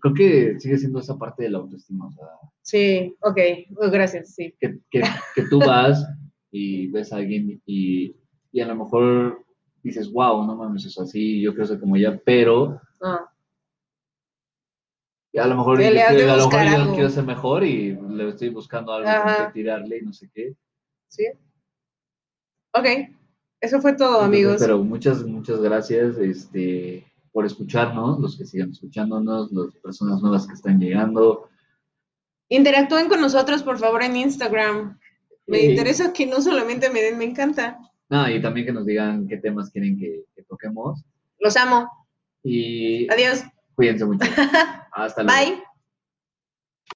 creo 0.00 0.14
que 0.14 0.58
sigue 0.58 0.76
siendo 0.76 0.98
esa 0.98 1.16
parte 1.16 1.44
de 1.44 1.50
la 1.50 1.58
autoestima, 1.58 2.08
o 2.08 2.12
sea, 2.12 2.26
Sí, 2.62 3.16
ok, 3.20 3.38
oh, 3.76 3.90
gracias, 3.90 4.34
sí. 4.34 4.52
que, 4.58 4.80
que, 4.90 5.02
que 5.36 5.42
tú 5.42 5.60
vas 5.66 6.04
y 6.58 6.86
ves 6.88 7.12
a 7.12 7.16
alguien 7.16 7.60
y, 7.66 8.14
y 8.52 8.60
a 8.60 8.66
lo 8.66 8.76
mejor 8.76 9.44
dices, 9.82 10.10
wow, 10.12 10.44
no 10.46 10.56
mames, 10.56 10.84
es 10.86 10.98
así, 10.98 11.40
yo 11.42 11.52
quiero 11.52 11.66
ser 11.66 11.80
como 11.80 11.96
ella, 11.96 12.20
pero 12.24 12.80
Ah, 13.02 13.30
a 15.38 15.46
lo 15.46 15.56
mejor, 15.56 15.78
Que 15.78 15.90
quiero- 15.90 16.32
a 16.32 16.36
lo 16.36 16.48
mejor 16.48 16.86
yo 16.88 16.94
quiero 16.94 17.10
ser 17.10 17.24
mejor 17.24 17.62
y 17.64 17.94
le 17.94 18.28
estoy 18.30 18.48
buscando 18.48 18.92
algo 18.92 19.08
Ajá. 19.08 19.46
que 19.48 19.52
tirarle 19.52 19.98
y 19.98 20.02
no 20.02 20.12
sé 20.12 20.30
qué. 20.32 20.54
sí. 21.08 21.24
Ok, 22.72 22.86
eso 23.60 23.80
fue 23.80 23.94
todo, 23.94 24.24
Entonces, 24.24 24.26
amigos. 24.26 24.56
Pero 24.60 24.84
muchas, 24.84 25.22
muchas 25.24 25.60
gracias 25.60 26.18
este, 26.18 27.10
por 27.32 27.46
escucharnos, 27.46 28.18
los 28.20 28.36
que 28.36 28.44
sigan 28.44 28.70
escuchándonos, 28.70 29.50
las 29.50 29.74
personas 29.76 30.20
nuevas 30.20 30.46
que 30.46 30.52
están 30.54 30.78
llegando. 30.78 31.48
Interactúen 32.50 33.08
con 33.08 33.20
nosotros, 33.22 33.62
por 33.62 33.78
favor, 33.78 34.02
en 34.02 34.16
Instagram. 34.16 34.98
Me 35.46 35.58
Sí. 35.60 35.66
interesa 35.66 36.12
que 36.12 36.26
no 36.26 36.40
solamente 36.42 36.90
me 36.90 37.00
den, 37.02 37.18
me 37.18 37.24
encanta. 37.24 37.78
No, 38.08 38.28
y 38.30 38.40
también 38.40 38.66
que 38.66 38.72
nos 38.72 38.86
digan 38.86 39.26
qué 39.28 39.36
temas 39.36 39.70
quieren 39.70 39.98
que, 39.98 40.22
que 40.34 40.42
toquemos. 40.44 41.04
Los 41.40 41.56
amo. 41.56 41.88
Y 42.42 43.10
Adiós. 43.12 43.42
cuídense 43.74 44.04
mucho. 44.04 44.20
Hasta 44.92 45.22
luego. 45.22 45.38
Bye. 45.56 45.62